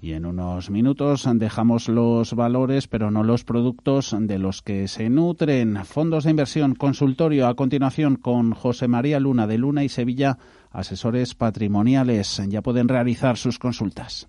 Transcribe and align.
Y 0.00 0.12
en 0.14 0.26
unos 0.26 0.70
minutos 0.70 1.28
dejamos 1.34 1.88
los 1.88 2.34
valores, 2.34 2.88
pero 2.88 3.10
no 3.10 3.22
los 3.22 3.44
productos 3.44 4.14
de 4.18 4.38
los 4.38 4.62
que 4.62 4.88
se 4.88 5.10
nutren. 5.10 5.84
Fondos 5.84 6.24
de 6.24 6.30
inversión, 6.30 6.74
consultorio 6.74 7.46
a 7.46 7.54
continuación 7.54 8.16
con 8.16 8.52
José 8.52 8.88
María 8.88 9.20
Luna 9.20 9.46
de 9.46 9.58
Luna 9.58 9.84
y 9.84 9.88
Sevilla, 9.88 10.38
asesores 10.70 11.34
patrimoniales. 11.34 12.42
Ya 12.48 12.62
pueden 12.62 12.88
realizar 12.88 13.36
sus 13.36 13.58
consultas. 13.58 14.28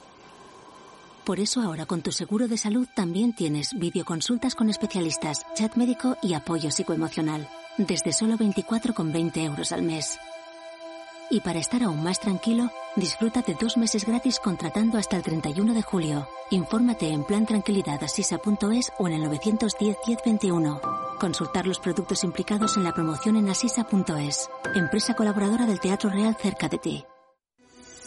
Por 1.25 1.39
eso 1.39 1.61
ahora 1.61 1.85
con 1.85 2.01
tu 2.01 2.11
seguro 2.11 2.47
de 2.47 2.57
salud 2.57 2.87
también 2.95 3.33
tienes 3.33 3.73
videoconsultas 3.77 4.55
con 4.55 4.69
especialistas, 4.69 5.45
chat 5.53 5.75
médico 5.75 6.17
y 6.23 6.33
apoyo 6.33 6.71
psicoemocional. 6.71 7.47
Desde 7.77 8.11
solo 8.11 8.37
24,20 8.37 9.37
euros 9.45 9.71
al 9.71 9.83
mes. 9.83 10.19
Y 11.29 11.39
para 11.39 11.59
estar 11.59 11.81
aún 11.83 12.03
más 12.03 12.19
tranquilo, 12.19 12.71
disfruta 12.95 13.41
de 13.41 13.55
dos 13.55 13.77
meses 13.77 14.05
gratis 14.05 14.39
contratando 14.39 14.97
hasta 14.97 15.15
el 15.15 15.23
31 15.23 15.73
de 15.73 15.81
julio. 15.81 16.27
Infórmate 16.49 17.07
en 17.09 17.23
plantranquilidadasisa.es 17.23 18.91
o 18.99 19.07
en 19.07 19.13
el 19.13 19.23
910 19.23 19.97
1021. 20.05 20.81
Consultar 21.19 21.67
los 21.67 21.79
productos 21.79 22.25
implicados 22.25 22.75
en 22.75 22.83
la 22.83 22.93
promoción 22.93 23.37
en 23.37 23.47
asisa.es. 23.47 24.49
Empresa 24.75 25.13
colaboradora 25.13 25.65
del 25.65 25.79
Teatro 25.79 26.09
Real 26.09 26.35
cerca 26.35 26.67
de 26.67 26.79
ti. 26.79 27.05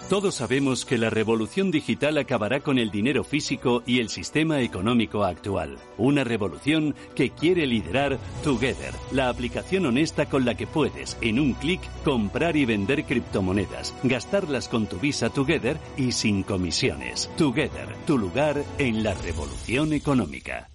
Todos 0.09 0.35
sabemos 0.35 0.85
que 0.85 0.99
la 0.99 1.09
revolución 1.09 1.71
digital 1.71 2.19
acabará 2.19 2.61
con 2.61 2.79
el 2.79 2.91
dinero 2.91 3.25
físico 3.25 3.83
y 3.87 4.01
el 4.01 4.11
sistema 4.11 4.61
económico 4.61 5.25
actual. 5.25 5.79
Una 5.97 6.25
revolución 6.25 6.95
que 7.15 7.31
quiere 7.31 7.67
liderar 7.67 8.19
Together, 8.43 8.93
la 9.13 9.31
aplicación 9.31 9.87
honesta 9.87 10.27
con 10.27 10.45
la 10.45 10.57
que 10.57 10.67
puedes, 10.67 11.17
en 11.23 11.41
un 11.41 11.55
clic, 11.55 11.81
comprar 12.05 12.55
y 12.55 12.67
vender 12.67 13.05
criptomonedas, 13.05 13.95
gastarlas 14.03 14.69
con 14.69 14.87
tu 14.87 14.99
Visa 14.99 15.31
Together 15.31 15.79
y 15.97 16.13
sin 16.13 16.43
comisiones. 16.43 17.31
Together, 17.39 17.89
tu 18.07 18.19
lugar 18.19 18.63
en 18.77 19.03
la 19.03 19.15
revolución 19.15 19.95
económica. 19.95 20.69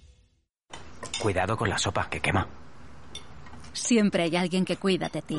Cuidado 1.22 1.56
con 1.56 1.68
la 1.68 1.78
sopa 1.78 2.10
que 2.10 2.18
quema. 2.18 2.48
Siempre 3.72 4.24
hay 4.24 4.34
alguien 4.34 4.64
que 4.64 4.76
cuida 4.76 5.08
de 5.08 5.22
ti. 5.22 5.38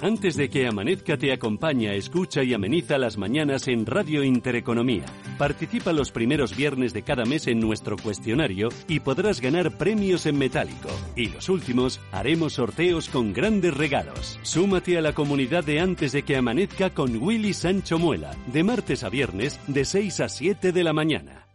Antes 0.00 0.36
de 0.36 0.48
que 0.48 0.68
amanezca 0.68 1.16
te 1.16 1.32
acompaña, 1.32 1.92
escucha 1.94 2.44
y 2.44 2.54
ameniza 2.54 2.98
las 2.98 3.18
mañanas 3.18 3.66
en 3.66 3.84
Radio 3.84 4.22
Intereconomía. 4.22 5.04
Participa 5.38 5.92
los 5.92 6.12
primeros 6.12 6.56
viernes 6.56 6.92
de 6.92 7.02
cada 7.02 7.24
mes 7.24 7.48
en 7.48 7.58
nuestro 7.58 7.96
cuestionario 7.96 8.68
y 8.86 9.00
podrás 9.00 9.40
ganar 9.40 9.76
premios 9.76 10.26
en 10.26 10.38
metálico. 10.38 10.88
Y 11.16 11.30
los 11.30 11.48
últimos 11.48 12.00
haremos 12.12 12.52
sorteos 12.54 13.08
con 13.08 13.32
grandes 13.32 13.76
regalos. 13.76 14.38
Súmate 14.42 14.96
a 14.98 15.00
la 15.00 15.14
comunidad 15.14 15.64
de 15.64 15.80
Antes 15.80 16.12
de 16.12 16.22
que 16.22 16.36
amanezca 16.36 16.90
con 16.90 17.16
Willy 17.20 17.52
Sancho 17.52 17.98
Muela, 17.98 18.30
de 18.52 18.62
martes 18.62 19.02
a 19.02 19.08
viernes 19.08 19.58
de 19.66 19.84
6 19.84 20.20
a 20.20 20.28
7 20.28 20.70
de 20.70 20.84
la 20.84 20.92
mañana. 20.92 21.47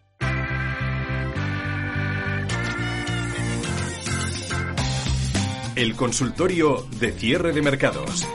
El 5.75 5.95
consultorio 5.95 6.85
de 6.99 7.11
cierre 7.11 7.51
de 7.51 7.63
mercados. 7.63 8.27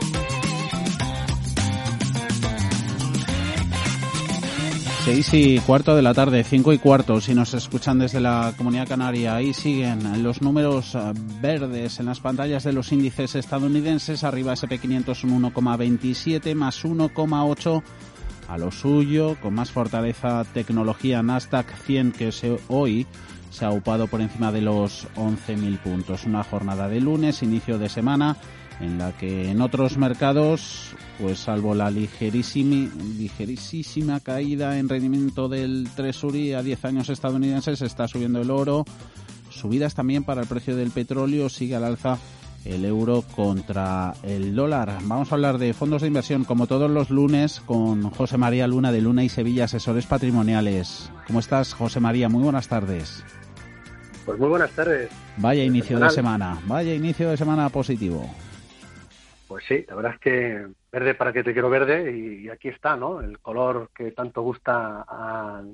Seis 5.05 5.33
y 5.33 5.61
cuarto 5.61 5.95
de 5.95 6.03
la 6.03 6.15
tarde, 6.15 6.43
cinco 6.43 6.73
y 6.73 6.79
cuarto, 6.79 7.21
si 7.21 7.35
nos 7.35 7.55
escuchan 7.55 8.01
desde 8.01 8.19
la 8.19 8.55
Comunidad 8.57 8.89
Canaria. 8.89 9.37
Ahí 9.37 9.55
siguen 9.55 10.23
los 10.25 10.43
números 10.43 10.97
eh, 10.97 11.13
verdes 11.41 12.01
en 12.01 12.07
las 12.07 12.19
pantallas 12.19 12.65
de 12.65 12.73
los 12.73 12.91
índices 12.91 13.37
estadounidenses. 13.37 14.25
Arriba 14.25 14.55
SP500 14.55 15.23
un 15.23 15.43
1,27 15.45 16.57
más 16.57 16.85
1,8 16.85 17.83
a 18.49 18.59
lo 18.59 18.73
suyo, 18.73 19.37
con 19.41 19.55
más 19.55 19.71
fortaleza 19.71 20.45
tecnología 20.53 21.23
Nasdaq 21.23 21.73
100 21.87 22.13
que 22.13 22.31
hoy 22.69 23.07
se 23.51 23.65
ha 23.65 23.71
upado 23.71 24.07
por 24.07 24.21
encima 24.21 24.53
de 24.53 24.61
los 24.61 25.07
11.000 25.17 25.79
puntos. 25.79 26.25
Una 26.25 26.45
jornada 26.45 26.89
de 26.89 27.01
lunes, 27.01 27.43
inicio 27.43 27.79
de 27.79 27.89
semana, 27.89 28.37
en 28.81 28.99
la 28.99 29.13
que 29.13 29.51
en 29.51 29.61
otros 29.61 29.97
mercados, 29.97 30.91
pues 31.21 31.41
salvo 31.41 31.75
la 31.75 31.91
ligerísima, 31.91 32.91
caída 34.21 34.79
en 34.79 34.89
rendimiento 34.89 35.49
del 35.49 35.89
Treasury 35.95 36.53
a 36.53 36.63
10 36.63 36.85
años 36.85 37.09
estadounidenses, 37.09 37.83
está 37.83 38.07
subiendo 38.07 38.41
el 38.41 38.51
oro. 38.51 38.85
Subidas 39.51 39.95
también 39.95 40.25
para 40.25 40.43
el 40.43 40.47
precio 40.47 40.77
del 40.77 40.91
petróleo, 40.91 41.49
sigue 41.49 41.75
al 41.75 41.85
alza 41.85 42.19
el 42.65 42.85
euro 42.85 43.23
contra 43.35 44.13
el 44.23 44.55
dólar. 44.55 44.99
Vamos 45.05 45.31
a 45.31 45.35
hablar 45.35 45.59
de 45.59 45.73
fondos 45.75 46.03
de 46.03 46.09
inversión 46.09 46.45
como 46.45 46.67
todos 46.67 46.91
los 46.91 47.11
lunes 47.11 47.61
con 47.61 48.11
José 48.11 48.37
María 48.37 48.67
Luna 48.67 48.93
de 48.93 49.01
Luna 49.01 49.25
y 49.25 49.29
Sevilla, 49.29 49.65
asesores 49.65 50.07
patrimoniales. 50.07 51.11
¿Cómo 51.27 51.41
estás, 51.41 51.75
José 51.75 52.01
María? 52.01 52.29
Muy 52.29 52.43
buenas 52.43 52.69
tardes. 52.69 53.25
Pues 54.25 54.39
muy 54.39 54.49
buenas 54.49 54.71
tardes. 54.73 55.11
Vaya 55.39 55.65
inicio 55.65 55.99
de 55.99 56.11
semana, 56.11 56.61
vaya 56.67 56.95
inicio 56.95 57.31
de 57.31 57.37
semana 57.37 57.71
positivo. 57.71 58.29
Pues 59.47 59.65
sí, 59.67 59.87
la 59.89 59.95
verdad 59.95 60.13
es 60.13 60.21
que 60.21 60.67
verde 60.93 61.15
para 61.15 61.33
que 61.33 61.43
te 61.43 61.55
quiero 61.55 61.71
verde 61.71 62.15
y, 62.15 62.51
aquí 62.51 62.69
está, 62.69 62.97
¿no? 62.97 63.23
El 63.23 63.39
color 63.39 63.89
que 63.95 64.13
tanto 64.13 64.43
gusta 64.43 65.03
a, 65.09 65.65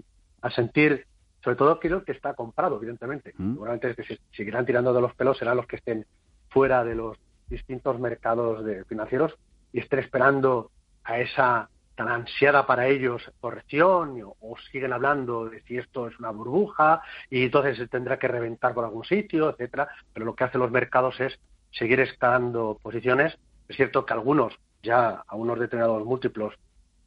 sentir, 0.55 1.07
sobre 1.43 1.57
todo 1.57 1.81
creo 1.81 2.05
que 2.05 2.13
está 2.13 2.35
comprado, 2.35 2.77
evidentemente. 2.77 3.35
Mm. 3.37 3.55
Seguramente 3.55 3.95
que 3.97 4.05
si 4.05 4.19
seguirán 4.37 4.65
tirando 4.65 4.93
de 4.93 5.01
los 5.01 5.15
pelos 5.15 5.37
serán 5.37 5.57
los 5.57 5.67
que 5.67 5.77
estén 5.77 6.07
fuera 6.55 6.85
de 6.85 6.95
los 6.95 7.19
distintos 7.49 7.99
mercados 7.99 8.65
de 8.65 8.85
financieros 8.85 9.35
y 9.73 9.81
estén 9.81 9.99
esperando 9.99 10.71
a 11.03 11.19
esa 11.19 11.69
tan 11.97 12.09
ansiada 12.09 12.67
para 12.67 12.87
ellos 12.87 13.23
corrección 13.41 14.21
o, 14.41 14.57
siguen 14.71 14.93
hablando 14.93 15.49
de 15.49 15.61
si 15.63 15.77
esto 15.77 16.09
es 16.09 16.19
una 16.19 16.31
burbuja 16.31 17.03
y 17.29 17.45
entonces 17.45 17.77
se 17.77 17.89
tendrá 17.89 18.19
que 18.19 18.29
reventar 18.29 18.73
por 18.73 18.85
algún 18.85 19.05
sitio, 19.05 19.51
etcétera, 19.51 19.89
pero 20.13 20.27
lo 20.27 20.35
que 20.35 20.45
hacen 20.45 20.61
los 20.61 20.71
mercados 20.71 21.21
es 21.21 21.39
seguir 21.73 22.01
escalando 22.01 22.79
posiciones. 22.83 23.37
Es 23.69 23.77
cierto 23.77 24.07
que 24.07 24.13
algunos 24.13 24.55
ya 24.83 25.25
a 25.27 25.37
unos 25.37 25.59
determinados 25.59 26.05
múltiplos 26.05 26.55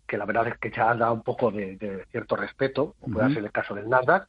que 0.05 0.17
la 0.17 0.25
verdad 0.25 0.47
es 0.47 0.57
que 0.57 0.71
ya 0.71 0.93
da 0.95 1.11
un 1.11 1.21
poco 1.21 1.51
de, 1.51 2.05
cierto 2.11 2.37
respeto, 2.37 2.95
como 3.01 3.15
puede 3.15 3.33
ser 3.33 3.43
el 3.43 3.51
caso 3.51 3.75
del 3.75 3.89
Nasdaq, 3.89 4.27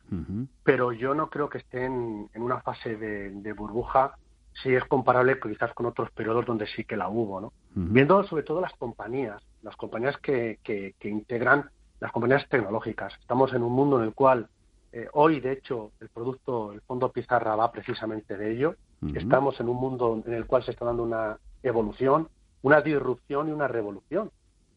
pero 0.65 0.93
yo 0.93 1.15
no 1.15 1.31
creo 1.31 1.49
que 1.49 1.59
estén 1.59 2.29
en 2.35 2.43
una 2.43 2.61
fase 2.61 2.97
de 2.97 3.53
burbuja 3.53 4.17
sí 4.63 4.75
es 4.75 4.85
comparable 4.85 5.39
quizás 5.41 5.73
con 5.75 5.87
otros 5.87 6.11
periodos 6.11 6.47
donde 6.47 6.67
sí 6.67 6.85
que 6.85 6.97
la 6.97 7.09
hubo, 7.09 7.41
¿no? 7.41 7.53
Viendo 7.75 8.25
sobre 8.25 8.43
todo 8.43 8.61
las 8.61 8.73
compañías, 8.75 9.41
las 9.63 9.77
compañías 9.77 10.17
que, 10.19 10.59
que, 10.63 10.95
integran 11.09 11.71
las 12.01 12.11
compañías 12.13 12.49
tecnológicas. 12.49 13.13
Estamos 13.21 13.53
en 13.53 13.63
un 13.63 13.73
mundo 13.73 13.99
en 13.99 14.05
el 14.05 14.15
cual 14.15 14.49
eh, 14.93 15.07
hoy, 15.13 15.41
de 15.41 15.53
hecho, 15.53 15.93
el 16.01 16.09
producto, 16.09 16.73
el 16.73 16.81
fondo 16.81 17.13
Pizarra 17.13 17.55
va 17.57 17.71
precisamente 17.71 18.37
de 18.37 18.53
ello. 18.53 18.75
Estamos 19.15 19.61
en 19.61 19.69
un 19.69 19.77
mundo 19.77 20.21
en 20.27 20.35
el 20.35 20.47
cual 20.47 20.65
se 20.65 20.73
está 20.73 20.85
dando 20.85 21.05
una 21.05 21.39
evolución, 21.63 22.29
una 22.63 22.81
disrupción 22.81 23.49
y 23.49 23.53
una 23.53 23.69
revolución. 23.69 24.31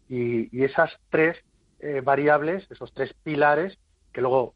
Y, 0.08 0.64
esas 0.64 0.92
tres 1.10 1.38
eh, 1.80 2.02
variables, 2.02 2.70
esos 2.70 2.94
tres 2.94 3.16
pilares, 3.24 3.80
que 4.14 4.22
luego 4.22 4.54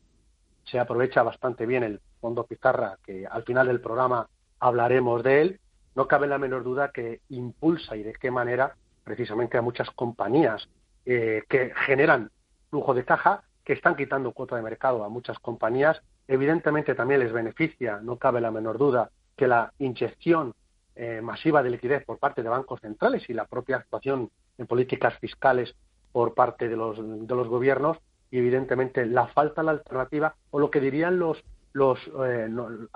se 0.66 0.78
aprovecha 0.78 1.24
bastante 1.24 1.66
bien 1.66 1.84
el 1.84 2.00
fondo 2.20 2.46
Pizarra, 2.46 2.98
que 3.04 3.26
al 3.26 3.44
final 3.44 3.68
del 3.68 3.82
programa 3.82 4.28
hablaremos 4.66 5.22
de 5.22 5.42
él, 5.42 5.60
no 5.94 6.08
cabe 6.08 6.26
la 6.26 6.40
menor 6.40 6.64
duda 6.64 6.90
que 6.92 7.22
impulsa 7.30 7.96
y 7.96 8.02
de 8.02 8.14
qué 8.14 8.32
manera 8.32 8.76
precisamente 9.04 9.60
a 9.60 9.62
muchas 9.62 9.92
compañías 9.92 10.68
eh, 11.06 11.44
que 11.48 11.72
generan 11.86 12.32
flujo 12.72 12.96
de 12.96 13.06
caja, 13.06 13.44
que 13.64 13.74
están 13.74 13.96
quitando 13.96 14.32
cuota 14.32 14.56
de 14.56 14.64
mercado 14.64 15.04
a 15.04 15.10
muchas 15.10 15.38
compañías. 15.38 16.02
Evidentemente 16.28 16.96
también 16.96 17.20
les 17.20 17.32
beneficia, 17.32 18.00
no 18.02 18.18
cabe 18.18 18.42
la 18.42 18.50
menor 18.50 18.80
duda, 18.80 19.12
que 19.38 19.48
la 19.48 19.72
inyección 19.78 20.56
eh, 20.96 21.22
masiva 21.22 21.62
de 21.62 21.70
liquidez 21.70 22.04
por 22.04 22.18
parte 22.18 22.42
de 22.42 22.50
bancos 22.50 22.82
centrales 22.82 23.30
y 23.30 23.34
la 23.34 23.46
propia 23.46 23.78
actuación 23.78 24.32
en 24.58 24.66
políticas 24.66 25.14
fiscales 25.20 25.76
por 26.12 26.34
parte 26.34 26.70
de 26.70 26.76
los, 26.76 26.98
de 26.98 27.36
los 27.36 27.48
gobiernos 27.48 27.98
y 28.32 28.40
evidentemente 28.40 29.06
la 29.06 29.28
falta 29.28 29.62
de 29.62 29.66
la 29.66 29.72
alternativa 29.74 30.36
o 30.50 30.58
lo 30.58 30.72
que 30.72 30.80
dirían 30.80 31.20
los 31.20 31.44
los 31.76 32.00
eh, 32.26 32.48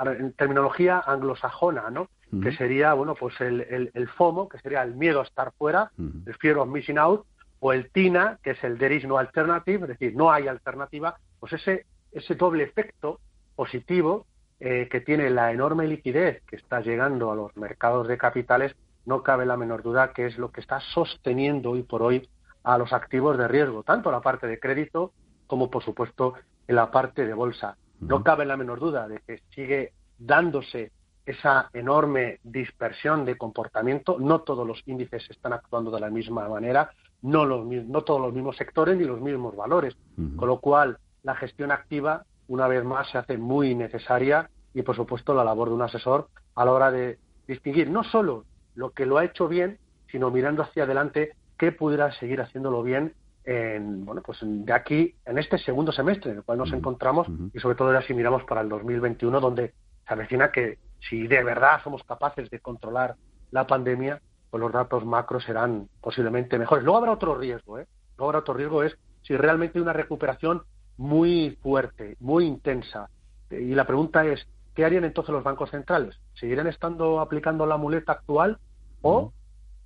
en 0.06 0.34
terminología 0.34 1.04
anglosajona, 1.06 1.90
¿no? 1.90 2.08
Que 2.42 2.54
sería, 2.54 2.94
bueno, 2.94 3.14
pues 3.14 3.40
el, 3.42 3.92
el, 3.94 4.08
FOMO, 4.10 4.48
que 4.48 4.60
sería 4.60 4.84
el 4.84 4.96
miedo 4.96 5.20
a 5.20 5.24
estar 5.24 5.52
fuera, 5.58 5.92
el 5.98 6.36
fear 6.36 6.58
of 6.60 6.70
missing 6.70 6.98
out, 6.98 7.26
o 7.60 7.74
el 7.74 7.90
TINA, 7.92 8.40
que 8.42 8.52
es 8.52 8.64
el 8.64 8.78
there 8.78 8.96
is 8.96 9.04
no 9.06 9.18
alternative, 9.18 9.82
es 9.82 9.88
decir, 9.90 10.16
no 10.16 10.32
hay 10.32 10.48
alternativa, 10.48 11.18
pues 11.42 11.54
ese, 11.54 11.88
ese 12.14 12.36
doble 12.36 12.64
efecto 12.64 13.20
positivo 13.56 14.28
eh, 14.62 14.88
que 14.90 15.02
tiene 15.02 15.30
la 15.30 15.52
enorme 15.52 15.86
liquidez 15.86 16.42
que 16.44 16.56
está 16.56 16.80
llegando 16.80 17.32
a 17.32 17.36
los 17.36 17.58
mercados 17.58 18.08
de 18.08 18.18
capitales, 18.18 18.76
no 19.06 19.24
cabe 19.24 19.46
la 19.46 19.58
menor 19.58 19.84
duda 19.84 20.14
que 20.14 20.28
es 20.28 20.38
lo 20.38 20.52
que 20.52 20.62
está 20.62 20.80
sosteniendo 20.80 21.72
hoy 21.72 21.84
por 21.84 22.02
hoy 22.02 22.30
a 22.64 22.78
los 22.78 22.94
activos 22.94 23.38
de 23.38 23.50
riesgo, 23.50 23.84
tanto 23.84 24.10
la 24.10 24.22
parte 24.22 24.48
de 24.48 24.58
crédito 24.58 25.12
como, 25.48 25.70
por 25.70 25.84
supuesto, 25.84 26.36
en 26.68 26.76
la 26.76 26.92
parte 26.92 27.26
de 27.26 27.34
bolsa. 27.34 27.76
No 28.00 28.24
cabe 28.24 28.46
la 28.46 28.58
menor 28.58 28.80
duda 28.80 29.08
de 29.08 29.20
que 29.20 29.42
sigue 29.54 29.94
dándose 30.18 30.92
esa 31.26 31.70
enorme 31.74 32.40
dispersión 32.44 33.26
de 33.26 33.38
comportamiento. 33.38 34.18
No 34.20 34.42
todos 34.42 34.66
los 34.66 34.82
índices 34.88 35.30
están 35.30 35.54
actuando 35.54 35.92
de 35.92 36.00
la 36.00 36.10
misma 36.10 36.48
manera, 36.50 36.92
no, 37.22 37.46
los, 37.46 37.66
no 37.66 38.02
todos 38.04 38.22
los 38.22 38.34
mismos 38.34 38.58
sectores 38.58 38.98
ni 38.98 39.04
los 39.04 39.22
mismos 39.22 39.56
valores. 39.56 39.96
Con 40.36 40.48
lo 40.48 40.60
cual, 40.60 40.98
la 41.24 41.36
gestión 41.36 41.72
activa, 41.72 42.26
una 42.48 42.68
vez 42.68 42.84
más, 42.84 43.10
se 43.10 43.18
hace 43.18 43.38
muy 43.38 43.76
necesaria 43.76 44.50
y, 44.74 44.82
por 44.82 44.96
supuesto, 44.96 45.34
la 45.34 45.44
labor 45.44 45.70
de 45.70 45.76
un 45.76 45.82
asesor 45.82 46.30
a 46.56 46.66
la 46.66 46.72
hora 46.72 46.92
de 46.92 47.20
distinguir 47.48 47.90
no 47.90 48.04
solo 48.04 48.46
lo 48.76 48.92
que 48.92 49.06
lo 49.06 49.18
ha 49.18 49.26
hecho 49.26 49.48
bien, 49.48 49.78
sino 50.12 50.32
mirando 50.32 50.64
hacia 50.64 50.84
adelante 50.84 51.34
qué 51.58 51.72
pudiera 51.72 52.12
seguir 52.14 52.42
haciéndolo 52.42 52.82
bien 52.82 53.14
en, 53.44 54.06
bueno, 54.06 54.22
pues 54.22 54.40
de 54.42 54.74
aquí, 54.74 55.16
en 55.26 55.38
este 55.38 55.58
segundo 55.58 55.92
semestre 55.92 56.32
en 56.32 56.38
el 56.38 56.44
cual 56.44 56.58
nos 56.58 56.72
encontramos 56.74 57.28
y 57.54 57.60
sobre 57.60 57.76
todo 57.76 57.94
ya 57.94 58.02
si 58.02 58.14
miramos 58.14 58.44
para 58.44 58.62
el 58.62 58.70
2021, 58.70 59.40
donde 59.40 59.74
se 60.08 60.14
avecina 60.14 60.52
que 60.52 60.78
si 61.10 61.28
de 61.28 61.44
verdad 61.44 61.82
somos 61.84 62.04
capaces 62.04 62.50
de 62.50 62.60
controlar 62.60 63.16
la 63.52 63.66
pandemia, 63.66 64.22
pues 64.50 64.62
los 64.62 64.72
datos 64.72 65.06
macros 65.06 65.44
serán 65.44 65.88
posiblemente 66.02 66.58
mejores. 66.58 66.84
Luego 66.84 66.98
habrá 66.98 67.12
otro 67.12 67.36
riesgo, 67.36 67.80
¿eh? 67.80 67.88
Luego 68.18 68.30
habrá 68.30 68.40
otro 68.40 68.54
riesgo 68.54 68.84
es 68.84 68.98
si 69.24 69.36
realmente 69.36 69.78
hay 69.78 69.84
una 69.84 69.94
recuperación 69.94 70.64
muy 70.98 71.58
fuerte, 71.62 72.18
muy 72.20 72.46
intensa. 72.46 73.10
Y 73.50 73.74
la 73.74 73.86
pregunta 73.86 74.26
es, 74.26 74.46
¿qué 74.76 74.86
harían 74.86 75.06
entonces 75.06 75.34
los 75.34 75.44
bancos 75.44 75.72
centrales? 75.72 76.20
¿Seguirían 76.34 76.68
estando 76.68 77.20
aplicando 77.20 77.66
la 77.66 77.78
muleta 77.78 78.12
actual 78.14 78.60
o 79.02 79.34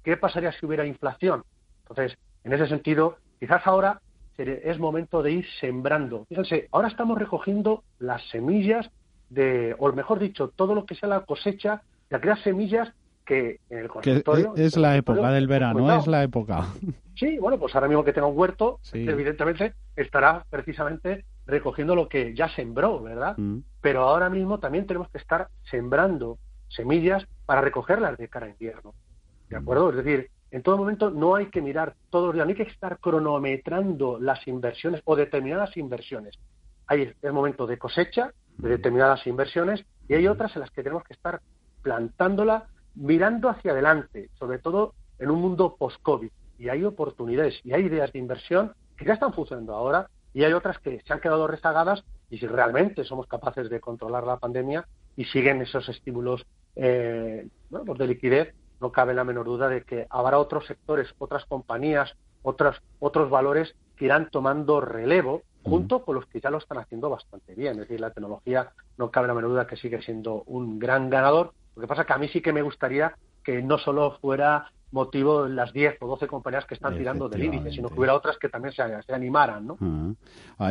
qué 0.04 0.18
pasaría 0.18 0.52
si 0.54 0.66
hubiera 0.66 0.86
inflación? 0.86 1.44
Entonces, 1.82 2.18
en 2.44 2.54
ese 2.54 2.68
sentido, 2.68 3.18
quizás 3.44 3.68
ahora 3.68 4.00
es 4.38 4.80
momento 4.80 5.22
de 5.22 5.32
ir 5.34 5.46
sembrando. 5.60 6.24
Fíjense, 6.30 6.70
ahora 6.72 6.88
estamos 6.88 7.20
recogiendo 7.20 7.84
las 8.00 8.22
semillas 8.30 8.90
de, 9.30 9.76
o 9.80 9.92
mejor 9.92 10.20
dicho, 10.20 10.54
todo 10.56 10.74
lo 10.74 10.86
que 10.86 10.96
sea 10.96 11.10
la 11.10 11.26
cosecha 11.26 11.82
de 12.10 12.16
aquellas 12.16 12.40
semillas 12.40 12.94
que 13.26 13.60
en 13.70 13.80
el 13.80 13.90
consultorio... 13.90 14.54
es 14.56 14.78
la 14.78 14.96
época 14.96 15.30
del 15.32 15.48
verano, 15.48 15.94
es 15.94 16.08
la 16.16 16.24
época. 16.24 16.68
Sí, 17.16 17.38
bueno, 17.38 17.60
pues 17.60 17.76
ahora 17.76 17.90
mismo 17.90 18.06
que 18.06 18.14
tenga 18.14 18.28
un 18.28 18.38
huerto, 18.38 18.80
evidentemente 18.94 19.74
estará 19.98 20.46
precisamente 20.50 21.26
recogiendo 21.46 21.96
lo 21.96 22.08
que 22.08 22.34
ya 22.34 22.48
sembró, 22.48 23.02
¿verdad? 23.02 23.38
Mm. 23.38 23.58
Pero 23.82 24.04
ahora 24.04 24.30
mismo 24.30 24.60
también 24.60 24.88
tenemos 24.88 25.10
que 25.10 25.18
estar 25.18 25.50
sembrando 25.70 26.38
semillas 26.70 27.28
para 27.46 27.60
recogerlas 27.60 28.18
de 28.18 28.30
cara 28.30 28.46
a 28.46 28.52
invierno. 28.52 28.94
¿De 29.50 29.58
acuerdo? 29.58 29.90
Es 29.90 29.98
decir, 29.98 30.32
en 30.54 30.62
todo 30.62 30.78
momento 30.78 31.10
no 31.10 31.34
hay 31.34 31.48
que 31.48 31.64
mirar 31.64 31.96
todos 32.12 32.28
los 32.28 32.36
días, 32.36 32.46
no 32.46 32.50
hay 32.52 32.56
que 32.56 32.72
estar 32.72 33.00
cronometrando 33.00 34.20
las 34.20 34.48
inversiones 34.48 35.02
o 35.04 35.16
determinadas 35.16 35.76
inversiones. 35.78 36.38
Hay 36.86 37.12
el 37.24 37.34
momento 37.34 37.66
de 37.66 37.80
cosecha 37.80 38.32
de 38.60 38.70
determinadas 38.70 39.26
inversiones 39.26 39.84
y 40.08 40.14
hay 40.14 40.28
otras 40.28 40.56
en 40.56 40.60
las 40.60 40.70
que 40.70 40.84
tenemos 40.84 41.04
que 41.06 41.14
estar 41.14 41.42
plantándola 41.82 42.68
mirando 42.94 43.50
hacia 43.50 43.72
adelante, 43.72 44.30
sobre 44.38 44.60
todo 44.60 44.94
en 45.18 45.32
un 45.32 45.42
mundo 45.42 45.76
post-COVID. 45.76 46.30
Y 46.60 46.70
hay 46.70 46.84
oportunidades 46.84 47.60
y 47.64 47.74
hay 47.74 47.86
ideas 47.86 48.14
de 48.14 48.20
inversión 48.20 48.74
que 48.96 49.06
ya 49.06 49.14
están 49.14 49.34
funcionando 49.34 49.74
ahora 49.74 50.08
y 50.36 50.44
hay 50.44 50.54
otras 50.54 50.78
que 50.78 51.02
se 51.02 51.14
han 51.14 51.20
quedado 51.20 51.48
rezagadas 51.48 52.04
y 52.30 52.38
si 52.38 52.46
realmente 52.46 53.04
somos 53.06 53.26
capaces 53.26 53.72
de 53.72 53.80
controlar 53.80 54.24
la 54.24 54.38
pandemia 54.38 54.86
y 55.16 55.26
siguen 55.26 55.64
esos 55.64 55.90
estímulos 55.90 56.46
eh, 56.76 57.48
bueno, 57.72 57.86
pues 57.88 57.98
de 57.98 58.08
liquidez, 58.08 58.54
no 58.84 58.92
cabe 58.92 59.16
la 59.16 59.24
menor 59.24 59.46
duda 59.46 59.68
de 59.68 59.82
que 59.82 60.06
habrá 60.12 60.38
otros 60.38 60.68
sectores, 60.68 61.16
otras 61.18 61.46
compañías, 61.46 62.16
otros, 62.44 62.80
otros 63.00 63.32
valores 63.32 63.76
que 63.96 64.06
irán 64.06 64.30
tomando 64.30 64.80
relevo 64.82 65.42
junto 65.64 66.04
con 66.04 66.16
los 66.16 66.28
que 66.28 66.42
ya 66.42 66.52
lo 66.52 66.60
están 66.60 66.78
haciendo 66.78 67.10
bastante 67.10 67.56
bien. 67.56 67.74
Es 67.74 67.88
decir, 67.88 68.00
la 68.00 68.12
tecnología 68.12 68.72
no 68.98 69.10
cabe 69.10 69.28
la 69.28 69.34
menor 69.34 69.52
duda 69.52 69.68
que 69.68 69.78
sigue 69.78 70.02
siendo 70.02 70.44
un 70.46 70.78
gran 70.78 71.10
ganador 71.10 71.54
lo 71.76 71.82
que 71.82 71.88
pasa 71.88 72.06
que 72.06 72.14
a 72.14 72.18
mí 72.18 72.28
sí 72.28 72.42
que 72.42 72.54
me 72.54 72.62
gustaría 72.62 73.16
que 73.44 73.62
no 73.62 73.78
solo 73.78 74.18
fuera 74.22 74.72
motivo 74.94 75.48
las 75.48 75.74
10 75.74 75.98
o 76.02 76.08
12 76.08 76.28
compañías 76.28 76.66
que 76.66 76.76
están 76.76 76.96
tirando 76.96 77.28
del 77.28 77.44
índice, 77.44 77.72
sino 77.72 77.90
que 77.90 77.96
hubiera 77.98 78.14
otras 78.14 78.38
que 78.38 78.48
también 78.48 78.74
se, 78.74 78.84
animaran, 79.12 79.66
¿no? 79.66 80.16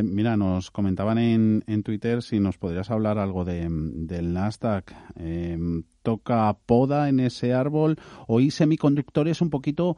mira, 0.04 0.36
nos 0.36 0.70
comentaban 0.70 1.18
en, 1.18 1.64
en 1.66 1.82
Twitter 1.82 2.22
si 2.22 2.38
nos 2.38 2.56
podrías 2.56 2.90
hablar 2.90 3.18
algo 3.18 3.44
de, 3.44 3.66
del 3.68 4.32
Nasdaq. 4.32 4.94
Em, 5.16 5.82
¿Toca 6.02 6.56
poda 6.66 7.08
en 7.08 7.20
ese 7.20 7.52
árbol? 7.52 7.96
Oí 8.26 8.50
semiconductores 8.50 9.40
un 9.40 9.50
poquito 9.50 9.96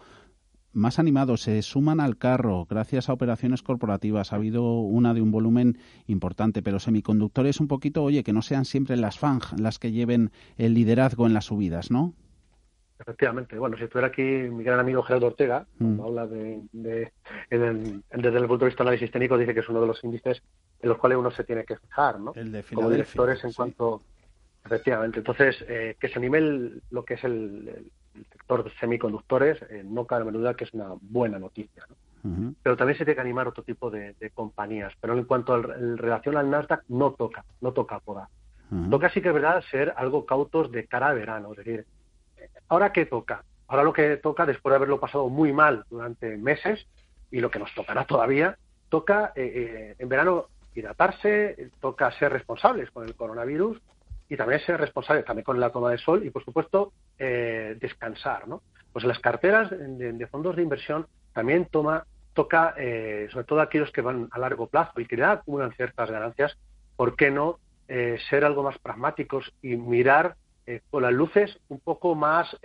más 0.72 0.98
animados, 0.98 1.42
se 1.42 1.62
suman 1.62 2.00
al 2.00 2.18
carro 2.18 2.66
gracias 2.68 3.08
a 3.08 3.12
operaciones 3.12 3.62
corporativas. 3.62 4.32
Ha 4.32 4.36
habido 4.36 4.80
una 4.80 5.14
de 5.14 5.22
un 5.22 5.30
volumen 5.30 5.78
importante, 6.06 6.62
pero 6.62 6.80
semiconductores 6.80 7.60
un 7.60 7.68
poquito, 7.68 8.02
oye, 8.02 8.24
que 8.24 8.32
no 8.32 8.42
sean 8.42 8.64
siempre 8.64 8.96
las 8.96 9.18
FANG 9.18 9.42
las 9.58 9.78
que 9.78 9.92
lleven 9.92 10.32
el 10.56 10.74
liderazgo 10.74 11.26
en 11.26 11.34
las 11.34 11.44
subidas, 11.46 11.90
¿no? 11.90 12.14
Efectivamente. 13.06 13.58
Bueno, 13.58 13.76
si 13.76 13.84
estuviera 13.84 14.08
aquí 14.08 14.22
mi 14.22 14.64
gran 14.64 14.80
amigo 14.80 15.02
Gerardo 15.02 15.26
Ortega, 15.26 15.66
mm. 15.78 16.00
habla 16.00 16.26
de, 16.26 16.62
desde 16.72 18.38
el 18.38 18.46
punto 18.46 18.64
de 18.64 18.70
vista 18.70 18.82
de 18.82 18.88
análisis 18.88 19.10
técnico, 19.10 19.36
dice 19.36 19.52
que 19.52 19.60
es 19.60 19.68
uno 19.68 19.82
de 19.82 19.86
los 19.86 20.02
índices 20.02 20.42
en 20.80 20.88
los 20.88 20.96
cuales 20.96 21.18
uno 21.18 21.30
se 21.30 21.44
tiene 21.44 21.64
que 21.64 21.76
fijar, 21.76 22.18
¿no? 22.18 22.32
El 22.34 22.50
de 22.50 22.62
Como 22.62 22.90
directores 22.90 23.44
en 23.44 23.52
cuanto... 23.52 24.02
Efectivamente. 24.64 25.18
Entonces, 25.18 25.62
eh, 25.68 25.94
que 26.00 26.08
se 26.08 26.18
anime 26.18 26.80
lo 26.90 27.04
que 27.04 27.14
es 27.14 27.24
el, 27.24 27.90
el 28.14 28.26
sector 28.32 28.64
de 28.64 28.70
semiconductores, 28.80 29.60
eh, 29.68 29.82
no 29.84 30.06
cabe 30.06 30.30
duda 30.32 30.54
que 30.54 30.64
es 30.64 30.72
una 30.72 30.94
buena 31.00 31.38
noticia. 31.38 31.84
Pero 32.62 32.74
también 32.74 32.96
se 32.96 33.04
tiene 33.04 33.16
que 33.16 33.20
animar 33.20 33.48
otro 33.48 33.62
tipo 33.62 33.90
de, 33.90 34.14
compañías. 34.32 34.94
Pero 34.98 35.12
en 35.12 35.24
cuanto 35.24 35.52
al 35.52 35.98
relación 35.98 36.38
al 36.38 36.48
Nasdaq, 36.48 36.84
no 36.88 37.12
toca, 37.12 37.44
no 37.60 37.72
toca 37.72 38.00
poda. 38.00 38.30
Toca 38.90 39.10
sí 39.10 39.20
que 39.20 39.28
es 39.28 39.34
verdad 39.34 39.62
ser 39.70 39.92
algo 39.94 40.24
cautos 40.24 40.72
de 40.72 40.86
cara 40.86 41.08
a 41.08 41.12
verano. 41.12 41.50
Es 41.50 41.58
decir, 41.58 41.86
¿ahora 42.74 42.92
qué 42.92 43.06
toca? 43.06 43.44
Ahora 43.68 43.84
lo 43.84 43.92
que 43.92 44.16
toca, 44.16 44.44
después 44.44 44.72
de 44.72 44.76
haberlo 44.76 44.98
pasado 44.98 45.28
muy 45.28 45.52
mal 45.52 45.84
durante 45.88 46.36
meses, 46.36 46.86
y 47.30 47.40
lo 47.40 47.50
que 47.50 47.60
nos 47.60 47.72
tocará 47.74 48.04
todavía, 48.04 48.58
toca 48.88 49.32
eh, 49.36 49.52
eh, 49.54 49.96
en 49.98 50.08
verano 50.08 50.46
hidratarse, 50.74 51.70
toca 51.80 52.10
ser 52.12 52.32
responsables 52.32 52.90
con 52.90 53.04
el 53.04 53.14
coronavirus 53.14 53.80
y 54.28 54.36
también 54.36 54.60
ser 54.60 54.80
responsables 54.80 55.24
también 55.24 55.44
con 55.44 55.60
la 55.60 55.70
toma 55.70 55.90
de 55.90 55.98
sol 55.98 56.24
y, 56.24 56.30
por 56.30 56.44
supuesto, 56.44 56.92
eh, 57.16 57.76
descansar, 57.80 58.48
¿no? 58.48 58.62
Pues 58.92 59.04
las 59.04 59.20
carteras 59.20 59.70
de, 59.70 60.26
fondos 60.26 60.56
de 60.56 60.62
inversión 60.62 61.06
también 61.32 61.66
toma, 61.66 62.04
toca, 62.32 62.74
eh, 62.76 63.28
sobre 63.30 63.44
todo 63.44 63.60
aquellos 63.60 63.92
que 63.92 64.00
van 64.00 64.28
a 64.32 64.38
largo 64.38 64.66
plazo 64.66 65.00
y 65.00 65.06
que 65.06 65.16
ya 65.16 65.32
acumulan 65.32 65.72
ciertas 65.72 66.10
ganancias, 66.10 66.56
¿por 66.96 67.16
qué 67.16 67.30
no 67.30 67.58
ser 67.86 68.46
algo 68.46 68.62
más 68.62 68.78
pragmáticos 68.78 69.52
y 69.60 69.76
mirar 69.76 70.36
con 70.90 71.02
las 71.02 71.12
luces 71.12 71.58
un 71.68 71.80
poco 71.80 72.14
más 72.14 72.56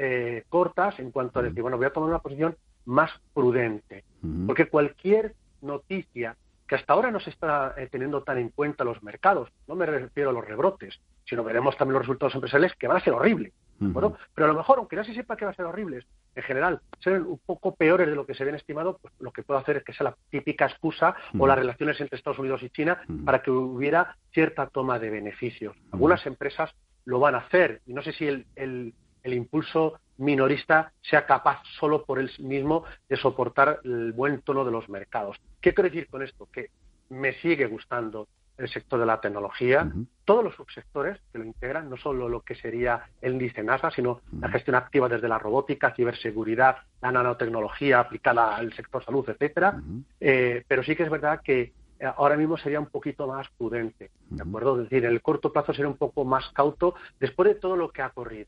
cortas 0.49 0.99
en 0.99 1.11
cuanto 1.11 1.39
a 1.39 1.43
decir, 1.43 1.61
bueno, 1.61 1.77
voy 1.77 1.87
a 1.87 1.93
tomar 1.93 2.09
una 2.09 2.19
posición 2.19 2.55
más 2.85 3.11
prudente? 3.33 4.03
Porque 4.47 4.67
cualquier 4.67 5.35
noticia 5.61 6.35
que 6.67 6.75
hasta 6.75 6.93
ahora 6.93 7.09
no 7.09 7.19
se 7.19 7.31
está 7.31 7.73
teniendo 7.91 8.21
tan 8.21 8.37
en 8.37 8.49
cuenta 8.49 8.83
los 8.83 9.01
mercados, 9.01 9.49
no 9.67 9.75
me 9.75 9.87
refiero 9.87 10.29
a 10.29 10.33
los 10.33 10.45
rebrotes, 10.45 10.99
sino 11.25 11.43
veremos 11.43 11.75
también 11.77 11.93
los 11.93 12.03
resultados 12.03 12.35
empresariales 12.35 12.77
que 12.77 12.87
van 12.87 12.97
a 12.97 13.03
ser 13.03 13.13
horribles. 13.13 13.53
Pero 13.79 14.15
a 14.35 14.47
lo 14.47 14.53
mejor, 14.53 14.77
aunque 14.77 14.97
ya 14.97 15.03
se 15.03 15.13
sepa 15.13 15.35
que 15.35 15.45
van 15.45 15.53
a 15.53 15.55
ser 15.55 15.65
horribles, 15.65 16.05
en 16.35 16.43
general, 16.43 16.81
ser 16.99 17.21
un 17.21 17.39
poco 17.43 17.75
peores 17.75 18.07
de 18.07 18.15
lo 18.15 18.25
que 18.25 18.33
se 18.35 18.43
ven 18.43 18.55
estimado, 18.55 18.99
pues 19.01 19.13
lo 19.19 19.31
que 19.31 19.41
puede 19.41 19.61
hacer 19.61 19.77
es 19.77 19.83
que 19.83 19.93
sea 19.93 20.03
la 20.03 20.17
típica 20.29 20.65
excusa 20.65 21.15
o 21.37 21.47
las 21.47 21.57
relaciones 21.57 21.99
entre 22.01 22.17
Estados 22.17 22.39
Unidos 22.39 22.61
y 22.61 22.69
China 22.69 23.01
para 23.25 23.41
que 23.41 23.51
hubiera 23.51 24.17
cierta 24.31 24.67
toma 24.67 24.99
de 24.99 25.09
beneficios. 25.09 25.75
Algunas 25.91 26.25
empresas 26.25 26.71
lo 27.05 27.19
van 27.19 27.35
a 27.35 27.39
hacer 27.39 27.81
y 27.85 27.93
no 27.93 28.01
sé 28.01 28.13
si 28.13 28.27
el, 28.27 28.45
el, 28.55 28.93
el 29.23 29.33
impulso 29.33 29.99
minorista 30.17 30.91
sea 31.01 31.25
capaz 31.25 31.61
solo 31.79 32.03
por 32.03 32.19
él 32.19 32.29
mismo 32.39 32.83
de 33.07 33.15
soportar 33.15 33.79
el 33.83 34.11
buen 34.11 34.41
tono 34.41 34.65
de 34.65 34.71
los 34.71 34.89
mercados. 34.89 35.37
¿Qué 35.61 35.73
quiero 35.73 35.89
decir 35.89 36.07
con 36.07 36.21
esto? 36.21 36.47
Que 36.51 36.69
me 37.09 37.33
sigue 37.33 37.65
gustando 37.67 38.27
el 38.57 38.67
sector 38.67 38.99
de 38.99 39.05
la 39.05 39.21
tecnología, 39.21 39.89
todos 40.25 40.43
los 40.43 40.53
subsectores 40.55 41.17
que 41.31 41.39
lo 41.39 41.45
integran, 41.45 41.89
no 41.89 41.95
solo 41.95 42.27
lo 42.27 42.41
que 42.41 42.55
sería 42.55 43.03
el 43.21 43.33
índice 43.33 43.63
NASA, 43.63 43.89
sino 43.89 44.19
la 44.37 44.49
gestión 44.49 44.75
activa 44.75 45.07
desde 45.07 45.29
la 45.29 45.39
robótica, 45.39 45.95
ciberseguridad, 45.95 46.75
la 47.01 47.11
nanotecnología 47.13 48.01
aplicada 48.01 48.57
al 48.57 48.73
sector 48.73 49.03
salud, 49.05 49.27
etcétera. 49.29 49.79
Eh, 50.19 50.65
pero 50.67 50.83
sí 50.83 50.93
que 50.97 51.03
es 51.03 51.09
verdad 51.09 51.39
que 51.41 51.71
ahora 52.15 52.37
mismo 52.37 52.57
sería 52.57 52.79
un 52.79 52.87
poquito 52.87 53.27
más 53.27 53.47
prudente, 53.57 54.11
¿de 54.29 54.41
acuerdo? 54.41 54.77
Es 54.77 54.89
decir, 54.89 55.05
en 55.05 55.11
el 55.11 55.21
corto 55.21 55.51
plazo 55.51 55.73
sería 55.73 55.89
un 55.89 55.97
poco 55.97 56.25
más 56.25 56.49
cauto 56.53 56.95
después 57.19 57.49
de 57.49 57.55
todo 57.55 57.75
lo 57.75 57.89
que 57.91 58.01
ha 58.01 58.09
corrido. 58.09 58.47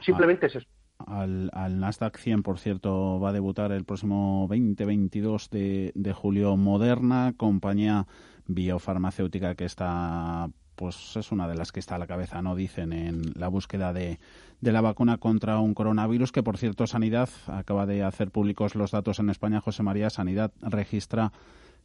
Simplemente 0.00 0.46
es 0.46 0.56
eso. 0.56 0.68
Al, 1.06 1.50
Nasdaq 1.78 2.18
100, 2.18 2.42
por 2.42 2.58
cierto, 2.58 3.20
va 3.20 3.28
a 3.28 3.32
debutar 3.32 3.70
el 3.70 3.84
próximo 3.84 4.48
20-22 4.48 5.48
de, 5.48 5.92
de 5.94 6.12
julio 6.12 6.56
Moderna, 6.56 7.34
compañía 7.36 8.06
biofarmacéutica 8.46 9.54
que 9.54 9.64
está 9.64 10.48
pues 10.78 11.16
es 11.16 11.32
una 11.32 11.48
de 11.48 11.56
las 11.56 11.72
que 11.72 11.80
está 11.80 11.96
a 11.96 11.98
la 11.98 12.06
cabeza, 12.06 12.40
no 12.40 12.54
dicen, 12.54 12.92
en 12.92 13.32
la 13.34 13.48
búsqueda 13.48 13.92
de, 13.92 14.20
de, 14.60 14.72
la 14.72 14.80
vacuna 14.80 15.18
contra 15.18 15.58
un 15.58 15.74
coronavirus, 15.74 16.30
que 16.30 16.44
por 16.44 16.56
cierto 16.56 16.86
Sanidad 16.86 17.28
acaba 17.48 17.84
de 17.84 18.04
hacer 18.04 18.30
públicos 18.30 18.76
los 18.76 18.92
datos 18.92 19.18
en 19.18 19.28
España. 19.28 19.60
José 19.60 19.82
María, 19.82 20.08
Sanidad 20.08 20.52
registra 20.60 21.32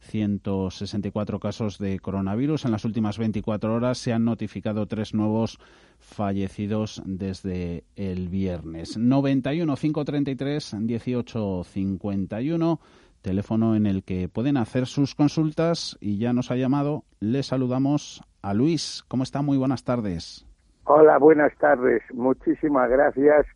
164 0.00 1.40
casos 1.40 1.78
de 1.78 1.98
coronavirus. 1.98 2.64
En 2.64 2.72
las 2.72 2.84
últimas 2.84 3.18
24 3.18 3.74
horas 3.74 3.98
se 3.98 4.12
han 4.12 4.24
notificado 4.24 4.86
tres 4.86 5.14
nuevos 5.14 5.58
fallecidos 5.98 7.02
desde 7.04 7.84
el 7.96 8.28
viernes. 8.28 8.96
91 8.96 9.76
533 9.76 10.76
18 10.80 11.64
51 11.64 12.80
teléfono 13.24 13.74
en 13.74 13.86
el 13.86 14.04
que 14.04 14.28
pueden 14.28 14.58
hacer 14.58 14.86
sus 14.86 15.14
consultas 15.14 15.96
y 16.00 16.18
ya 16.18 16.32
nos 16.34 16.50
ha 16.50 16.56
llamado. 16.56 17.04
Le 17.20 17.42
saludamos 17.42 18.22
a 18.42 18.52
Luis. 18.52 19.02
¿Cómo 19.08 19.22
está? 19.22 19.40
Muy 19.40 19.56
buenas 19.56 19.82
tardes. 19.82 20.46
Hola, 20.84 21.16
buenas 21.18 21.56
tardes. 21.56 22.02
Muchísimas 22.12 22.90
gracias 22.90 23.46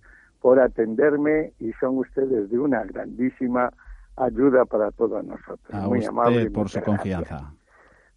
por 0.40 0.58
atenderme 0.58 1.52
y 1.60 1.72
son 1.74 1.98
ustedes 1.98 2.50
de 2.50 2.58
una 2.58 2.82
grandísima 2.84 3.70
ayuda 4.18 4.64
para 4.64 4.90
todos 4.90 5.24
nosotros. 5.24 5.72
A 5.72 5.86
Muy 5.86 6.04
amable. 6.04 6.50
por 6.50 6.68
su 6.68 6.80
confianza. 6.80 7.52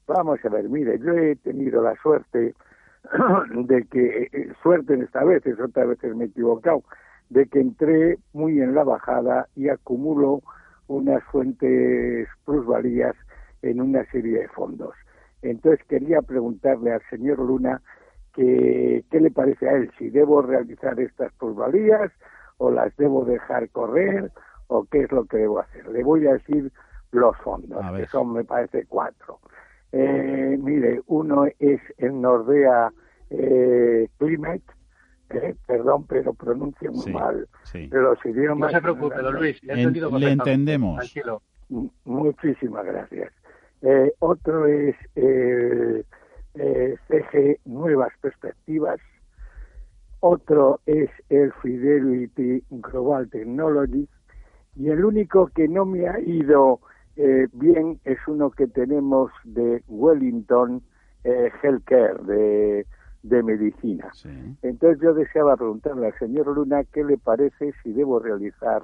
Vamos 0.08 0.39
a 0.43 0.50
ver, 0.50 0.67
mire, 0.70 1.00
yo 1.00 1.13
he 1.13 1.36
tenido 1.38 1.81
la 1.81 1.96
suerte 2.01 2.53
de 3.53 3.84
que, 3.86 4.29
eh, 4.31 4.53
suerte 4.62 4.93
en 4.93 5.03
esta 5.03 5.24
vez, 5.24 5.43
otras 5.60 5.88
veces 5.88 6.15
me 6.15 6.25
he 6.25 6.27
equivocado, 6.27 6.84
de 7.29 7.46
que 7.48 7.60
entré 7.60 8.17
muy 8.34 8.60
en 8.60 8.75
la 8.75 8.84
bajada 8.84 9.48
y 9.55 9.70
acumulo 9.70 10.41
unas 10.88 11.24
fuentes 11.25 12.27
plusvalías 12.46 13.15
en 13.62 13.79
una 13.79 14.03
serie 14.12 14.39
de 14.39 14.48
fondos. 14.50 14.93
Entonces 15.41 15.86
quería 15.88 16.22
preguntarle 16.22 16.93
al 16.93 17.01
señor 17.10 17.39
Luna 17.39 17.81
que, 18.34 19.03
qué 19.10 19.20
le 19.20 19.31
parece 19.31 19.70
a 19.70 19.74
él, 19.74 19.91
si 19.98 20.10
debo 20.10 20.41
realizar 20.41 21.00
estas 21.00 21.31
plusvalías 21.34 22.12
o 22.58 22.70
las 22.70 22.96
debo 22.98 23.25
dejar 23.25 23.70
correr 23.70 24.31
o 24.72 24.86
qué 24.86 25.01
es 25.01 25.12
lo 25.12 25.25
que 25.25 25.38
debo 25.38 25.60
hacer. 25.60 25.86
Le 25.90 26.01
voy 26.01 26.25
a 26.28 26.34
decir 26.34 26.72
los 27.12 27.36
fondos, 27.38 27.80
que 27.98 28.08
son, 28.08 28.32
me 28.34 28.46
parece, 28.46 28.86
cuatro. 28.88 29.40
Eh, 29.92 30.58
mire, 30.58 31.01
uno 31.08 31.46
es 31.60 31.82
el 31.98 32.22
Nordea 32.22 32.90
eh, 33.30 34.08
Climate, 34.18 34.63
eh, 35.32 35.56
perdón, 35.68 36.06
pero 36.08 36.34
pronuncio 36.34 36.90
muy 36.94 37.12
mal 37.12 37.48
los 37.74 38.25
idiomas. 38.25 38.72
No 38.72 38.78
se 38.78 38.82
preocupe, 38.82 39.18
don 39.18 39.36
Luis, 39.36 39.62
le 39.63 40.32
entendemos. 40.32 41.00
Tranquilo. 41.00 41.42
Muchísimas 42.06 42.86
gracias. 42.86 43.34
Eh, 43.82 44.13
otro 44.20 44.68
es 44.68 44.96
eh, 45.16 46.06
CG 46.54 47.60
Nuevas 47.66 48.13
Perspectivas. 48.22 49.01
Otro 50.22 50.80
es 50.86 51.10
el 51.30 51.51
Fidelity 51.62 52.63
Global 52.70 53.30
Technologies. 53.30 54.08
Y 54.75 54.90
el 54.90 55.04
único 55.04 55.48
que 55.48 55.68
no 55.68 55.86
me 55.86 56.08
ha 56.08 56.20
ido 56.20 56.80
bien 57.54 58.00
es 58.06 58.18
uno 58.25 58.50
que 58.50 58.68
tenemos 58.68 59.32
de 59.44 59.84
Wellington 59.88 60.82
Healthcare, 61.24 62.24
de 62.24 62.86
de 63.24 63.44
medicina. 63.44 64.10
Entonces 64.62 65.00
yo 65.01 65.13
deseaba 65.13 65.56
preguntarle 65.56 66.08
al 66.08 66.18
señor 66.18 66.48
Luna 66.48 66.84
qué 66.86 67.04
le 67.04 67.18
parece 67.18 67.74
si 67.84 67.94
debo 67.94 68.20
realizar, 68.20 68.84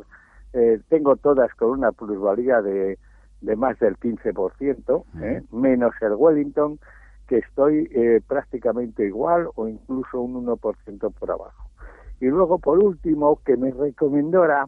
eh, 0.54 0.80
tengo 0.90 1.16
todas 1.16 1.54
con 1.56 1.72
una 1.72 1.92
plusvalía 1.92 2.62
de, 2.62 3.00
de 3.42 3.56
más 3.56 3.80
del 3.80 3.98
15%, 3.98 5.04
¿eh? 5.22 5.44
menos 5.52 5.94
el 6.02 6.14
Wellington, 6.14 6.80
que 7.28 7.40
estoy 7.40 7.90
eh, 7.92 8.22
prácticamente 8.26 9.06
igual 9.06 9.50
o 9.56 9.68
incluso 9.68 10.22
un 10.22 10.46
1% 10.46 11.14
por 11.14 11.32
abajo. 11.32 11.70
Y 12.20 12.28
luego, 12.28 12.58
por 12.60 12.80
último, 12.80 13.40
que 13.46 13.58
me 13.58 13.72
recomendara 13.72 14.68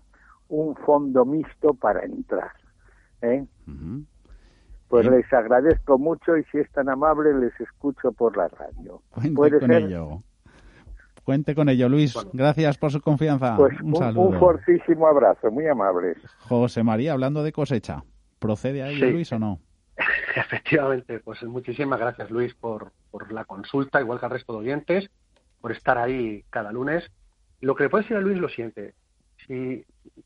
un 0.50 0.76
fondo 0.76 1.26
mixto 1.26 1.74
para 1.74 2.04
entrar. 2.04 2.52
¿eh? 3.22 3.46
Pues 4.88 5.08
les 5.08 5.32
agradezco 5.32 5.98
mucho 5.98 6.36
y 6.38 6.44
si 6.46 6.58
es 6.58 6.70
tan 6.72 6.90
amable 6.90 7.34
les 7.34 7.60
escucho 7.60 8.12
por 8.12 8.36
la 8.36 8.48
radio. 8.48 9.02
Cuente 9.36 9.60
con 9.60 9.72
ello. 9.72 10.24
Cuente 11.24 11.54
con 11.54 11.70
ello, 11.70 11.88
Luis. 11.90 12.16
Gracias 12.34 12.78
por 12.80 12.92
su 12.92 13.02
confianza. 13.02 13.56
Pues 13.56 13.80
un, 13.82 13.96
saludo. 13.96 14.22
un 14.22 14.40
fortísimo 14.40 15.06
abrazo, 15.06 15.52
muy 15.52 15.68
amables. 15.68 16.18
José 16.40 16.84
María, 16.84 17.14
hablando 17.14 17.44
de 17.44 17.52
cosecha, 17.52 18.04
¿procede 18.40 18.82
a 18.82 18.90
ello, 18.90 19.12
Luis, 19.12 19.32
o 19.32 19.38
no? 19.38 19.60
Efectivamente, 20.36 21.20
pues 21.20 21.44
muchísimas 21.44 22.00
gracias, 22.00 22.32
Luis, 22.32 22.56
por, 22.56 22.94
por 23.12 23.32
la 23.32 23.46
consulta, 23.46 24.02
igual 24.02 24.20
que 24.20 24.26
al 24.26 24.32
resto 24.32 24.54
de 24.54 24.60
oyentes, 24.60 25.12
por 25.62 25.72
estar 25.72 26.00
ahí 26.00 26.44
cada 26.50 26.72
lunes. 26.72 27.12
Lo 27.62 27.76
que 27.76 27.84
le 27.84 27.90
puedo 27.90 28.02
decir 28.02 28.18
a 28.18 28.22
Luis 28.22 28.36
es 28.36 28.42
lo 28.42 28.50
siguiente. 28.50 28.96
Si 29.50 29.84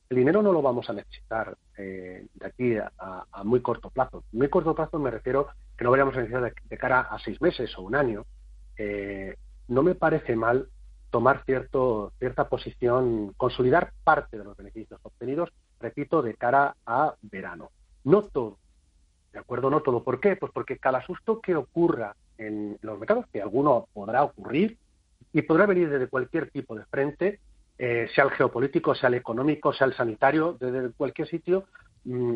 el 0.09 0.17
dinero 0.17 0.41
no 0.41 0.51
lo 0.51 0.61
vamos 0.61 0.89
a 0.89 0.93
necesitar 0.93 1.57
eh, 1.77 2.27
de 2.33 2.45
aquí 2.45 2.75
a, 2.75 3.43
muy 3.45 3.61
corto 3.61 3.89
plazo. 3.89 4.25
Muy 4.33 4.49
corto 4.49 4.75
plazo 4.75 4.99
me 4.99 5.11
refiero 5.11 5.47
que 5.77 5.85
no 5.85 5.91
vayamos 5.91 6.13
a 6.15 6.17
necesitar 6.17 6.53
de, 6.69 6.77
cara 6.77 6.99
a 6.99 7.17
seis 7.19 7.41
meses 7.41 7.73
o 7.77 7.83
un 7.83 7.95
año. 7.95 8.25
Eh, 8.77 9.37
no 9.69 9.81
me 9.81 9.95
parece 9.95 10.35
mal 10.35 10.67
tomar 11.09 11.45
cierto, 11.45 12.11
cierta 12.19 12.49
posición, 12.49 13.33
consolidar 13.37 13.93
parte 14.03 14.37
de 14.37 14.43
los 14.43 14.57
beneficios 14.57 14.99
obtenidos, 15.03 15.53
repito, 15.79 16.21
de 16.21 16.33
cara 16.33 16.75
a 16.85 17.15
verano. 17.21 17.71
No 18.03 18.23
todo, 18.23 18.57
¿de 19.31 19.39
acuerdo? 19.39 19.69
No 19.69 19.79
todo. 19.79 20.03
¿Por 20.03 20.19
qué? 20.19 20.35
Pues 20.35 20.51
porque 20.51 20.79
cada 20.79 21.01
susto 21.05 21.39
que 21.39 21.55
ocurra 21.55 22.13
en 22.37 22.77
los 22.81 22.99
mercados, 22.99 23.25
que 23.31 23.41
alguno 23.41 23.87
podrá 23.93 24.25
ocurrir 24.25 24.77
y 25.31 25.43
podrá 25.43 25.65
venir 25.65 25.89
desde 25.89 26.09
cualquier 26.09 26.51
tipo 26.51 26.75
de 26.75 26.83
frente, 26.87 27.39
eh, 27.85 28.07
sea 28.15 28.23
el 28.23 28.31
geopolítico, 28.31 28.95
sea 28.95 29.09
el 29.09 29.15
económico, 29.15 29.73
sea 29.73 29.87
el 29.87 29.93
sanitario, 29.93 30.55
desde 30.57 30.93
cualquier 30.93 31.27
sitio, 31.27 31.65
mm, 32.05 32.35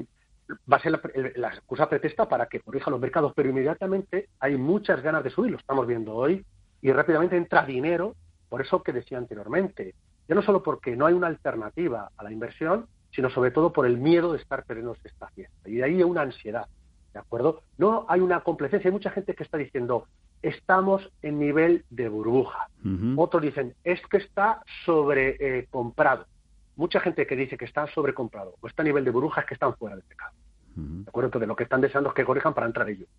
va 0.70 0.76
a 0.76 0.82
ser 0.82 0.92
la, 1.38 1.48
excusa 1.48 1.88
pretesta 1.88 2.28
para 2.28 2.48
que 2.48 2.60
corrijan 2.60 2.92
los 2.92 3.00
mercados, 3.00 3.32
pero 3.34 3.48
inmediatamente 3.48 4.28
hay 4.42 4.58
muchas 4.58 5.02
ganas 5.02 5.24
de 5.24 5.30
subir, 5.30 5.52
lo 5.52 5.58
estamos 5.58 5.88
viendo 5.88 6.14
hoy, 6.14 6.46
y 6.82 6.92
rápidamente 6.92 7.38
entra 7.38 7.66
dinero, 7.66 8.14
por 8.50 8.60
eso 8.60 8.84
que 8.84 8.92
decía 8.92 9.20
anteriormente, 9.20 9.96
ya 10.28 10.36
no 10.36 10.42
solo 10.42 10.62
porque 10.62 10.98
no 10.98 11.06
hay 11.06 11.14
una 11.14 11.28
alternativa 11.28 12.12
a 12.18 12.24
la 12.26 12.32
inversión, 12.34 12.88
sino 13.12 13.30
sobre 13.30 13.52
todo 13.52 13.72
por 13.72 13.86
el 13.86 13.98
miedo 13.98 14.34
de 14.34 14.40
estar 14.40 14.66
perdiendo 14.66 14.98
esta 15.02 15.30
fiesta. 15.30 15.70
Y 15.70 15.76
de 15.76 15.84
ahí 15.86 16.04
una 16.04 16.24
ansiedad, 16.24 16.68
¿de 17.14 17.20
acuerdo? 17.20 17.62
No 17.78 18.06
hay 18.10 18.20
una 18.20 18.42
complacencia, 18.42 18.90
hay 18.90 18.94
mucha 18.94 19.12
gente 19.12 19.34
que 19.34 19.44
está 19.44 19.58
diciendo, 19.58 20.08
estamos 20.42 21.12
en 21.22 21.40
nivel 21.40 21.86
de 21.90 22.10
burbuja. 22.10 22.70
Otros 23.16 23.42
dicen, 23.42 23.76
es 23.84 24.00
que 24.08 24.18
está 24.18 24.62
sobrecomprado. 24.86 26.24
Eh, 26.24 26.38
Mucha 26.78 27.00
gente 27.00 27.26
que 27.26 27.36
dice 27.36 27.58
que 27.58 27.66
está 27.66 27.88
sobrecomprado 27.88 28.56
o 28.62 28.68
está 28.68 28.84
a 28.84 28.86
nivel 28.86 29.04
de 29.04 29.10
burbuja 29.12 29.42
es 29.42 29.48
que 29.48 29.56
están 29.56 29.76
fuera 29.76 29.96
del 29.96 30.06
mercado. 30.08 30.34
¿De 30.76 31.10
acuerdo? 31.10 31.30
Entonces 31.30 31.48
lo 31.48 31.56
que 31.56 31.64
están 31.64 31.82
deseando 31.82 32.10
es 32.10 32.16
que 32.16 32.24
corrijan 32.24 32.54
para 32.54 32.68
entrar 32.68 32.88
ellos. 32.88 33.10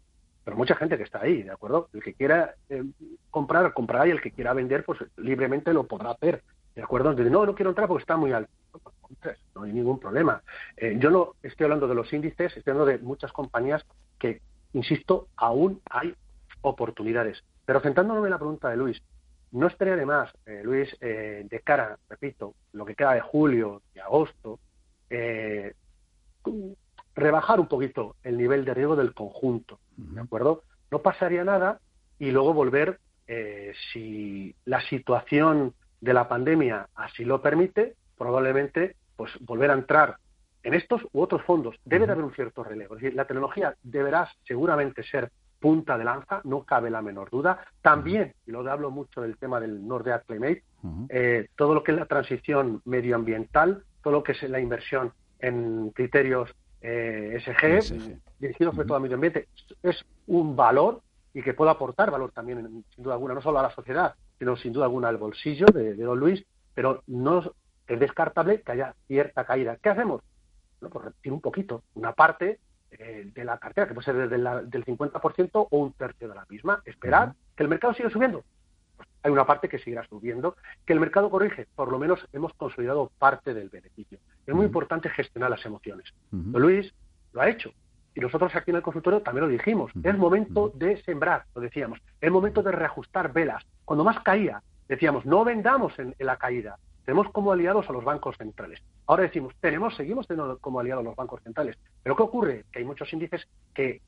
Pero 0.44 0.56
mucha 0.56 0.76
gente 0.76 0.96
que 0.96 1.02
está 1.02 1.20
ahí, 1.20 1.42
¿de 1.42 1.50
acuerdo? 1.50 1.88
El 1.92 2.02
que 2.02 2.14
quiera 2.14 2.54
eh, 2.70 2.84
comprar, 3.30 3.74
comprará 3.74 4.06
y 4.06 4.12
el 4.12 4.20
que 4.20 4.30
quiera 4.30 4.54
vender, 4.54 4.84
pues 4.84 5.00
libremente 5.16 5.72
lo 5.72 5.88
podrá 5.88 6.12
hacer. 6.12 6.42
¿De 6.76 6.82
acuerdo? 6.82 7.10
Entonces, 7.10 7.32
no, 7.32 7.44
no 7.44 7.54
quiero 7.56 7.70
entrar 7.70 7.88
porque 7.88 8.02
está 8.02 8.16
muy 8.16 8.32
alto. 8.32 8.50
No 9.56 9.64
hay 9.64 9.72
ningún 9.72 9.98
problema. 9.98 10.40
Eh, 10.76 10.96
yo 11.00 11.10
no 11.10 11.34
estoy 11.42 11.64
hablando 11.64 11.88
de 11.88 11.96
los 11.96 12.12
índices, 12.12 12.56
estoy 12.56 12.70
hablando 12.70 12.92
de 12.92 12.98
muchas 12.98 13.32
compañías 13.32 13.84
que, 14.18 14.40
insisto, 14.72 15.26
aún 15.36 15.80
hay 15.90 16.14
oportunidades. 16.62 17.42
Pero 17.64 17.80
centrándonos 17.80 18.24
en 18.24 18.30
la 18.30 18.38
pregunta 18.38 18.70
de 18.70 18.76
Luis, 18.76 19.02
no 19.52 19.66
estaría 19.66 19.96
de 19.96 20.06
más, 20.06 20.30
eh, 20.46 20.60
Luis, 20.62 20.94
eh, 21.00 21.46
de 21.48 21.60
cara, 21.60 21.98
repito, 22.08 22.54
lo 22.72 22.84
que 22.84 22.94
queda 22.94 23.14
de 23.14 23.20
julio 23.20 23.82
y 23.94 23.98
agosto, 23.98 24.58
eh, 25.08 25.74
rebajar 27.14 27.58
un 27.58 27.66
poquito 27.66 28.16
el 28.22 28.36
nivel 28.36 28.64
de 28.64 28.74
riesgo 28.74 28.96
del 28.96 29.14
conjunto, 29.14 29.80
¿de 29.96 30.20
acuerdo? 30.20 30.64
No 30.90 31.00
pasaría 31.00 31.44
nada 31.44 31.80
y 32.18 32.30
luego 32.30 32.52
volver, 32.54 33.00
si 33.92 34.54
la 34.64 34.80
situación 34.80 35.74
de 36.00 36.14
la 36.14 36.28
pandemia 36.28 36.88
así 36.94 37.26
lo 37.26 37.42
permite, 37.42 37.94
probablemente 38.16 38.96
pues 39.16 39.32
volver 39.40 39.70
a 39.70 39.74
entrar 39.74 40.16
en 40.62 40.74
estos 40.74 41.02
u 41.12 41.20
otros 41.20 41.42
fondos. 41.42 41.76
Debe 41.84 42.06
de 42.06 42.12
haber 42.12 42.24
un 42.24 42.34
cierto 42.34 42.64
relevo. 42.64 42.96
Es 42.96 43.02
decir, 43.02 43.16
la 43.16 43.26
tecnología 43.26 43.74
deberá 43.82 44.30
seguramente 44.46 45.02
ser 45.02 45.30
punta 45.58 45.98
de 45.98 46.04
lanza, 46.04 46.40
no 46.44 46.64
cabe 46.64 46.90
la 46.90 47.02
menor 47.02 47.30
duda. 47.30 47.64
También, 47.82 48.34
y 48.46 48.52
lo 48.52 48.68
hablo 48.70 48.90
mucho 48.90 49.20
del 49.20 49.36
tema 49.36 49.60
del 49.60 49.86
Nordea 49.86 50.20
Climate, 50.20 50.62
eh, 51.08 51.48
todo 51.56 51.74
lo 51.74 51.82
que 51.82 51.92
es 51.92 51.98
la 51.98 52.06
transición 52.06 52.80
medioambiental, 52.84 53.84
todo 54.02 54.12
lo 54.12 54.22
que 54.22 54.32
es 54.32 54.42
la 54.44 54.60
inversión 54.60 55.12
en 55.40 55.90
criterios 55.90 56.54
ESG, 56.80 58.14
dirigido 58.38 58.72
sobre 58.72 58.86
todo 58.86 58.96
al 58.96 59.02
medio 59.02 59.16
ambiente, 59.16 59.48
es 59.82 60.04
un 60.26 60.54
valor 60.54 61.02
y 61.34 61.42
que 61.42 61.54
puede 61.54 61.70
aportar 61.70 62.10
valor 62.10 62.32
también, 62.32 62.84
sin 62.94 63.04
duda 63.04 63.14
alguna, 63.14 63.34
no 63.34 63.42
solo 63.42 63.58
a 63.58 63.62
la 63.62 63.74
sociedad, 63.74 64.14
sino 64.38 64.56
sin 64.56 64.72
duda 64.72 64.84
alguna 64.84 65.08
al 65.08 65.16
bolsillo 65.16 65.66
de, 65.66 65.94
don 65.94 66.18
Luis, 66.18 66.44
pero 66.74 67.02
no 67.06 67.42
es 67.86 67.98
descartable 67.98 68.62
que 68.62 68.72
haya 68.72 68.94
cierta 69.06 69.44
caída. 69.44 69.76
¿Qué 69.82 69.88
hacemos? 69.88 70.22
No, 70.80 70.90
pues 70.90 71.06
repetir 71.06 71.32
un 71.32 71.40
poquito, 71.40 71.82
una 71.94 72.12
parte 72.12 72.60
eh, 72.90 73.30
de 73.34 73.44
la 73.44 73.58
cartera, 73.58 73.86
que 73.86 73.94
puede 73.94 74.04
ser 74.04 74.16
desde 74.16 74.36
del 74.36 74.84
50% 74.84 75.68
o 75.70 75.78
un 75.78 75.92
tercio 75.92 76.28
de 76.28 76.34
la 76.34 76.46
misma. 76.48 76.82
Esperar 76.84 77.34
que 77.56 77.62
el 77.62 77.68
mercado 77.68 77.94
siga 77.94 78.10
subiendo. 78.10 78.44
Pues 78.96 79.08
hay 79.22 79.30
una 79.30 79.46
parte 79.46 79.68
que 79.68 79.78
seguirá 79.78 80.06
subiendo. 80.08 80.56
Que 80.86 80.92
el 80.92 81.00
mercado 81.00 81.30
corrige, 81.30 81.66
por 81.74 81.90
lo 81.90 81.98
menos 81.98 82.26
hemos 82.32 82.52
consolidado 82.54 83.10
parte 83.18 83.54
del 83.54 83.68
beneficio. 83.68 84.18
Es 84.46 84.54
muy 84.54 84.66
importante 84.66 85.08
gestionar 85.10 85.50
las 85.50 85.64
emociones. 85.64 86.12
Luis 86.30 86.92
lo 87.32 87.42
ha 87.42 87.48
hecho. 87.48 87.72
Y 88.14 88.20
nosotros 88.20 88.54
aquí 88.56 88.70
en 88.70 88.76
el 88.78 88.82
consultorio 88.82 89.22
también 89.22 89.46
lo 89.46 89.52
dijimos. 89.52 89.92
Es 90.02 90.18
momento 90.18 90.72
de 90.74 91.00
sembrar, 91.04 91.44
lo 91.54 91.60
decíamos. 91.60 92.00
Es 92.20 92.32
momento 92.32 92.62
de 92.62 92.72
reajustar 92.72 93.32
velas. 93.32 93.64
Cuando 93.84 94.02
más 94.02 94.18
caía, 94.20 94.62
decíamos, 94.88 95.24
no 95.24 95.44
vendamos 95.44 95.96
en, 95.98 96.14
la 96.18 96.36
caída. 96.36 96.78
Tenemos 97.08 97.32
como 97.32 97.52
aliados 97.52 97.88
a 97.88 97.92
los 97.94 98.04
bancos 98.04 98.36
centrales. 98.36 98.82
Ahora 99.06 99.22
decimos, 99.22 99.54
tenemos, 99.62 99.96
seguimos 99.96 100.26
teniendo 100.26 100.58
como 100.58 100.78
aliados 100.78 101.00
a 101.00 101.08
los 101.08 101.16
bancos 101.16 101.42
centrales. 101.42 101.78
Pero 102.02 102.14
¿qué 102.14 102.22
ocurre? 102.22 102.64
Que 102.70 102.80
hay 102.80 102.84
muchos 102.84 103.10
índices 103.10 103.48
que 103.72 104.02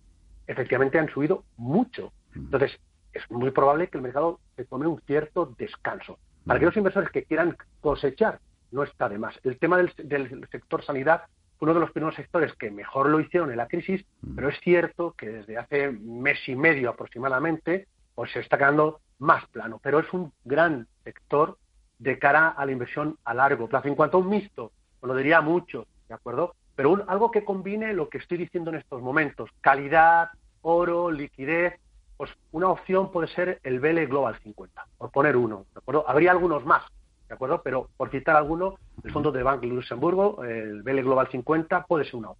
efectivamente 0.47 0.99
han 0.99 1.09
subido 1.09 1.45
mucho. 1.57 2.13
Entonces, 2.37 2.79
es 3.15 3.23
muy 3.31 3.53
probable 3.53 3.89
que 3.89 3.97
el 3.97 4.03
mercado 4.03 4.39
se 4.55 4.67
tome 4.67 4.87
un 4.87 5.01
cierto 5.07 5.55
descanso. 5.57 6.19
Para 6.45 6.59
aquellos 6.59 6.77
inversores 6.77 7.09
que 7.09 7.25
quieran 7.25 7.57
cosechar, 7.81 8.39
no 8.71 8.83
está 8.83 9.09
de 9.09 9.17
más. 9.17 9.35
El 9.45 9.59
tema 9.59 9.79
del, 9.79 9.91
del 9.97 10.47
sector 10.53 10.85
sanidad 10.85 11.23
uno 11.61 11.73
de 11.73 11.81
los 11.81 11.93
primeros 11.93 12.17
sectores 12.17 12.53
que 12.53 12.71
mejor 12.71 13.09
lo 13.09 13.19
hicieron 13.19 13.51
en 13.51 13.57
la 13.57 13.69
crisis, 13.69 14.05
mm. 14.21 14.35
pero 14.35 14.51
es 14.51 14.61
cierto 14.61 15.15
que 15.17 15.31
desde 15.31 15.57
hace 15.57 15.91
mes 15.91 16.47
y 16.47 16.55
medio 16.55 16.91
aproximadamente, 16.91 17.89
pues 18.15 18.31
se 18.33 18.41
está 18.41 18.59
quedando 18.59 19.01
más 19.19 19.47
plano. 19.49 19.81
Pero 19.83 20.01
es 20.01 20.13
un 20.13 20.35
gran 20.45 20.87
sector 21.03 21.57
de 22.01 22.19
cara 22.19 22.49
a 22.49 22.67
la 22.67 22.73
inversión 22.73 23.17
a 23.25 23.35
largo 23.35 23.69
plazo. 23.69 23.87
En 23.87 23.95
cuanto 23.95 24.17
a 24.17 24.21
un 24.21 24.29
mixto, 24.29 24.73
pues 24.99 25.09
lo 25.09 25.15
diría 25.17 25.41
mucho, 25.41 25.87
¿de 26.09 26.15
acuerdo? 26.15 26.55
Pero 26.75 27.05
algo 27.07 27.31
que 27.31 27.45
combine 27.45 27.93
lo 27.93 28.09
que 28.09 28.19
estoy 28.19 28.39
diciendo 28.39 28.71
en 28.71 28.77
estos 28.77 29.03
momentos, 29.03 29.51
calidad, 29.61 30.31
oro, 30.63 31.11
liquidez, 31.11 31.75
pues 32.17 32.31
una 32.53 32.69
opción 32.69 33.13
puede 33.13 33.29
ser 33.29 33.61
el 33.63 33.81
Vele 33.81 34.07
Global 34.07 34.39
50, 34.43 34.87
por 34.97 35.11
poner 35.11 35.37
uno, 35.37 35.67
¿de 35.73 35.79
acuerdo? 35.79 36.05
Habría 36.09 36.31
algunos 36.31 36.65
más, 36.65 36.83
¿de 37.29 37.35
acuerdo? 37.35 37.61
Pero 37.63 37.91
por 37.97 38.11
citar 38.11 38.35
alguno, 38.35 38.77
el 39.05 39.13
fondo 39.13 39.31
de 39.31 39.43
Bank 39.43 39.61
de 39.61 39.67
Luxemburgo, 39.69 40.43
el 40.45 40.83
BL 40.83 41.03
Global 41.03 41.29
50, 41.31 41.85
puede 41.85 42.05
ser 42.05 42.17
una 42.17 42.31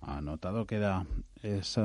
Anotado 0.00 0.66
queda 0.66 1.06
ese 1.42 1.80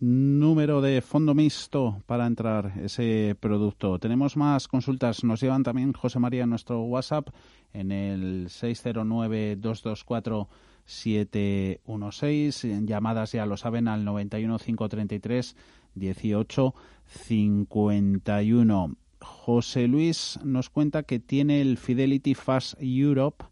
número 0.00 0.80
de 0.80 1.00
fondo 1.00 1.34
mixto 1.34 2.02
para 2.06 2.26
entrar 2.26 2.72
ese 2.82 3.36
producto. 3.38 3.98
Tenemos 3.98 4.36
más 4.36 4.68
consultas. 4.68 5.24
Nos 5.24 5.40
llevan 5.40 5.62
también 5.62 5.92
José 5.92 6.18
María 6.18 6.44
en 6.44 6.50
nuestro 6.50 6.82
WhatsApp 6.82 7.28
en 7.72 7.92
el 7.92 8.48
609-224. 8.48 10.48
716 10.88 12.86
llamadas 12.86 13.32
ya 13.32 13.44
lo 13.44 13.56
saben 13.56 13.88
al 13.88 14.04
91 14.04 14.60
533 14.60 15.56
18 15.96 16.74
51 17.06 18.96
José 19.20 19.88
Luis 19.88 20.38
nos 20.44 20.70
cuenta 20.70 21.02
que 21.02 21.18
tiene 21.18 21.60
el 21.60 21.78
Fidelity 21.78 22.34
Fast 22.34 22.74
Europe. 22.80 23.44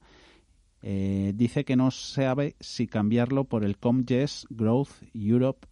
Eh, 0.82 1.32
dice 1.34 1.64
que 1.64 1.76
no 1.76 1.90
sabe 1.90 2.56
si 2.60 2.86
cambiarlo 2.86 3.44
por 3.44 3.64
el 3.64 3.78
Comgest 3.78 4.44
Growth 4.50 4.90
Europe 5.14 5.66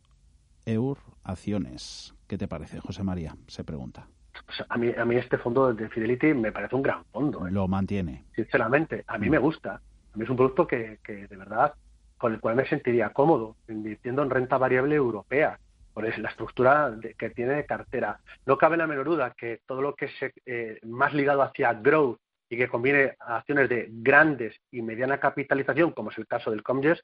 EUR 0.66 0.99
Acciones. 1.25 2.14
¿Qué 2.26 2.38
te 2.38 2.49
parece, 2.49 2.81
José 2.81 3.02
María? 3.02 3.37
Se 3.47 3.64
pregunta. 3.64 4.07
Pues 4.47 4.64
a, 4.69 4.78
mí, 4.78 4.90
a 4.97 5.04
mí 5.04 5.16
este 5.16 5.38
fondo 5.38 5.73
de 5.73 5.88
Fidelity 5.88 6.35
me 6.35 6.52
parece 6.52 6.75
un 6.75 6.83
gran 6.83 7.04
fondo. 7.07 7.47
¿eh? 7.47 7.50
Lo 7.50 7.69
mantiene. 7.69 8.25
Sinceramente, 8.35 9.04
a 9.06 9.19
mí 9.19 9.28
me 9.28 9.39
gusta. 9.39 9.75
A 9.75 10.17
mí 10.17 10.25
es 10.25 10.30
un 10.30 10.37
producto 10.37 10.67
que, 10.67 10.99
que 11.04 11.26
de 11.26 11.37
verdad 11.37 11.75
con 12.17 12.32
el 12.32 12.41
cual 12.41 12.54
me 12.54 12.69
sentiría 12.69 13.10
cómodo 13.10 13.56
invirtiendo 13.69 14.23
en 14.23 14.30
renta 14.30 14.56
variable 14.56 14.95
europea 14.95 15.58
por 15.93 16.04
la 16.19 16.28
estructura 16.28 16.97
que 17.19 17.30
tiene 17.30 17.54
de 17.54 17.67
cartera. 17.67 18.21
No 18.47 18.56
cabe 18.56 18.76
la 18.76 18.87
menor 18.87 19.06
duda 19.06 19.34
que 19.37 19.60
todo 19.67 19.82
lo 19.82 19.95
que 19.95 20.06
es 20.06 20.13
eh, 20.47 20.78
más 20.84 21.13
ligado 21.13 21.43
hacia 21.43 21.75
growth 21.75 22.19
y 22.49 22.56
que 22.56 22.69
conviene 22.69 23.15
a 23.19 23.39
acciones 23.39 23.69
de 23.69 23.89
grandes 23.91 24.54
y 24.71 24.82
mediana 24.82 25.19
capitalización, 25.19 25.91
como 25.93 26.10
es 26.10 26.19
el 26.19 26.26
caso 26.26 26.50
del 26.50 26.63
Comgest, 26.63 27.02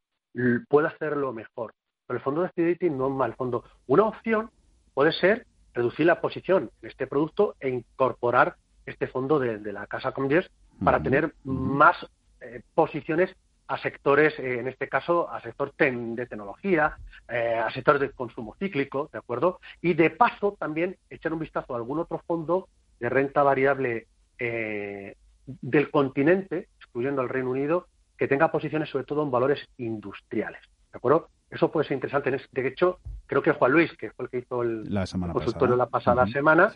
puede 0.69 0.89
hacerlo 0.89 1.33
mejor. 1.33 1.75
Pero 2.09 2.19
el 2.19 2.25
fondo 2.25 2.43
de 2.43 2.49
Fidelity 2.49 2.91
no 2.91 3.07
es 3.07 3.15
mal 3.15 3.35
fondo. 3.37 3.63
Una 3.87 4.05
opción 4.05 4.51
puede 4.95 5.13
ser 5.13 5.47
reducir 5.75 6.07
la 6.07 6.21
posición 6.21 6.73
en 6.83 6.89
este 6.89 7.07
producto 7.07 7.55
e 7.61 7.69
incorporar 7.69 8.57
este 8.87 9.07
fondo 9.07 9.39
de, 9.39 9.73
la 9.73 9.87
casa 9.87 10.11
Comgest 10.11 10.51
para 10.83 11.01
tener 11.01 11.35
más 11.45 11.97
eh, 12.41 12.63
posiciones 12.75 13.37
a 13.69 13.77
sectores, 13.79 14.37
eh, 14.39 14.59
en 14.59 14.67
este 14.67 14.89
caso, 14.89 15.31
a 15.31 15.41
sector 15.43 15.75
de 15.77 16.27
tecnología, 16.27 16.97
eh, 17.29 17.63
a 17.63 17.71
sector 17.71 17.99
de 17.99 18.11
consumo 18.11 18.57
cíclico, 18.59 19.11
¿de 19.13 19.19
acuerdo? 19.19 19.61
Y 19.83 19.93
de 19.93 20.09
paso 20.09 20.57
también 20.59 20.97
echar 21.11 21.35
un 21.35 21.39
vistazo 21.39 21.75
a 21.75 21.77
algún 21.77 21.99
otro 21.99 22.19
fondo 22.27 22.69
de 22.99 23.11
renta 23.11 23.43
variable 23.43 24.07
eh, 24.39 25.17
del 25.47 25.91
continente, 25.91 26.69
excluyendo 26.79 27.21
al 27.21 27.29
Reino 27.29 27.51
Unido, 27.51 27.87
que 28.17 28.27
tenga 28.27 28.51
posiciones 28.51 28.89
sobre 28.89 29.05
todo 29.05 29.23
en 29.23 29.31
valores 29.31 29.61
industriales, 29.77 30.63
¿de 30.91 30.97
acuerdo? 30.97 31.29
Eso 31.51 31.71
puede 31.71 31.89
ser 31.89 31.95
interesante. 31.95 32.31
De 32.53 32.69
hecho, 32.69 32.99
creo 33.27 33.43
que 33.43 33.53
Juan 33.53 33.73
Luis, 33.73 33.91
que 33.97 34.11
fue 34.11 34.27
el 34.27 34.31
que 34.31 34.39
hizo 34.39 34.63
el, 34.63 34.93
la 34.93 35.07
consultorio 35.33 35.77
la 35.77 35.87
pasada 35.87 36.27
semana, 36.27 36.73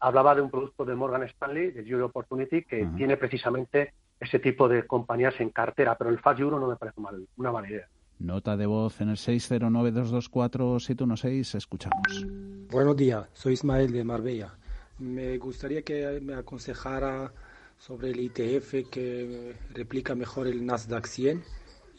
hablaba 0.00 0.34
de 0.34 0.40
un 0.42 0.50
producto 0.50 0.84
de 0.84 0.94
Morgan 0.94 1.22
Stanley, 1.24 1.72
de 1.72 1.88
Euro 1.88 2.06
Opportunity, 2.06 2.62
que 2.62 2.86
tiene 2.96 3.16
precisamente 3.16 3.94
ese 4.18 4.38
tipo 4.38 4.68
de 4.68 4.86
compañías 4.86 5.34
en 5.40 5.50
cartera, 5.50 5.96
pero 5.96 6.10
el 6.10 6.18
Fast 6.18 6.40
Euro 6.40 6.60
no 6.60 6.68
me 6.68 6.76
parece 6.76 7.00
mal, 7.00 7.26
una 7.36 7.52
mala 7.52 7.68
idea. 7.68 7.88
Nota 8.18 8.56
de 8.56 8.66
voz 8.66 9.00
en 9.00 9.08
el 9.08 9.16
609-224-716. 9.16 11.54
Escuchamos. 11.56 12.26
Buenos 12.70 12.96
días, 12.96 13.26
soy 13.32 13.54
Ismael 13.54 13.90
de 13.92 14.04
Marbella. 14.04 14.52
Me 14.98 15.38
gustaría 15.38 15.80
que 15.80 16.20
me 16.22 16.34
aconsejara 16.34 17.32
sobre 17.78 18.10
el 18.10 18.20
ITF 18.20 18.90
que 18.90 19.56
replica 19.72 20.14
mejor 20.14 20.46
el 20.46 20.66
Nasdaq 20.66 21.06
100 21.06 21.42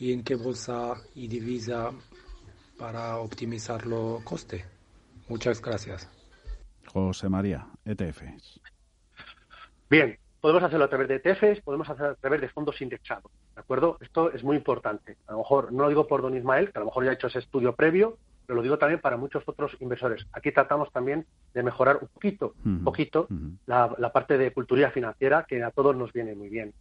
y 0.02 0.14
en 0.14 0.24
qué 0.24 0.34
bolsa 0.34 0.96
y 1.14 1.28
divisa 1.28 1.92
para 2.80 3.18
optimizar 3.20 3.86
los 3.86 4.24
coste. 4.24 4.66
Muchas 5.30 5.62
gracias. 5.62 6.10
José 6.88 7.30
María, 7.30 7.68
ETF. 7.86 8.24
Bien, 9.88 10.18
Podemos 10.42 10.64
hacerlo 10.64 10.86
a 10.86 10.90
través 10.90 11.08
de 11.08 11.16
ETFs, 11.18 11.62
podemos 11.62 11.88
hacerlo 11.88 12.14
a 12.14 12.16
través 12.16 12.42
de 12.42 12.50
fondos 12.50 12.82
indexados, 12.82 13.32
¿de 13.54 13.62
acuerdo? 13.62 14.00
Esto 14.02 14.32
es 14.32 14.44
muy 14.44 14.58
importante. 14.58 15.18
A 15.28 15.34
lo 15.34 15.38
mejor, 15.38 15.72
no 15.72 15.84
lo 15.84 15.90
digo 15.90 16.08
por 16.08 16.24
don 16.24 16.36
Ismael, 16.36 16.72
que 16.72 16.80
a 16.80 16.82
lo 16.82 16.88
mejor 16.88 17.04
ya 17.04 17.12
ha 17.12 17.14
hecho 17.14 17.28
ese 17.28 17.38
estudio 17.38 17.76
previo, 17.76 18.18
pero 18.48 18.58
lo 18.58 18.64
digo 18.64 18.80
también 18.80 19.00
para 19.00 19.18
muchos 19.18 19.44
otros 19.46 19.78
inversores. 19.80 20.26
Aquí 20.34 20.52
tratamos 20.52 20.92
también 20.92 21.28
de 21.54 21.62
mejorar 21.62 22.00
un 22.02 22.08
poquito, 22.08 22.56
un 22.66 22.84
poquito 22.84 23.28
la, 23.68 24.12
parte 24.12 24.40
de 24.40 24.52
cultura 24.52 24.90
financiera, 24.90 25.46
que 25.48 25.62
a 25.62 25.70
todos 25.70 25.96
nos 25.96 26.12
viene 26.12 26.34
muy 26.34 26.50
bien. 26.50 26.74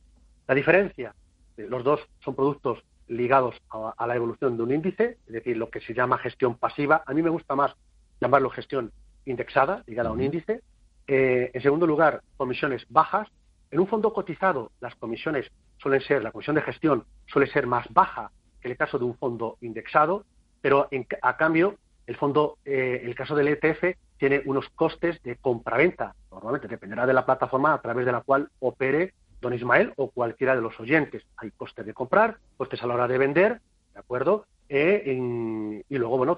La 0.48 0.54
diferencia, 0.54 1.14
los 1.59 1.85
dos 1.85 2.00
son 2.24 2.35
productos 2.35 2.83
ligados 3.11 3.57
a, 3.70 4.07
la 4.07 4.14
evolución 4.14 4.57
de 4.57 4.62
un 4.62 4.73
índice, 4.73 5.18
es 5.27 5.33
decir, 5.33 5.57
lo 5.57 5.68
que 5.68 5.81
se 5.81 5.94
llama 5.94 6.18
gestión 6.18 6.57
pasiva. 6.57 7.03
A 7.07 7.12
mí 7.12 7.23
me 7.23 7.31
gusta 7.31 7.57
más 7.57 7.75
llamarlo 8.20 8.51
gestión 8.51 8.92
indexada, 9.27 9.83
ligada 9.87 10.11
a 10.11 10.12
un 10.12 10.23
índice. 10.23 10.62
Eh, 11.09 11.51
en 11.53 11.61
segundo 11.61 11.87
lugar, 11.87 12.23
comisiones 12.37 12.87
bajas, 12.88 13.29
en 13.70 13.81
un 13.81 13.88
fondo 13.88 14.12
cotizado, 14.12 14.70
las 14.81 14.94
comisiones 14.94 15.51
suelen 15.79 16.01
ser, 16.03 16.23
la 16.23 16.31
comisión 16.31 16.55
de 16.55 16.62
gestión 16.62 17.05
suele 17.27 17.49
ser 17.49 17.66
más 17.66 17.87
baja 17.92 18.31
que 18.61 18.68
el 18.68 18.77
caso 18.77 18.99
de 18.99 19.05
un 19.05 19.16
fondo 19.16 19.57
indexado, 19.61 20.25
pero 20.61 20.88
a 21.23 21.37
cambio, 21.37 21.77
el 22.07 22.16
fondo, 22.16 22.59
eh, 22.64 23.03
el 23.05 23.14
caso 23.14 23.35
del 23.35 23.49
ETF, 23.49 23.96
tiene 24.18 24.42
unos 24.44 24.68
costes 24.70 25.20
de 25.23 25.37
compraventa. 25.37 26.14
Normalmente 26.31 26.68
dependerá 26.68 27.07
de 27.07 27.14
la 27.14 27.27
plataforma 27.27 27.73
a 27.75 27.81
través 27.81 28.07
de 28.07 28.12
la 28.12 28.20
cual 28.20 28.51
opere 28.61 29.14
don 29.40 29.55
Ismael 29.55 29.92
o 29.96 30.11
cualquiera 30.11 30.55
de 30.55 30.62
los 30.62 30.79
oyentes. 30.81 31.22
Hay 31.37 31.50
costes 31.50 31.87
de 31.87 31.94
comprar, 31.94 32.38
costes 32.57 32.83
a 32.83 32.87
la 32.87 32.94
hora 32.94 33.09
de 33.09 33.18
vender, 33.18 33.61
¿de 33.94 34.00
acuerdo? 34.00 34.46
Eh, 34.68 35.83
y 35.88 35.98
luego, 35.98 36.18
bueno, 36.18 36.37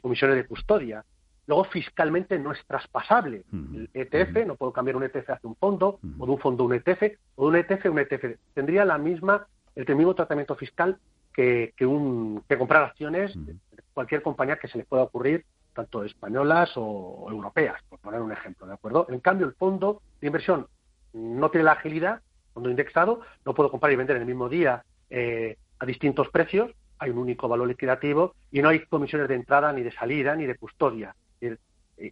comisiones 0.00 0.36
de 0.36 0.46
custodia. 0.46 1.04
Luego, 1.46 1.64
fiscalmente 1.64 2.38
no 2.38 2.52
es 2.52 2.64
traspasable. 2.66 3.44
El 3.52 3.90
ETF, 3.92 4.46
no 4.46 4.56
puedo 4.56 4.72
cambiar 4.72 4.96
un 4.96 5.02
ETF 5.02 5.30
hacia 5.30 5.48
un 5.48 5.56
fondo, 5.56 5.98
o 6.18 6.26
de 6.26 6.32
un 6.32 6.38
fondo 6.38 6.64
a 6.64 6.66
un 6.66 6.74
ETF, 6.74 7.18
o 7.36 7.50
de 7.50 7.58
un 7.58 7.64
ETF 7.64 7.86
a 7.86 7.90
un 7.90 7.98
ETF. 7.98 8.38
Tendría 8.54 8.84
la 8.86 8.96
misma, 8.96 9.46
el 9.74 9.96
mismo 9.96 10.14
tratamiento 10.14 10.54
fiscal 10.54 10.98
que, 11.34 11.74
que, 11.76 11.84
un, 11.84 12.42
que 12.48 12.56
comprar 12.56 12.84
acciones 12.84 13.34
de 13.44 13.56
cualquier 13.92 14.22
compañía 14.22 14.56
que 14.56 14.68
se 14.68 14.78
le 14.78 14.84
pueda 14.84 15.02
ocurrir, 15.02 15.44
tanto 15.74 16.04
españolas 16.04 16.72
o, 16.76 17.26
europeas, 17.30 17.82
por 17.88 17.98
poner 17.98 18.20
un 18.20 18.32
ejemplo, 18.32 18.66
¿de 18.66 18.74
acuerdo? 18.74 19.06
En 19.10 19.20
cambio, 19.20 19.46
el 19.46 19.54
fondo 19.54 20.00
de 20.20 20.28
inversión 20.28 20.66
no 21.12 21.50
tiene 21.50 21.64
la 21.64 21.72
agilidad, 21.72 22.22
fondo 22.54 22.70
indexado, 22.70 23.20
no 23.44 23.52
puedo 23.52 23.70
comprar 23.70 23.92
y 23.92 23.96
vender 23.96 24.16
en 24.16 24.22
el 24.22 24.28
mismo 24.28 24.48
día 24.48 24.84
eh, 25.10 25.56
a 25.78 25.84
distintos 25.84 26.28
precios, 26.30 26.70
hay 26.98 27.10
un 27.10 27.18
único 27.18 27.48
valor 27.48 27.68
liquidativo 27.68 28.34
y 28.50 28.62
no 28.62 28.68
hay 28.68 28.86
comisiones 28.86 29.28
de 29.28 29.34
entrada, 29.34 29.72
ni 29.72 29.82
de 29.82 29.92
salida, 29.92 30.34
ni 30.34 30.46
de 30.46 30.54
custodia. 30.54 31.14
Y, 31.40 31.50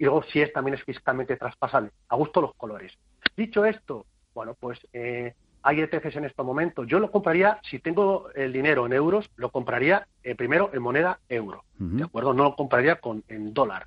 luego 0.00 0.22
si 0.24 0.40
es 0.40 0.52
también 0.52 0.74
es 0.74 0.84
fiscalmente 0.84 1.36
traspasable. 1.36 1.90
A 2.08 2.16
gusto 2.16 2.40
los 2.40 2.54
colores. 2.54 2.92
Dicho 3.36 3.64
esto, 3.64 4.06
bueno, 4.34 4.54
pues 4.58 4.78
eh, 4.92 5.34
hay 5.62 5.80
ETFs 5.80 6.16
en 6.16 6.24
este 6.24 6.42
momento. 6.42 6.84
Yo 6.84 6.98
lo 6.98 7.10
compraría, 7.10 7.60
si 7.62 7.78
tengo 7.78 8.30
el 8.34 8.52
dinero 8.52 8.86
en 8.86 8.92
euros, 8.92 9.30
lo 9.36 9.50
compraría 9.50 10.06
eh, 10.22 10.34
primero 10.34 10.70
en 10.72 10.82
moneda 10.82 11.18
euro, 11.28 11.64
¿de 11.78 12.04
acuerdo? 12.04 12.34
No 12.34 12.44
lo 12.44 12.56
compraría 12.56 12.96
con, 12.96 13.24
en 13.28 13.54
dólar. 13.54 13.86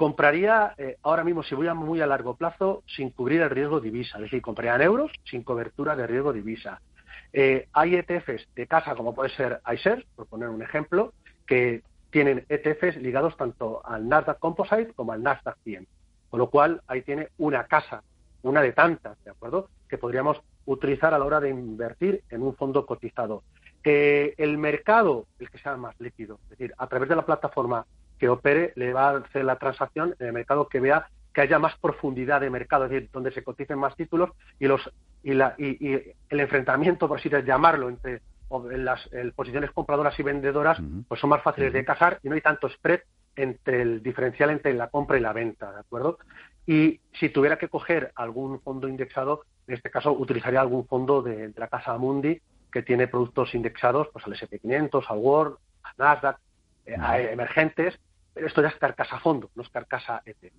Compraría 0.00 0.72
eh, 0.78 0.96
ahora 1.02 1.24
mismo, 1.24 1.42
si 1.42 1.54
voy 1.54 1.68
a 1.68 1.74
muy 1.74 2.00
a 2.00 2.06
largo 2.06 2.34
plazo, 2.34 2.82
sin 2.86 3.10
cubrir 3.10 3.42
el 3.42 3.50
riesgo 3.50 3.80
divisa, 3.80 4.16
es 4.16 4.22
decir, 4.22 4.40
compraría 4.40 4.76
en 4.76 4.80
euros 4.80 5.12
sin 5.24 5.42
cobertura 5.42 5.94
de 5.94 6.06
riesgo 6.06 6.32
divisa. 6.32 6.80
Eh, 7.34 7.68
hay 7.74 7.96
ETFs 7.96 8.48
de 8.54 8.66
casa, 8.66 8.94
como 8.94 9.14
puede 9.14 9.28
ser 9.28 9.60
iShares, 9.70 10.06
por 10.16 10.26
poner 10.26 10.48
un 10.48 10.62
ejemplo, 10.62 11.12
que 11.46 11.82
tienen 12.08 12.46
ETFs 12.48 12.96
ligados 12.96 13.36
tanto 13.36 13.82
al 13.84 14.08
Nasdaq 14.08 14.38
Composite 14.38 14.94
como 14.94 15.12
al 15.12 15.22
Nasdaq 15.22 15.58
100. 15.64 15.86
Con 16.30 16.38
lo 16.38 16.48
cual, 16.48 16.80
ahí 16.86 17.02
tiene 17.02 17.28
una 17.36 17.64
casa, 17.64 18.02
una 18.40 18.62
de 18.62 18.72
tantas, 18.72 19.22
¿de 19.22 19.32
acuerdo? 19.32 19.68
Que 19.86 19.98
podríamos 19.98 20.40
utilizar 20.64 21.12
a 21.12 21.18
la 21.18 21.26
hora 21.26 21.40
de 21.40 21.50
invertir 21.50 22.22
en 22.30 22.40
un 22.40 22.56
fondo 22.56 22.86
cotizado. 22.86 23.42
Que 23.82 24.32
el 24.38 24.56
mercado, 24.56 25.26
el 25.38 25.50
que 25.50 25.58
sea 25.58 25.76
más 25.76 25.94
líquido, 26.00 26.40
es 26.44 26.50
decir, 26.56 26.72
a 26.78 26.86
través 26.86 27.10
de 27.10 27.16
la 27.16 27.26
plataforma 27.26 27.84
que 28.20 28.28
opere, 28.28 28.72
le 28.76 28.92
va 28.92 29.10
a 29.10 29.16
hacer 29.16 29.44
la 29.44 29.56
transacción 29.56 30.14
en 30.20 30.26
el 30.28 30.32
mercado 30.32 30.68
que 30.68 30.78
vea 30.78 31.08
que 31.32 31.40
haya 31.40 31.58
más 31.58 31.76
profundidad 31.78 32.40
de 32.40 32.50
mercado, 32.50 32.84
es 32.84 32.90
decir, 32.90 33.08
donde 33.12 33.32
se 33.32 33.42
coticen 33.42 33.78
más 33.78 33.96
títulos 33.96 34.30
y 34.58 34.66
los 34.66 34.88
y, 35.22 35.34
la, 35.34 35.54
y, 35.58 35.94
el 36.28 36.40
enfrentamiento, 36.40 37.08
por 37.08 37.18
así 37.18 37.28
llamarlo, 37.28 37.88
entre 37.88 38.22
las 38.72 39.08
posiciones 39.34 39.70
compradoras 39.70 40.18
y 40.18 40.22
vendedoras, 40.22 40.78
pues 41.08 41.20
son 41.20 41.30
más 41.30 41.42
fáciles 41.42 41.72
de 41.72 41.84
casar 41.84 42.18
y 42.22 42.28
no 42.28 42.34
hay 42.34 42.40
tanto 42.40 42.68
spread 42.68 43.00
entre 43.36 43.82
el 43.82 44.02
diferencial 44.02 44.50
entre 44.50 44.74
la 44.74 44.88
compra 44.88 45.18
y 45.18 45.20
la 45.20 45.32
venta, 45.32 45.72
¿de 45.72 45.80
acuerdo? 45.80 46.18
Y 46.66 47.00
si 47.12 47.28
tuviera 47.28 47.58
que 47.58 47.68
coger 47.68 48.12
algún 48.16 48.60
fondo 48.60 48.88
indexado, 48.88 49.44
en 49.66 49.74
este 49.74 49.90
caso 49.90 50.12
utilizaría 50.12 50.60
algún 50.60 50.86
fondo 50.86 51.22
de, 51.22 51.52
la 51.56 51.68
casa 51.68 51.96
Mundi 51.96 52.40
que 52.72 52.82
tiene 52.82 53.08
productos 53.08 53.54
indexados 53.54 54.08
pues 54.12 54.24
al 54.26 54.34
SP500, 54.34 55.04
al 55.08 55.18
World, 55.18 55.56
al 55.82 55.92
Nasdaq, 55.98 56.38
eh, 56.86 56.96
a 56.98 57.20
emergentes, 57.20 57.98
pero 58.32 58.46
esto 58.46 58.62
ya 58.62 58.68
es 58.68 58.76
carcasa 58.76 59.18
fondo, 59.18 59.50
no 59.54 59.62
es 59.62 59.68
carcasa 59.68 60.22
ET. 60.24 60.52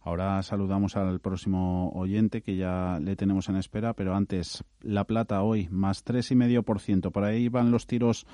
Ahora 0.00 0.42
saludamos 0.42 0.96
al 0.96 1.20
próximo 1.20 1.90
oyente 1.94 2.42
que 2.42 2.56
ya 2.56 2.98
le 3.00 3.16
tenemos 3.16 3.48
en 3.48 3.56
espera, 3.56 3.92
pero 3.94 4.14
antes, 4.14 4.64
La 4.80 5.04
Plata 5.04 5.42
hoy, 5.42 5.68
más 5.70 6.04
3,5%. 6.04 7.12
Por 7.12 7.24
ahí 7.24 7.48
van 7.48 7.70
los 7.70 7.86
tiros 7.86 8.26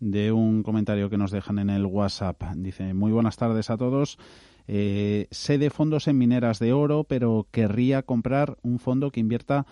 de 0.00 0.32
un 0.32 0.62
comentario 0.62 1.10
que 1.10 1.18
nos 1.18 1.30
dejan 1.30 1.58
en 1.58 1.70
el 1.70 1.86
WhatsApp. 1.86 2.42
Dice, 2.56 2.94
muy 2.94 3.12
buenas 3.12 3.36
tardes 3.36 3.70
a 3.70 3.76
todos. 3.76 4.18
Eh, 4.68 5.28
sé 5.30 5.58
de 5.58 5.70
fondos 5.70 6.08
en 6.08 6.18
mineras 6.18 6.58
de 6.58 6.72
oro, 6.72 7.04
pero 7.04 7.46
querría 7.50 8.02
comprar 8.02 8.58
un 8.62 8.78
fondo 8.78 9.10
que 9.10 9.20
invierta 9.20 9.66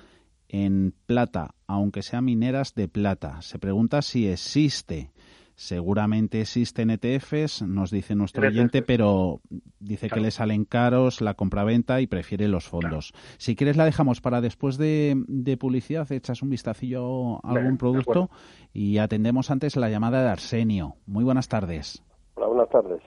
en 0.48 0.94
plata, 1.06 1.54
aunque 1.66 2.02
sea 2.02 2.20
mineras 2.20 2.74
de 2.74 2.88
plata. 2.88 3.42
Se 3.42 3.58
pregunta 3.58 4.02
si 4.02 4.28
existe. 4.28 5.12
Seguramente 5.56 6.40
existen 6.40 6.90
ETFs, 6.90 7.62
nos 7.62 7.92
dice 7.92 8.16
nuestro 8.16 8.46
oyente, 8.46 8.82
pero 8.82 9.40
dice 9.78 10.08
que 10.08 10.18
le 10.18 10.32
salen 10.32 10.64
caros 10.64 11.20
la 11.20 11.34
compraventa 11.34 12.00
y 12.00 12.08
prefiere 12.08 12.48
los 12.48 12.68
fondos. 12.68 13.12
Si 13.38 13.54
quieres 13.54 13.76
la 13.76 13.84
dejamos 13.84 14.20
para 14.20 14.40
después 14.40 14.78
de, 14.78 15.56
publicidad, 15.60 16.10
echas 16.10 16.42
un 16.42 16.50
vistacillo 16.50 17.36
a 17.46 17.52
algún 17.52 17.78
producto 17.78 18.30
y 18.72 18.98
atendemos 18.98 19.52
antes 19.52 19.76
la 19.76 19.88
llamada 19.88 20.24
de 20.24 20.30
Arsenio. 20.30 20.94
Muy 21.06 21.22
buenas 21.22 21.48
tardes. 21.48 22.02
Hola, 22.34 22.48
buenas 22.48 22.68
tardes. 22.70 23.00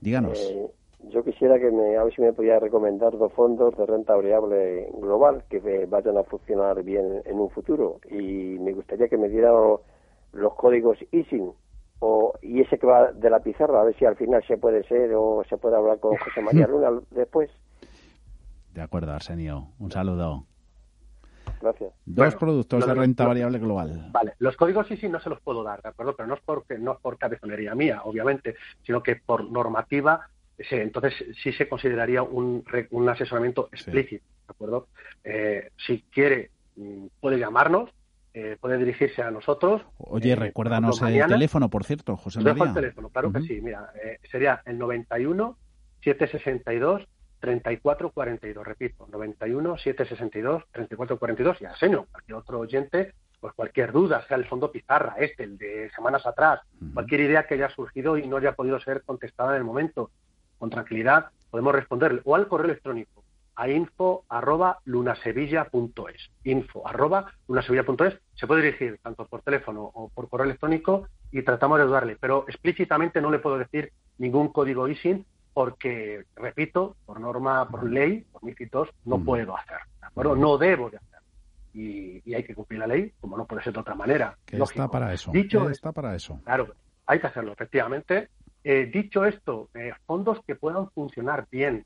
Díganos. 0.00 0.38
Eh, 0.38 0.70
yo 1.08 1.24
quisiera 1.24 1.58
que 1.58 1.72
me, 1.72 1.96
a 1.96 2.04
ver 2.04 2.14
si 2.14 2.22
me 2.22 2.32
podía 2.32 2.60
recomendar 2.60 3.18
dos 3.18 3.32
fondos 3.32 3.76
de 3.76 3.84
renta 3.84 4.14
variable 4.14 4.92
global 5.00 5.42
que 5.50 5.86
vayan 5.86 6.18
a 6.18 6.22
funcionar 6.22 6.84
bien 6.84 7.22
en 7.24 7.40
un 7.40 7.50
futuro 7.50 7.98
y 8.08 8.58
me 8.60 8.74
gustaría 8.74 9.08
que 9.08 9.16
me 9.16 9.28
diera 9.28 9.50
los 10.32 10.54
códigos 10.54 10.96
ISIN 11.10 11.52
o, 12.00 12.34
y 12.42 12.60
ese 12.60 12.78
que 12.78 12.86
va 12.86 13.12
de 13.12 13.30
la 13.30 13.40
pizarra, 13.40 13.80
a 13.80 13.84
ver 13.84 13.96
si 13.96 14.04
al 14.04 14.16
final 14.16 14.42
se 14.46 14.56
puede 14.56 14.82
ser 14.84 15.12
o 15.14 15.44
se 15.48 15.56
puede 15.56 15.76
hablar 15.76 16.00
con 16.00 16.16
José 16.18 16.40
María 16.40 16.66
Luna 16.66 16.90
después. 17.10 17.50
De 18.74 18.82
acuerdo, 18.82 19.12
Arsenio. 19.12 19.68
Un 19.78 19.90
saludo. 19.90 20.46
Gracias. 21.60 21.92
Dos 22.06 22.36
productos 22.36 22.86
de 22.86 22.94
renta 22.94 23.26
variable 23.26 23.58
global. 23.58 24.08
Vale, 24.12 24.32
los 24.38 24.56
códigos 24.56 24.86
sí, 24.88 24.96
sí 24.96 25.08
no 25.08 25.20
se 25.20 25.28
los 25.28 25.40
puedo 25.40 25.62
dar, 25.62 25.82
¿de 25.82 25.90
acuerdo? 25.90 26.16
Pero 26.16 26.26
no 26.26 26.34
es 26.34 26.40
porque 26.40 26.78
no 26.78 26.92
es 26.92 26.98
por 27.00 27.18
cabezonería 27.18 27.74
mía, 27.74 28.00
obviamente, 28.04 28.56
sino 28.82 29.02
que 29.02 29.16
por 29.16 29.50
normativa, 29.50 30.28
entonces 30.56 31.14
sí 31.42 31.52
se 31.52 31.68
consideraría 31.68 32.22
un, 32.22 32.64
un 32.90 33.08
asesoramiento 33.08 33.68
explícito, 33.72 34.24
¿de 34.24 34.52
acuerdo? 34.52 34.86
Eh, 35.22 35.70
si 35.86 36.02
quiere, 36.10 36.50
mm, 36.76 37.06
puede 37.20 37.38
llamarnos, 37.38 37.90
eh, 38.32 38.56
puede 38.60 38.78
dirigirse 38.78 39.22
a 39.22 39.30
nosotros. 39.30 39.82
Oye, 39.98 40.32
eh, 40.32 40.36
recuérdanos 40.36 41.02
el 41.02 41.26
teléfono, 41.26 41.68
por 41.68 41.84
cierto, 41.84 42.16
José 42.16 42.40
María. 42.40 42.64
el 42.64 42.74
teléfono, 42.74 43.08
claro 43.08 43.32
que 43.32 43.40
sí. 43.42 43.60
Mira, 43.60 43.92
eh, 44.02 44.18
sería 44.30 44.62
el 44.64 44.78
91 44.78 45.56
762 46.02 47.08
3442. 47.40 48.64
Repito, 48.64 49.08
91 49.10 49.76
762 49.78 50.64
3442. 50.70 51.60
Y 51.60 51.64
Arsenio, 51.64 52.06
cualquier 52.10 52.36
otro 52.36 52.60
oyente, 52.60 53.14
pues 53.40 53.52
cualquier 53.54 53.90
duda, 53.90 54.24
sea 54.28 54.36
el 54.36 54.46
fondo 54.46 54.70
Pizarra, 54.70 55.16
este, 55.18 55.44
el 55.44 55.58
de 55.58 55.90
semanas 55.96 56.24
atrás, 56.24 56.60
cualquier 56.92 57.22
idea 57.22 57.46
que 57.46 57.54
haya 57.54 57.70
surgido 57.70 58.16
y 58.16 58.28
no 58.28 58.36
haya 58.36 58.52
podido 58.52 58.78
ser 58.80 59.02
contestada 59.02 59.52
en 59.52 59.56
el 59.56 59.64
momento, 59.64 60.10
con 60.58 60.70
tranquilidad 60.70 61.30
podemos 61.50 61.74
responderle. 61.74 62.20
O 62.24 62.36
al 62.36 62.46
correo 62.46 62.66
electrónico 62.66 63.19
a 63.60 63.68
info 63.68 64.24
arroba 64.30 64.78
lunasevilla.es. 64.86 66.30
Info 66.44 66.88
arroba 66.88 67.30
lunasevilla.es. 67.46 68.18
Se 68.34 68.46
puede 68.46 68.62
dirigir 68.62 68.98
tanto 69.02 69.26
por 69.26 69.42
teléfono 69.42 69.82
o 69.82 70.08
por 70.08 70.30
correo 70.30 70.46
electrónico 70.46 71.08
y 71.30 71.42
tratamos 71.42 71.76
de 71.76 71.84
ayudarle, 71.84 72.16
pero 72.18 72.46
explícitamente 72.48 73.20
no 73.20 73.30
le 73.30 73.38
puedo 73.38 73.58
decir 73.58 73.92
ningún 74.16 74.48
código 74.48 74.88
ISIN 74.88 75.26
porque, 75.52 76.24
repito, 76.36 76.96
por 77.04 77.20
norma, 77.20 77.68
por 77.68 77.90
ley, 77.90 78.24
por 78.32 78.42
mis 78.44 78.58
hitos, 78.58 78.88
no 79.04 79.22
puedo 79.22 79.54
hacer, 79.54 79.78
¿de 80.00 80.06
acuerdo? 80.06 80.36
No 80.36 80.56
debo 80.56 80.88
de 80.88 80.96
hacer. 80.96 81.18
Y, 81.74 82.34
hay 82.34 82.42
que 82.42 82.54
cumplir 82.54 82.80
la 82.80 82.86
ley, 82.86 83.12
como 83.20 83.36
no 83.36 83.44
puede 83.44 83.62
ser 83.62 83.74
de 83.74 83.80
otra 83.80 83.94
manera. 83.94 84.38
Que 84.46 84.56
está 84.56 84.88
para 84.88 85.12
eso. 85.12 85.32
Dicho, 85.32 85.68
está 85.68 85.92
para 85.92 86.14
eso. 86.14 86.40
Claro, 86.44 86.68
hay 87.06 87.20
que 87.20 87.26
hacerlo, 87.26 87.52
efectivamente. 87.52 88.30
Eh, 88.64 88.90
dicho 88.92 89.26
esto, 89.26 89.68
eh, 89.74 89.92
fondos 90.06 90.40
que 90.46 90.54
puedan 90.54 90.90
funcionar 90.92 91.46
bien 91.50 91.84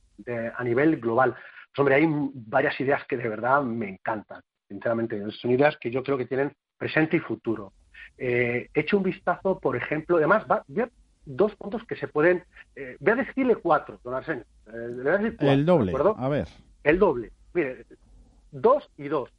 a 0.57 0.63
nivel 0.63 1.01
global. 1.01 1.35
Hombre, 1.77 1.97
hay 1.97 2.07
varias 2.09 2.79
ideas 2.81 3.05
que 3.07 3.17
de 3.17 3.29
verdad 3.29 3.63
me 3.63 3.89
encantan, 3.89 4.41
sinceramente. 4.69 5.21
Son 5.33 5.51
ideas 5.51 5.77
que 5.79 5.91
yo 5.91 6.03
creo 6.03 6.17
que 6.17 6.27
tienen 6.27 6.53
presente 6.79 7.17
y 7.17 7.21
futuro. 7.21 7.73
Eh, 8.17 8.69
he 8.73 8.81
hecho 8.81 8.97
un 8.97 9.03
vistazo, 9.03 9.59
por 9.59 9.77
ejemplo, 9.77 10.17
además, 10.17 10.45
va, 10.51 10.65
dos 11.25 11.55
puntos 11.57 11.83
que 11.85 11.97
se 11.97 12.09
pueden. 12.09 12.45
Eh, 12.77 12.97
voy 13.01 13.13
a 13.13 13.17
decirle 13.17 13.57
cuatro, 13.57 13.99
don 14.05 14.15
Arsenio. 14.15 14.45
Eh, 14.67 15.33
el 15.41 15.67
doble, 15.67 15.93
a 16.17 16.29
ver. 16.29 16.49
El 16.83 16.99
doble. 16.99 17.33
Mire, 17.53 17.87
dos 18.53 18.89
y 18.97 19.09
dos. 19.09 19.31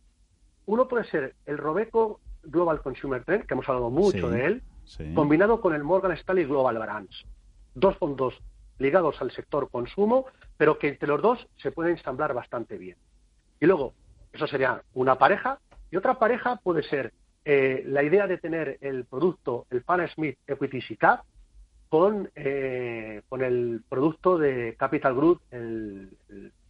Uno 0.66 0.88
puede 0.88 1.06
ser 1.06 1.36
el 1.46 1.58
Robeco 1.58 2.20
Global 2.44 2.82
Consumer 2.82 3.24
Trend, 3.24 3.46
que 3.46 3.54
hemos 3.54 3.68
hablado 3.70 3.90
mucho 3.90 4.30
de 4.30 4.46
él, 4.46 4.64
combinado 5.14 5.62
con 5.62 5.74
el 5.74 5.84
Morgan 5.84 6.12
Stanley 6.14 6.46
Global 6.46 6.78
Brands. 6.78 7.26
Dos 7.76 7.98
fondos 7.98 8.42
ligados 8.78 9.22
al 9.22 9.32
sector 9.32 9.70
consumo, 9.70 10.26
pero 10.58 10.78
que 10.78 10.90
entre 10.90 11.08
los 11.08 11.22
dos 11.22 11.48
se 11.58 11.72
pueden 11.72 11.98
ensamblar 11.98 12.34
bastante 12.34 12.78
bien. 12.78 12.98
Y 13.60 13.66
luego, 13.66 13.94
eso 14.34 14.48
sería 14.48 14.82
una 14.94 15.18
pareja, 15.18 15.60
y 15.92 15.98
otra 15.98 16.20
pareja 16.20 16.58
puede 16.58 16.84
ser 16.84 17.14
eh, 17.46 17.84
la 17.88 18.04
idea 18.04 18.28
de 18.28 18.38
tener 18.38 18.78
el 18.82 19.06
producto, 19.06 19.68
el 19.70 19.84
Fan 19.84 20.08
Smith 20.10 20.38
Equity 20.48 20.82
SICAP, 20.82 21.24
con, 21.90 22.30
eh, 22.36 23.22
con 23.30 23.44
el 23.44 23.84
producto 23.88 24.38
de 24.38 24.76
Capital 24.78 25.16
Group, 25.16 25.42
el, 25.52 26.10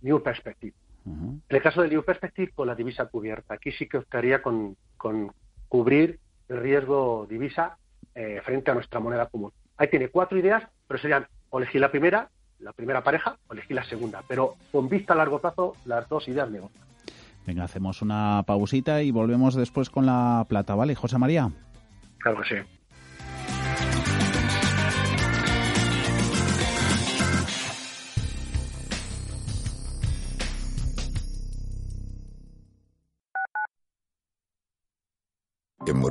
New 0.02 0.22
Perspective. 0.22 0.74
En 1.06 1.42
el 1.50 1.62
caso 1.62 1.82
del 1.82 1.92
New 1.92 2.04
Perspective, 2.04 2.52
con 2.54 2.68
la 2.68 2.76
divisa 2.76 3.06
cubierta. 3.06 3.54
Aquí 3.54 3.72
sí 3.72 3.88
que 3.88 3.98
optaría 3.98 4.42
con, 4.42 4.76
con 4.98 5.32
cubrir 5.68 6.20
el 6.50 6.58
riesgo 6.58 7.26
divisa 7.30 7.78
eh, 8.14 8.42
frente 8.44 8.72
a 8.72 8.74
nuestra 8.74 9.00
moneda 9.00 9.28
común. 9.28 9.52
Ahí 9.78 9.88
tiene 9.90 10.10
cuatro 10.10 10.38
ideas, 10.38 10.64
pero 10.88 11.00
serían 11.00 11.28
o 11.56 11.58
elegir 11.58 11.80
la 11.80 11.90
primera, 11.90 12.30
la 12.60 12.74
primera 12.74 13.02
pareja, 13.02 13.38
o 13.48 13.54
elegir 13.54 13.78
la 13.78 13.86
segunda. 13.86 14.22
Pero 14.28 14.56
con 14.74 14.90
vista 14.90 15.14
a 15.14 15.16
largo 15.16 15.40
plazo, 15.40 15.72
las 15.86 16.10
dos 16.10 16.28
ideas 16.28 16.50
me 16.50 16.60
gustan. 16.60 16.84
Venga, 17.48 17.64
hacemos 17.64 18.02
una 18.02 18.44
pausita 18.46 19.02
y 19.02 19.12
volvemos 19.12 19.56
después 19.56 19.90
con 19.90 20.06
la 20.06 20.46
plata, 20.50 20.76
¿vale, 20.76 20.96
José 20.96 21.18
María? 21.18 21.50
Claro 22.18 22.42
que 22.42 22.50
sí. 22.50 22.56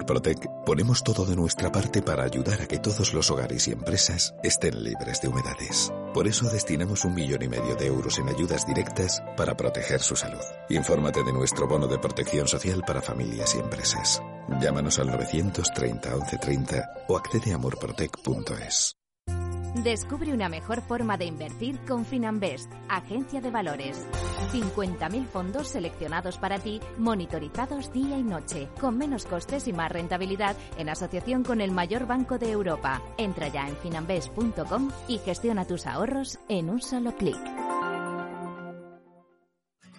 En 0.04 0.08
Murprotec 0.08 0.50
ponemos 0.66 1.02
todo 1.02 1.24
de 1.24 1.34
nuestra 1.34 1.72
parte 1.72 2.02
para 2.02 2.24
ayudar 2.24 2.60
a 2.60 2.66
que 2.66 2.78
todos 2.78 3.14
los 3.14 3.30
hogares 3.30 3.66
y 3.68 3.72
empresas 3.72 4.34
estén 4.42 4.84
libres 4.84 5.22
de 5.22 5.28
humedades. 5.28 5.90
Por 6.12 6.28
eso 6.28 6.46
destinamos 6.50 7.06
un 7.06 7.14
millón 7.14 7.42
y 7.42 7.48
medio 7.48 7.74
de 7.74 7.86
euros 7.86 8.18
en 8.18 8.28
ayudas 8.28 8.66
directas 8.66 9.22
para 9.34 9.56
proteger 9.56 10.02
su 10.02 10.14
salud. 10.14 10.44
Infórmate 10.68 11.24
de 11.24 11.32
nuestro 11.32 11.66
bono 11.66 11.86
de 11.86 11.98
protección 11.98 12.46
social 12.46 12.82
para 12.86 13.00
familias 13.00 13.54
y 13.54 13.60
empresas. 13.60 14.22
Llámanos 14.60 14.98
al 14.98 15.06
930 15.06 16.10
1130 16.16 17.06
o 17.08 17.16
accede 17.16 17.54
a 17.54 17.58
murprotec.es. 17.58 19.03
Descubre 19.82 20.32
una 20.32 20.48
mejor 20.48 20.82
forma 20.82 21.16
de 21.16 21.24
invertir 21.24 21.80
con 21.80 22.04
Finanbest, 22.04 22.72
agencia 22.88 23.40
de 23.40 23.50
valores. 23.50 24.06
50.000 24.52 25.26
fondos 25.26 25.66
seleccionados 25.66 26.38
para 26.38 26.60
ti, 26.60 26.80
monitorizados 26.96 27.92
día 27.92 28.16
y 28.16 28.22
noche, 28.22 28.68
con 28.80 28.96
menos 28.96 29.26
costes 29.26 29.66
y 29.66 29.72
más 29.72 29.90
rentabilidad 29.90 30.56
en 30.78 30.90
asociación 30.90 31.42
con 31.42 31.60
el 31.60 31.72
mayor 31.72 32.06
banco 32.06 32.38
de 32.38 32.52
Europa. 32.52 33.02
Entra 33.18 33.48
ya 33.48 33.68
en 33.68 33.76
finanbest.com 33.76 34.90
y 35.08 35.18
gestiona 35.18 35.64
tus 35.64 35.86
ahorros 35.86 36.38
en 36.48 36.70
un 36.70 36.80
solo 36.80 37.16
clic. 37.16 37.40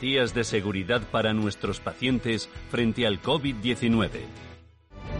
de 0.00 0.44
seguridad 0.44 1.02
para 1.10 1.32
nuestros 1.32 1.80
pacientes 1.80 2.48
frente 2.70 3.06
al 3.06 3.22
COVID-19. 3.22 4.10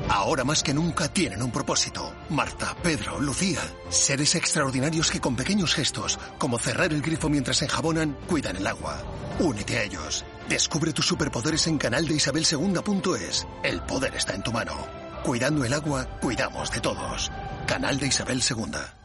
Ahora 0.09 0.45
más 0.45 0.63
que 0.63 0.75
nunca 0.75 1.09
tienen 1.09 1.43
un 1.43 1.51
propósito. 1.51 2.13
Marta, 2.31 2.77
Pedro, 2.83 3.21
Lucía. 3.21 3.61
Seres 3.89 4.35
extraordinarios 4.35 5.11
que 5.11 5.21
con 5.21 5.37
pequeños 5.37 5.75
gestos, 5.75 6.19
como 6.39 6.59
cerrar 6.59 6.93
el 6.93 7.03
grifo 7.03 7.29
mientras 7.29 7.63
enjabonan, 7.63 8.17
cuidan 8.27 8.57
el 8.57 8.67
agua. 8.67 9.03
Únete 9.39 9.79
a 9.79 9.85
ellos. 9.85 10.25
Descubre 10.49 10.93
tus 10.93 11.07
superpoderes 11.07 11.67
en 11.69 11.79
canaldeisabelsegunda.es. 11.79 13.47
El 13.63 13.81
poder 13.83 14.15
está 14.17 14.35
en 14.35 14.43
tu 14.43 14.53
mano. 14.53 14.75
Cuidando 15.23 15.65
el 15.65 15.73
agua, 15.73 16.19
cuidamos 16.21 16.71
de 16.71 16.81
todos. 16.81 17.31
Canal 17.67 17.99
de 17.99 18.09
Isabel 18.09 18.43
Segunda. 18.43 19.04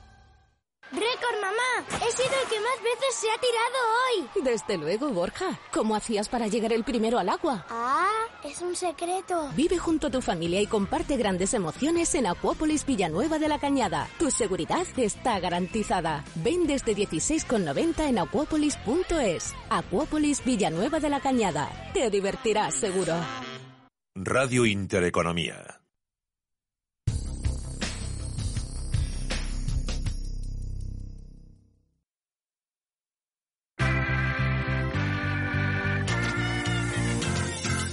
He 1.96 2.12
sido 2.12 2.36
el 2.44 2.50
que 2.50 2.60
más 2.60 2.84
veces 2.84 3.16
se 3.16 3.28
ha 3.30 3.38
tirado 3.40 3.80
hoy. 4.06 4.44
Desde 4.44 4.78
luego, 4.78 5.10
Borja. 5.10 5.60
¿Cómo 5.72 5.96
hacías 5.96 6.30
para 6.30 6.48
llegar 6.48 6.72
el 6.74 6.84
primero 6.84 7.20
al 7.20 7.30
agua? 7.30 7.66
Ah, 7.70 8.08
es 8.44 8.62
un 8.62 8.76
secreto. 8.76 9.50
Vive 9.56 9.78
junto 9.78 10.08
a 10.08 10.12
tu 10.12 10.22
familia 10.22 10.62
y 10.62 10.68
comparte 10.68 11.18
grandes 11.18 11.54
emociones 11.54 12.14
en 12.16 12.28
Acuópolis 12.28 12.86
Villanueva 12.86 13.40
de 13.40 13.48
la 13.48 13.60
Cañada. 13.60 14.08
Tu 14.18 14.32
seguridad 14.32 14.86
está 14.98 15.40
garantizada. 15.40 16.24
Ven 16.36 16.68
desde 16.68 16.96
16,90 16.96 18.08
en 18.08 18.20
acuópolis.es. 18.20 19.54
Acuópolis 19.70 20.44
Villanueva 20.46 21.00
de 21.00 21.10
la 21.10 21.20
Cañada. 21.20 21.92
Te 21.94 22.10
divertirás 22.10 22.76
seguro. 22.76 23.16
Radio 24.16 24.66
Intereconomía. 24.66 25.79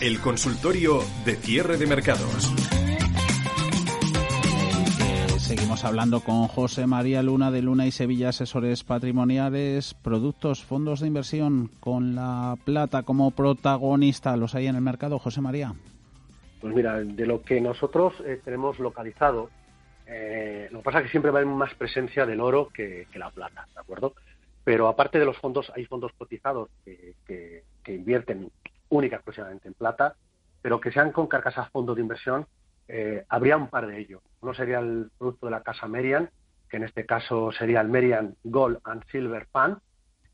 El 0.07 0.21
consultorio 0.21 1.01
de 1.25 1.35
cierre 1.35 1.77
de 1.79 1.87
mercados. 1.89 2.55
Seguimos 5.41 5.85
hablando 5.85 6.21
con 6.21 6.47
José 6.47 6.87
María 6.87 7.25
Luna 7.25 7.51
de 7.51 7.61
Luna 7.61 7.87
y 7.87 7.91
Sevilla 7.91 8.29
Asesores 8.29 8.85
Patrimoniales, 8.85 9.95
productos, 9.95 10.63
fondos 10.63 11.01
de 11.01 11.09
inversión 11.09 11.73
con 11.81 12.15
la 12.15 12.57
plata 12.65 13.03
como 13.03 13.33
protagonista. 13.33 14.37
¿Los 14.37 14.55
hay 14.55 14.69
en 14.69 14.77
el 14.77 14.81
mercado, 14.81 15.19
José 15.19 15.41
María? 15.41 15.75
Pues 16.61 16.73
mira, 16.73 17.03
de 17.03 17.27
lo 17.27 17.43
que 17.43 17.61
nosotros 17.61 18.15
eh, 18.25 18.41
tenemos 18.45 18.79
localizado, 18.79 19.51
eh, 20.07 20.69
lo 20.71 20.79
que 20.79 20.85
pasa 20.85 20.99
es 20.99 21.07
que 21.07 21.11
siempre 21.11 21.33
va 21.33 21.41
a 21.41 21.43
haber 21.43 21.53
más 21.53 21.75
presencia 21.75 22.25
del 22.25 22.39
oro 22.39 22.69
que, 22.73 23.09
la 23.17 23.31
plata, 23.31 23.67
¿de 23.75 23.81
acuerdo? 23.81 24.15
Pero 24.63 24.87
aparte 24.87 25.19
de 25.19 25.25
los 25.25 25.37
fondos, 25.39 25.73
hay 25.75 25.85
fondos 25.85 26.13
cotizados 26.17 26.69
que, 26.85 27.65
que 27.83 27.93
invierten 27.93 28.53
única 28.89 29.17
exclusivamente 29.17 29.69
en 29.69 29.75
plata, 29.75 30.15
pero 30.63 30.81
que 30.81 30.93
sean 30.93 31.13
con 31.13 31.27
carcasas 31.27 31.71
fondos 31.71 31.97
de 31.97 32.03
inversión, 32.03 32.47
eh, 32.89 33.25
habría 33.29 33.57
un 33.57 33.69
par 33.69 33.87
de 33.87 33.99
ellos. 33.99 34.23
Uno 34.41 34.55
sería 34.55 34.79
el 34.79 35.11
producto 35.19 35.47
de 35.47 35.53
la 35.53 35.63
casa 35.63 35.87
Merian, 35.87 36.31
que 36.69 36.77
en 36.77 36.85
este 36.85 37.07
caso 37.07 37.53
sería 37.53 37.81
el 37.81 37.89
Merian 37.89 38.37
Gold 38.45 38.79
and 38.85 39.05
Silver 39.11 39.47
Fund, 39.53 39.79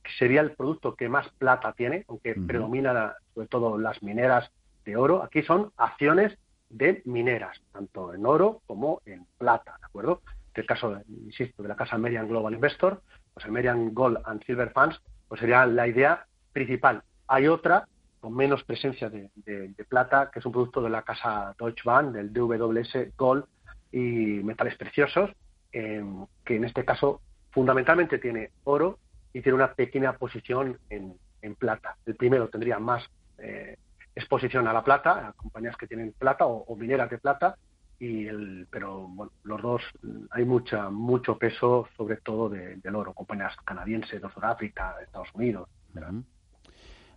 que 0.03 0.11
sería 0.19 0.41
el 0.41 0.53
producto 0.53 0.95
que 0.95 1.09
más 1.09 1.29
plata 1.39 1.73
tiene, 1.75 2.05
aunque 2.09 2.35
predomina 2.35 3.15
sobre 3.35 3.47
todo 3.49 3.79
las 3.79 4.03
mineras 4.03 4.51
de 4.85 4.97
oro. 4.97 5.23
Aquí 5.23 5.43
son 5.43 5.73
acciones 5.77 6.37
de 6.69 7.03
mineras, 7.05 7.61
tanto 7.73 8.15
en 8.15 8.27
oro 8.27 8.63
como 8.67 9.01
en 9.05 9.27
plata, 9.39 9.77
¿de 9.79 9.87
acuerdo? 9.87 10.23
En 10.55 10.63
el 10.63 10.67
caso, 10.67 11.01
insisto, 11.09 11.63
de 11.63 11.69
la 11.69 11.77
casa 11.77 11.99
Merian 11.99 12.29
Global 12.29 12.55
Investor, 12.55 13.03
pues 13.33 13.47
el 13.47 13.53
Merian 13.53 13.95
Gold 13.95 14.19
and 14.25 14.45
Silver 14.45 14.71
Funds, 14.73 15.01
pues 15.29 15.41
sería 15.41 15.65
la 15.67 15.87
idea 15.87 16.27
principal. 16.53 17.03
Hay 17.29 17.47
otra 17.47 17.87
con 18.23 18.37
menos 18.37 18.63
presencia 18.63 19.11
de, 19.11 19.75
plata, 19.89 20.31
que 20.33 20.39
es 20.39 20.47
un 20.47 20.53
producto 20.53 20.81
de 20.81 20.89
la 20.89 21.03
casa 21.03 21.57
Deutsche 21.59 21.83
Bank, 21.85 22.13
del 22.13 22.33
DWS 22.33 23.17
Gold 23.17 23.45
y 23.91 23.99
metales 24.45 24.77
preciosos, 24.77 25.31
em, 25.73 26.25
que 26.45 26.55
en 26.55 26.65
este 26.65 26.85
caso 26.85 27.21
fundamentalmente 27.51 28.21
tiene 28.21 28.51
oro 28.63 29.01
y 29.33 29.43
tiene 29.43 29.57
una 29.57 29.75
pequeña 29.75 30.13
posición 30.19 30.79
en, 30.89 31.17
plata. 31.59 31.97
El 32.07 32.15
primero 32.15 32.49
tendría 32.49 32.79
más 32.79 33.03
eh, 33.39 33.77
exposición 34.15 34.69
a 34.69 34.73
la 34.73 34.85
plata, 34.85 35.27
a 35.27 35.33
compañías 35.33 35.77
que 35.77 35.89
tienen 35.89 36.13
plata 36.17 36.47
o, 36.47 36.77
mineras 36.77 37.11
de 37.11 37.19
plata, 37.19 37.57
y 37.99 38.29
el, 38.29 38.69
pero 38.71 39.09
bueno, 39.09 39.33
los 39.43 39.61
dos 39.61 39.83
hay 40.31 40.45
mucha 40.45 40.89
mucho 40.91 41.37
peso 41.39 41.89
sobre 41.97 42.19
todo 42.19 42.49
del 42.49 42.95
oro, 42.95 43.13
compañías 43.13 43.57
canadienses 43.65 44.23
de 44.23 44.31
Sudáfrica, 44.31 44.95
Estados 45.03 45.29
Unidos. 45.35 45.69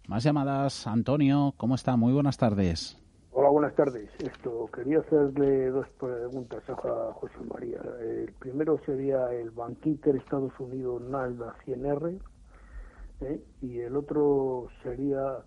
Más 0.08 0.24
llamadas, 0.24 0.86
Antonio, 0.86 1.56
¿cómo 1.58 1.74
está? 1.74 1.96
Muy 1.96 2.13
buenas 2.13 2.38
tardes. 2.38 3.02
Hola, 3.32 3.50
buenas 3.50 3.74
tardes. 3.74 4.08
Esto, 4.20 4.70
quería 4.72 5.00
hacerle 5.00 5.72
dos 5.72 5.88
preguntas 6.00 6.62
a 6.70 7.13
José 7.13 7.39
María. 7.52 7.80
El 8.00 8.32
primero 8.39 8.80
sería 8.86 9.32
el 9.34 9.50
Bankinter 9.50 10.15
Estados 10.15 10.54
Unidos 10.60 11.02
NALDA 11.02 11.56
100R 11.65 12.20
¿eh? 13.22 13.41
y 13.62 13.80
el 13.80 13.96
otro 13.96 14.68
sería 14.84 15.39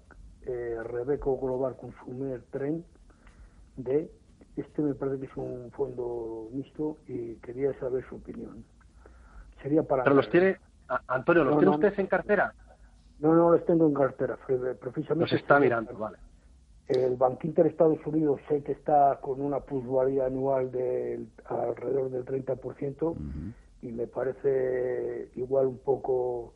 eh, 0.47 0.77
Rebeco 0.83 1.39
Global 1.39 1.77
Consumer 1.77 2.43
Trend 2.51 2.85
de 3.77 4.11
este 4.57 4.83
me 4.83 4.95
parece 4.95 5.21
que 5.21 5.27
es 5.27 5.37
un 5.37 5.71
fondo 5.71 6.49
mixto 6.53 6.97
y 7.07 7.37
quería 7.37 7.73
saber 7.79 8.05
su 8.09 8.17
opinión. 8.17 8.65
Sería 9.63 9.85
para. 9.85 10.03
Pero 10.03 10.17
los 10.17 10.29
tiene, 10.29 10.57
Antonio, 11.07 11.45
¿los 11.45 11.59
tiene 11.59 11.75
usted 11.77 11.95
en 11.97 12.07
cartera? 12.09 12.53
No, 13.19 13.35
no 13.35 13.51
los 13.51 13.65
tengo 13.65 13.87
en 13.87 13.95
cartera, 13.95 14.39
precisamente. 14.47 15.15
Los 15.17 15.33
está 15.33 15.59
mirando, 15.59 15.97
vale. 15.97 16.19
El 16.87 17.17
Banco 17.17 17.47
Inter 17.47 17.67
Estados 17.67 17.99
Unidos 18.07 18.41
sé 18.49 18.63
que 18.63 18.73
está 18.73 19.19
con 19.21 19.41
una 19.41 19.61
plusvalía 19.61 20.27
anual 20.27 20.73
de 20.73 21.27
alrededor 21.45 22.11
del 22.11 22.25
30% 22.25 23.17
y 23.83 23.89
me 23.89 24.07
parece 24.07 25.31
igual 25.37 25.67
un 25.67 25.79
poco 25.79 26.55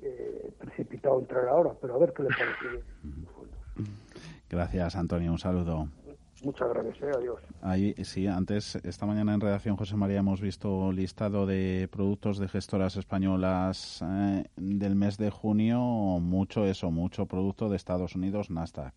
eh, 0.00 0.50
precipitado 0.58 1.20
entrar 1.20 1.46
ahora, 1.48 1.72
pero 1.80 1.94
a 1.94 1.98
ver 1.98 2.12
qué 2.12 2.24
le 2.24 2.30
parece. 2.30 2.84
Gracias, 4.48 4.96
Antonio. 4.96 5.30
Un 5.30 5.38
saludo. 5.38 5.88
Muchas 6.42 6.68
gracias, 6.70 7.02
eh, 7.02 7.12
adiós. 7.16 7.40
Ahí, 7.62 7.94
sí, 8.04 8.26
antes, 8.26 8.76
esta 8.76 9.06
mañana 9.06 9.34
en 9.34 9.40
redacción, 9.40 9.76
José 9.76 9.96
María, 9.96 10.20
hemos 10.20 10.40
visto 10.40 10.90
listado 10.92 11.46
de 11.46 11.88
productos 11.92 12.38
de 12.38 12.48
gestoras 12.48 12.96
españolas 12.96 14.02
eh, 14.02 14.44
del 14.56 14.94
mes 14.94 15.18
de 15.18 15.30
junio, 15.30 15.78
mucho 15.78 16.64
eso, 16.64 16.90
mucho 16.90 17.26
producto 17.26 17.68
de 17.68 17.76
Estados 17.76 18.14
Unidos, 18.14 18.50
Nasdaq. 18.50 18.94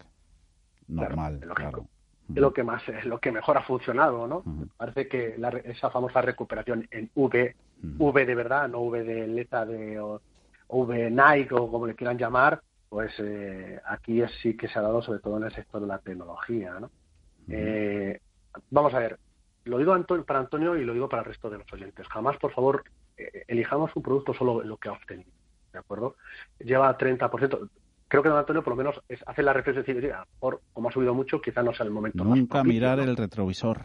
Normal, 0.88 1.40
claro. 1.56 1.88
Es 2.30 2.42
lo 2.42 2.54
que 2.54 2.64
más, 2.64 2.88
es 2.88 3.06
lo 3.06 3.20
que 3.20 3.32
mejor 3.32 3.58
ha 3.58 3.64
funcionado, 3.64 4.28
¿no? 4.28 4.44
Parece 4.78 5.08
que 5.08 5.36
esa 5.66 5.90
famosa 5.90 6.22
recuperación 6.22 6.88
en 6.92 7.10
V, 7.16 7.56
V 7.98 8.26
de 8.26 8.36
verdad, 8.36 8.70
no 8.70 8.80
V 8.82 9.04
de 9.04 9.28
letra 9.28 9.66
de 9.66 10.00
o, 10.00 10.22
V 10.70 11.12
Nike 11.12 11.54
o 11.54 11.70
como 11.70 11.86
le 11.86 11.96
quieran 11.96 12.18
llamar, 12.18 12.62
pues 12.90 13.12
eh, 13.20 13.80
aquí 13.86 14.22
sí 14.42 14.56
que 14.56 14.68
se 14.68 14.80
ha 14.80 14.82
dado 14.82 15.02
sobre 15.02 15.20
todo 15.20 15.38
en 15.38 15.44
el 15.44 15.54
sector 15.54 15.82
de 15.82 15.88
la 15.88 16.00
tecnología, 16.00 16.80
¿no? 16.80 16.90
Eh, 17.50 18.20
vamos 18.70 18.94
a 18.94 19.00
ver, 19.00 19.20
lo 19.66 19.78
digo 19.78 19.96
para 20.26 20.40
Antonio 20.40 20.76
y 20.76 20.84
lo 20.84 20.94
digo 20.94 21.10
para 21.10 21.22
el 21.22 21.28
resto 21.28 21.50
de 21.50 21.58
los 21.58 21.72
oyentes. 21.72 22.08
Jamás, 22.08 22.38
por 22.38 22.52
favor, 22.52 22.84
eh, 23.18 23.46
elijamos 23.48 23.96
un 23.96 24.04
producto 24.04 24.34
solo 24.34 24.62
en 24.62 24.70
lo 24.70 24.78
que 24.78 24.90
ha 24.90 24.94
obtenido. 24.94 25.32
¿De 25.72 25.80
acuerdo? 25.80 26.16
Lleva 26.60 26.96
30%. 26.98 27.70
Creo 28.08 28.22
que 28.22 28.30
don 28.30 28.38
Antonio, 28.38 28.64
por 28.64 28.74
lo 28.74 28.78
menos, 28.78 29.02
hace 29.26 29.42
la 29.42 29.54
reflexión 29.54 29.86
de 29.86 29.94
decir, 29.94 30.14
por 30.40 30.62
como 30.72 30.90
ha 30.90 30.92
subido 30.92 31.16
mucho, 31.16 31.42
quizá 31.42 31.64
no 31.64 31.74
sea 31.74 31.86
el 31.86 31.92
momento. 31.92 32.24
Nunca 32.24 32.64
mirar 32.64 33.00
el 33.00 33.18
retrovisor. 33.18 33.80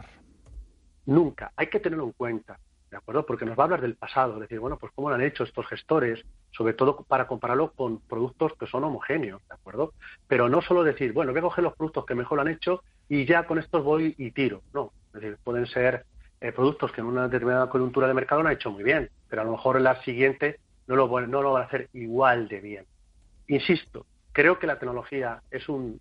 Nunca. 1.05 1.51
Hay 1.55 1.67
que 1.67 1.79
tenerlo 1.79 2.05
en 2.05 2.11
cuenta. 2.11 2.59
¿De 2.91 2.97
acuerdo? 2.97 3.25
Porque 3.25 3.45
nos 3.45 3.57
va 3.57 3.63
a 3.63 3.65
hablar 3.65 3.81
del 3.81 3.95
pasado, 3.95 4.39
decir, 4.39 4.59
bueno, 4.59 4.77
pues 4.77 4.91
cómo 4.95 5.09
lo 5.09 5.15
han 5.15 5.21
hecho 5.21 5.43
estos 5.43 5.67
gestores, 5.67 6.25
sobre 6.51 6.73
todo 6.73 7.03
para 7.07 7.27
compararlo 7.27 7.71
con 7.71 7.99
productos 7.99 8.53
que 8.59 8.65
son 8.65 8.83
homogéneos, 8.83 9.47
¿de 9.47 9.53
acuerdo? 9.53 9.93
Pero 10.27 10.49
no 10.49 10.61
solo 10.61 10.83
decir, 10.83 11.13
bueno, 11.13 11.31
voy 11.31 11.39
a 11.39 11.43
coger 11.43 11.63
los 11.63 11.75
productos 11.75 12.05
que 12.05 12.15
mejor 12.15 12.37
lo 12.37 12.41
han 12.41 12.47
hecho 12.47 12.83
y 13.09 13.25
ya 13.25 13.45
con 13.45 13.57
estos 13.57 13.83
voy 13.83 14.15
y 14.17 14.31
tiro. 14.31 14.61
No, 14.73 14.93
es 15.07 15.13
decir, 15.13 15.37
pueden 15.43 15.65
ser 15.65 16.05
eh, 16.39 16.51
productos 16.51 16.91
que 16.91 17.01
en 17.01 17.07
una 17.07 17.23
determinada 17.23 17.69
coyuntura 17.69 18.07
de 18.07 18.13
mercado 18.13 18.43
lo 18.43 18.47
han 18.47 18.55
hecho 18.55 18.71
muy 18.71 18.83
bien, 18.83 19.09
pero 19.27 19.41
a 19.41 19.45
lo 19.45 19.51
mejor 19.51 19.77
en 19.77 19.83
la 19.83 20.01
siguiente 20.03 20.59
no 20.87 20.95
lo, 20.95 21.27
no 21.27 21.41
lo 21.41 21.53
van 21.53 21.63
a 21.63 21.65
hacer 21.65 21.89
igual 21.93 22.47
de 22.47 22.61
bien. 22.61 22.85
Insisto, 23.47 24.05
creo 24.31 24.59
que 24.59 24.67
la 24.67 24.79
tecnología 24.79 25.41
es 25.51 25.67
un... 25.67 25.99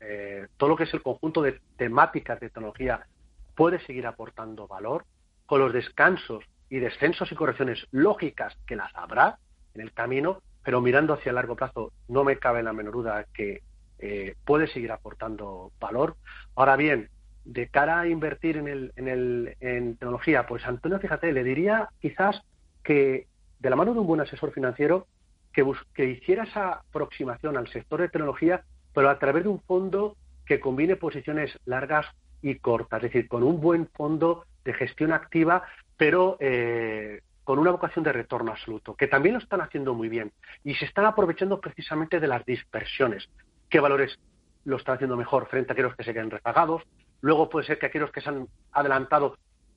Eh, 0.00 0.46
todo 0.56 0.70
lo 0.70 0.76
que 0.76 0.84
es 0.84 0.94
el 0.94 1.02
conjunto 1.02 1.42
de 1.42 1.60
temáticas 1.76 2.40
de 2.40 2.48
tecnología 2.48 3.06
puede 3.54 3.80
seguir 3.80 4.06
aportando 4.06 4.66
valor, 4.66 5.04
con 5.44 5.60
los 5.60 5.72
descansos 5.72 6.44
y 6.68 6.78
descensos 6.78 7.30
y 7.32 7.34
correcciones 7.34 7.86
lógicas 7.90 8.56
que 8.66 8.76
las 8.76 8.94
habrá 8.94 9.38
en 9.74 9.80
el 9.82 9.92
camino, 9.92 10.40
pero 10.62 10.80
mirando 10.80 11.14
hacia 11.14 11.30
el 11.30 11.34
largo 11.34 11.56
plazo 11.56 11.92
no 12.08 12.22
me 12.22 12.38
cabe 12.38 12.62
la 12.62 12.72
menor 12.72 12.94
duda 12.94 13.26
que 13.34 13.62
eh, 14.00 14.34
puede 14.44 14.66
seguir 14.68 14.92
aportando 14.92 15.72
valor. 15.78 16.16
Ahora 16.54 16.76
bien, 16.76 17.08
de 17.44 17.68
cara 17.68 18.00
a 18.00 18.08
invertir 18.08 18.56
en, 18.56 18.68
el, 18.68 18.92
en, 18.96 19.08
el, 19.08 19.56
en 19.60 19.96
tecnología, 19.96 20.46
pues 20.46 20.64
Antonio, 20.66 20.98
fíjate, 20.98 21.32
le 21.32 21.44
diría 21.44 21.88
quizás 22.00 22.42
que 22.82 23.26
de 23.58 23.70
la 23.70 23.76
mano 23.76 23.92
de 23.92 24.00
un 24.00 24.06
buen 24.06 24.20
asesor 24.20 24.52
financiero, 24.52 25.06
que, 25.52 25.64
que 25.94 26.06
hiciera 26.06 26.44
esa 26.44 26.72
aproximación 26.72 27.56
al 27.56 27.68
sector 27.68 28.00
de 28.00 28.08
tecnología, 28.08 28.64
pero 28.94 29.10
a 29.10 29.18
través 29.18 29.44
de 29.44 29.50
un 29.50 29.60
fondo 29.60 30.16
que 30.46 30.60
combine 30.60 30.96
posiciones 30.96 31.56
largas 31.64 32.06
y 32.42 32.56
cortas, 32.56 33.02
es 33.02 33.12
decir, 33.12 33.28
con 33.28 33.42
un 33.42 33.60
buen 33.60 33.88
fondo 33.88 34.44
de 34.64 34.72
gestión 34.74 35.12
activa, 35.12 35.64
pero 35.96 36.36
eh, 36.40 37.20
con 37.44 37.58
una 37.58 37.70
vocación 37.70 38.04
de 38.04 38.12
retorno 38.12 38.52
absoluto, 38.52 38.94
que 38.94 39.08
también 39.08 39.34
lo 39.34 39.40
están 39.40 39.60
haciendo 39.60 39.94
muy 39.94 40.08
bien 40.08 40.32
y 40.64 40.74
se 40.74 40.84
están 40.84 41.04
aprovechando 41.04 41.60
precisamente 41.60 42.20
de 42.20 42.28
las 42.28 42.44
dispersiones. 42.44 43.28
¿Qué 43.70 43.78
valores 43.78 44.18
lo 44.64 44.76
están 44.76 44.96
haciendo 44.96 45.16
mejor 45.16 45.46
frente 45.46 45.70
a 45.70 45.74
aquellos 45.74 45.94
que 45.94 46.02
se 46.02 46.12
queden 46.12 46.30
rezagados? 46.30 46.82
Luego 47.20 47.48
puede 47.48 47.66
ser 47.66 47.78
que 47.78 47.86
aquellos 47.86 48.10
que 48.10 48.20
se 48.20 48.28
han 48.28 48.48
adelantado 48.72 49.36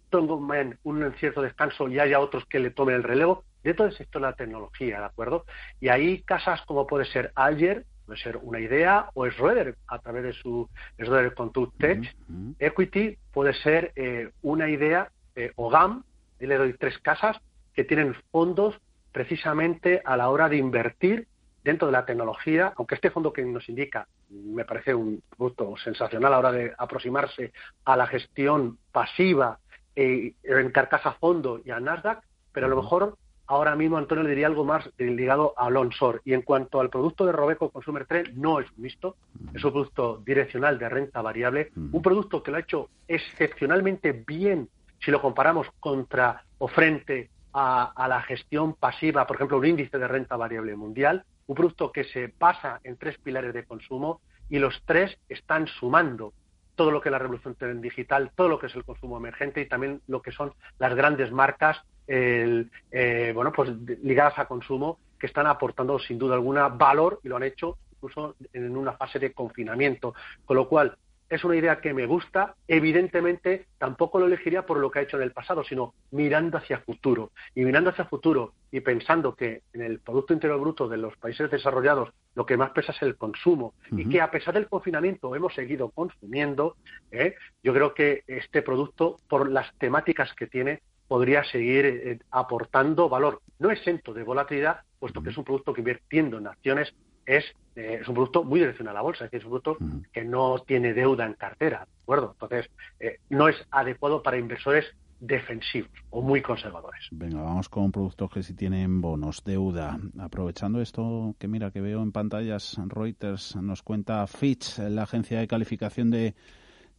tomen 0.10 0.80
un 0.84 1.14
cierto 1.20 1.42
descanso 1.42 1.88
y 1.88 2.00
haya 2.00 2.20
otros 2.20 2.46
que 2.46 2.60
le 2.60 2.72
tomen 2.72 2.96
el 2.96 3.04
relevo. 3.04 3.44
De 3.64 3.74
todo 3.74 3.92
sector 3.92 4.22
de 4.22 4.28
la 4.28 4.36
tecnología, 4.36 5.00
¿de 5.00 5.06
acuerdo? 5.06 5.46
Y 5.80 5.90
ahí 5.90 6.22
casas 6.24 6.62
como 6.66 6.88
puede 6.88 7.06
ser 7.06 7.32
Ayer, 7.36 7.86
puede 8.06 8.20
ser 8.20 8.38
una 8.38 8.60
idea, 8.60 9.10
o 9.14 9.30
Schroeder 9.30 9.76
a 9.88 10.00
través 10.00 10.24
de 10.24 10.34
su 10.34 10.68
Schroeder 11.00 11.34
Contour 11.34 11.72
Tech. 11.78 12.16
Equity 12.60 13.18
puede 13.32 13.54
ser 13.54 13.94
eh, 13.96 14.32
una 14.42 14.70
idea, 14.70 15.12
eh, 15.36 15.52
o 15.56 15.70
GAM, 15.70 16.04
y 16.40 16.48
le 16.48 16.58
doy 16.58 16.74
tres 16.74 16.98
casas 17.00 17.38
que 17.74 17.84
tienen 17.84 18.16
fondos 18.32 18.76
precisamente 19.12 20.02
a 20.04 20.18
la 20.18 20.30
hora 20.30 20.50
de 20.50 20.58
invertir 20.58 21.28
dentro 21.64 21.88
de 21.88 21.94
la 21.94 22.06
tecnología, 22.06 22.74
aunque 22.76 22.96
este 22.96 23.12
fondo 23.12 23.32
que 23.32 23.44
nos 23.44 23.68
indica 23.70 24.08
me 24.30 24.66
parece 24.66 24.94
un 24.94 25.22
producto 25.36 25.76
sensacional 25.78 26.28
a 26.28 26.30
la 26.32 26.40
hora 26.40 26.52
de 26.52 26.74
aproximarse 26.78 27.54
a 27.86 27.96
la 27.96 28.08
gestión 28.08 28.78
pasiva 28.92 29.60
eh, 29.96 30.34
en 30.44 30.72
carcasa 30.72 31.14
fondo 31.14 31.62
y 31.64 31.72
a 31.72 31.80
Nasdaq, 31.80 32.24
pero 32.52 32.66
a 32.66 32.70
lo 32.70 32.78
mejor 32.78 33.18
ahora 33.48 33.76
mismo 33.76 33.98
Antonio 33.98 34.24
le 34.24 34.32
diría 34.32 34.48
algo 34.48 34.66
más 34.66 34.90
ligado 34.98 35.54
a 35.58 35.70
Lonsor. 35.70 36.22
Y 36.26 36.34
en 36.34 36.42
cuanto 36.42 36.80
al 36.80 36.90
producto 36.90 37.26
de 37.26 37.32
Robeco 37.32 37.70
Consumer 37.70 38.06
Trend, 38.06 38.36
no 38.36 38.60
es 38.60 38.68
visto, 38.76 39.16
es 39.54 39.64
un 39.64 39.72
producto 39.72 40.22
direccional 40.26 40.80
de 40.80 40.90
renta 40.90 41.22
variable, 41.22 41.72
un 41.76 42.02
producto 42.02 42.42
que 42.42 42.52
lo 42.52 42.58
ha 42.58 42.62
hecho 42.62 42.90
excepcionalmente 43.08 44.12
bien 44.12 44.70
si 45.00 45.12
lo 45.12 45.22
comparamos 45.22 45.68
contra 45.80 46.44
o 46.58 46.68
frente 46.68 47.30
a, 47.54 48.08
la 48.08 48.22
gestión 48.24 48.74
pasiva, 48.74 49.28
por 49.28 49.36
ejemplo, 49.36 49.58
un 49.58 49.66
índice 49.66 49.98
de 49.98 50.08
renta 50.08 50.36
variable 50.36 50.76
mundial, 50.76 51.24
un 51.48 51.56
producto 51.56 51.92
que 51.92 52.04
se 52.06 52.34
basa 52.40 52.80
en 52.84 52.98
tres 52.98 53.18
pilares 53.18 53.54
de 53.54 53.66
consumo 53.66 54.22
y 54.50 54.60
los 54.60 54.82
tres 54.86 55.18
están 55.30 55.68
sumando 55.68 56.34
todo 56.76 56.92
lo 56.92 57.02
que 57.02 57.10
es 57.10 57.12
la 57.12 57.20
revolución 57.20 57.56
digital, 57.82 58.32
todo 58.36 58.50
lo 58.50 58.60
que 58.60 58.68
es 58.68 58.76
el 58.76 58.84
consumo 58.84 59.18
emergente 59.18 59.62
y 59.62 59.68
también 59.68 60.02
lo 60.08 60.22
que 60.22 60.32
son 60.32 60.54
las 60.80 60.96
grandes 60.96 61.32
marcas 61.32 61.82
eh, 62.08 63.32
bueno, 63.34 63.52
pues 63.54 63.70
ligadas 64.04 64.38
a 64.38 64.46
consumo 64.46 65.00
que 65.20 65.28
están 65.28 65.48
aportando 65.48 66.00
sin 66.00 66.18
duda 66.18 66.36
alguna 66.36 66.68
valor 66.68 67.20
y 67.24 67.30
lo 67.30 67.38
han 67.38 67.44
hecho 67.44 67.78
incluso 67.94 68.36
en 68.52 68.76
una 68.76 68.94
fase 68.94 69.20
de 69.20 69.32
confinamiento. 69.32 70.14
Con 70.46 70.58
lo 70.58 70.68
cual, 70.68 70.98
es 71.36 71.44
una 71.44 71.56
idea 71.56 71.82
que 71.82 71.94
me 71.94 72.06
gusta. 72.06 72.56
Evidentemente, 72.68 73.68
tampoco 73.78 74.20
lo 74.20 74.26
elegiría 74.26 74.66
por 74.66 74.78
lo 74.78 74.92
que 74.92 75.00
ha 75.00 75.02
hecho 75.04 75.18
en 75.18 75.24
el 75.24 75.32
pasado, 75.32 75.64
sino 75.64 75.94
mirando 76.12 76.58
hacia 76.58 76.80
futuro. 76.80 77.32
Y 77.56 77.64
mirando 77.64 77.90
hacia 77.90 78.06
futuro 78.06 78.54
y 78.72 78.80
pensando 78.82 79.36
que 79.36 79.62
en 79.74 79.82
el 79.82 80.00
Producto 80.00 80.34
Interior 80.34 80.60
Bruto 80.60 80.88
de 80.88 80.98
los 80.98 81.16
países 81.18 81.50
desarrollados 81.50 82.10
lo 82.36 82.46
que 82.46 82.58
más 82.58 82.72
pesa 82.72 82.92
es 82.92 83.02
el 83.04 83.16
consumo 83.16 83.74
y 83.92 84.10
que 84.10 84.20
a 84.20 84.32
pesar 84.32 84.56
del 84.56 84.68
confinamiento 84.68 85.36
hemos 85.36 85.54
seguido 85.54 85.90
consumiendo, 85.92 86.78
¿eh? 87.12 87.36
yo 87.62 87.74
creo 87.74 87.94
que 87.94 88.24
este 88.26 88.64
producto, 88.64 89.18
por 89.30 89.52
las 89.52 89.72
temáticas 89.78 90.34
que 90.34 90.48
tiene, 90.48 90.82
podría 91.08 91.44
seguir 91.44 91.86
eh, 91.86 92.20
aportando 92.32 93.10
valor. 93.10 93.42
No 93.60 93.70
exento 93.70 94.14
de 94.14 94.24
volatilidad, 94.24 94.80
puesto 95.00 95.22
que 95.22 95.30
es 95.30 95.38
un 95.38 95.44
producto 95.44 95.74
que 95.74 95.82
invirtiendo 95.82 96.40
en 96.40 96.48
acciones 96.48 96.94
es, 97.26 97.46
eh, 97.76 98.00
es 98.02 98.08
un 98.08 98.16
producto 98.16 98.44
muy 98.44 98.60
direccional 98.60 98.96
a 98.96 99.00
la 99.00 99.02
bolsa, 99.02 99.26
es 99.26 99.32
decir, 99.32 99.40
es 99.42 99.46
un 99.46 99.62
producto 99.62 99.78
que 100.12 100.24
no 100.24 100.60
tiene 100.60 100.94
deuda 100.94 101.26
en 101.26 101.34
cartera, 101.34 101.80
¿de 101.80 102.02
acuerdo? 102.04 102.32
Entonces, 102.34 102.70
eh, 103.00 103.20
no 103.30 103.48
es 103.48 103.56
adecuado 103.72 104.22
para 104.22 104.38
inversores 104.38 104.86
defensivos 105.20 105.92
o 106.10 106.22
muy 106.22 106.42
conservadores. 106.42 107.08
Venga, 107.12 107.42
vamos 107.42 107.70
con 107.70 107.92
productos 107.92 108.30
que 108.30 108.44
sí 108.44 108.54
tienen 108.54 109.00
bonos, 109.00 109.44
deuda. 109.46 109.98
Aprovechando 110.20 110.82
esto 110.82 111.36
que 111.40 111.48
mira 111.48 111.72
que 111.72 111.80
veo 111.80 112.04
en 112.04 112.12
pantallas, 112.12 112.78
Reuters 112.88 113.56
nos 113.56 113.84
cuenta 113.84 114.28
Fitch, 114.28 114.80
la 114.80 115.04
agencia 115.04 115.40
de 115.40 115.48
calificación 115.48 116.12
de 116.12 116.36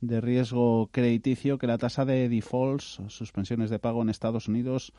de 0.07 0.21
riesgo 0.21 0.89
crediticio 0.93 1.59
que 1.59 1.67
la 1.67 1.79
tasa 1.79 2.05
de 2.05 2.29
defaults, 2.29 3.01
suspensiones 3.09 3.71
de 3.71 3.79
pago 3.79 4.03
en 4.03 4.11
Estados 4.11 4.49
Unidos, 4.49 4.93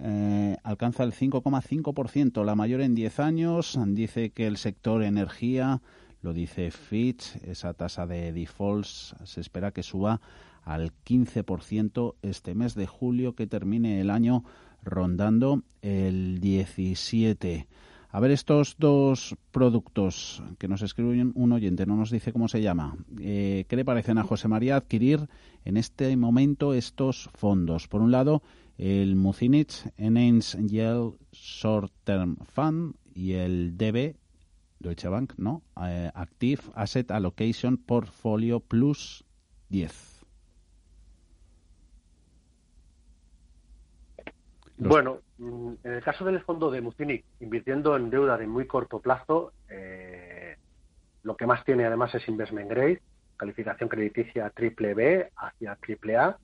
eh, 0.00 0.56
alcanza 0.62 1.02
el 1.04 1.12
5,5%, 1.12 2.44
la 2.44 2.54
mayor 2.54 2.80
en 2.80 2.94
10 2.94 3.20
años. 3.20 3.78
Dice 3.88 4.30
que 4.30 4.46
el 4.46 4.56
sector 4.56 5.02
energía, 5.02 5.80
lo 6.22 6.32
dice 6.32 6.70
Fitch, 6.70 7.36
esa 7.44 7.74
tasa 7.74 8.06
de 8.06 8.32
defaults 8.32 9.14
se 9.24 9.40
espera 9.40 9.72
que 9.72 9.82
suba 9.82 10.20
al 10.64 10.92
15% 11.04 12.14
este 12.22 12.54
mes 12.54 12.74
de 12.74 12.86
julio, 12.86 13.34
que 13.34 13.46
termine 13.46 14.00
el 14.00 14.10
año 14.10 14.44
rondando 14.82 15.62
el 15.82 16.40
17%. 16.40 17.66
A 18.10 18.20
ver, 18.20 18.30
estos 18.30 18.76
dos 18.78 19.36
productos 19.50 20.42
que 20.58 20.66
nos 20.66 20.80
escribe 20.80 21.30
un 21.34 21.52
oyente, 21.52 21.84
no 21.84 21.94
nos 21.94 22.10
dice 22.10 22.32
cómo 22.32 22.48
se 22.48 22.62
llama. 22.62 22.96
Eh, 23.20 23.66
¿Qué 23.68 23.76
le 23.76 23.84
parecen 23.84 24.16
a 24.16 24.22
José 24.24 24.48
María 24.48 24.76
adquirir 24.76 25.28
en 25.66 25.76
este 25.76 26.16
momento 26.16 26.72
estos 26.72 27.28
fondos? 27.34 27.86
Por 27.86 28.00
un 28.00 28.10
lado, 28.10 28.42
el 28.78 29.16
Mucinich 29.16 29.84
Enhanced 29.96 30.60
Yield 30.68 31.18
Short 31.32 31.92
Term 32.04 32.36
Fund 32.54 32.94
y 33.12 33.34
el 33.34 33.76
DB, 33.76 34.16
Deutsche 34.78 35.08
Bank, 35.08 35.34
¿no? 35.36 35.62
Eh, 35.84 36.10
Active 36.14 36.62
Asset 36.74 37.10
Allocation 37.10 37.76
Portfolio 37.76 38.60
Plus 38.60 39.24
10. 39.68 40.24
Bueno, 44.76 45.18
mm, 45.38 45.72
en 45.82 45.92
el 45.92 46.02
caso 46.02 46.24
del 46.24 46.40
fondo 46.40 46.70
de 46.70 46.80
Mucinic, 46.80 47.24
invirtiendo 47.40 47.96
en 47.96 48.10
deuda 48.10 48.38
de 48.38 48.46
muy 48.46 48.68
corto 48.68 49.00
plazo, 49.00 49.52
eh, 49.68 50.56
lo 51.24 51.36
que 51.36 51.46
más 51.46 51.64
tiene 51.64 51.84
además 51.84 52.14
es 52.14 52.28
investment 52.28 52.70
grade, 52.70 53.02
calificación 53.36 53.88
crediticia 53.88 54.50
triple 54.50 54.94
B 54.94 55.30
hacia 55.36 55.74
triple 55.74 56.16
A, 56.16 56.38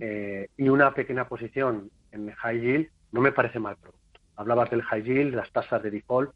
eh, 0.00 0.48
y 0.56 0.68
una 0.68 0.94
pequeña 0.94 1.28
posición 1.28 1.90
en 2.12 2.30
high 2.30 2.60
yield, 2.60 2.88
no 3.12 3.20
me 3.20 3.32
parece 3.32 3.58
mal 3.58 3.76
producto. 3.76 4.20
Hablabas 4.36 4.70
del 4.70 4.82
high 4.82 5.02
yield, 5.02 5.34
las 5.34 5.50
tasas 5.50 5.82
de 5.82 5.90
default. 5.90 6.32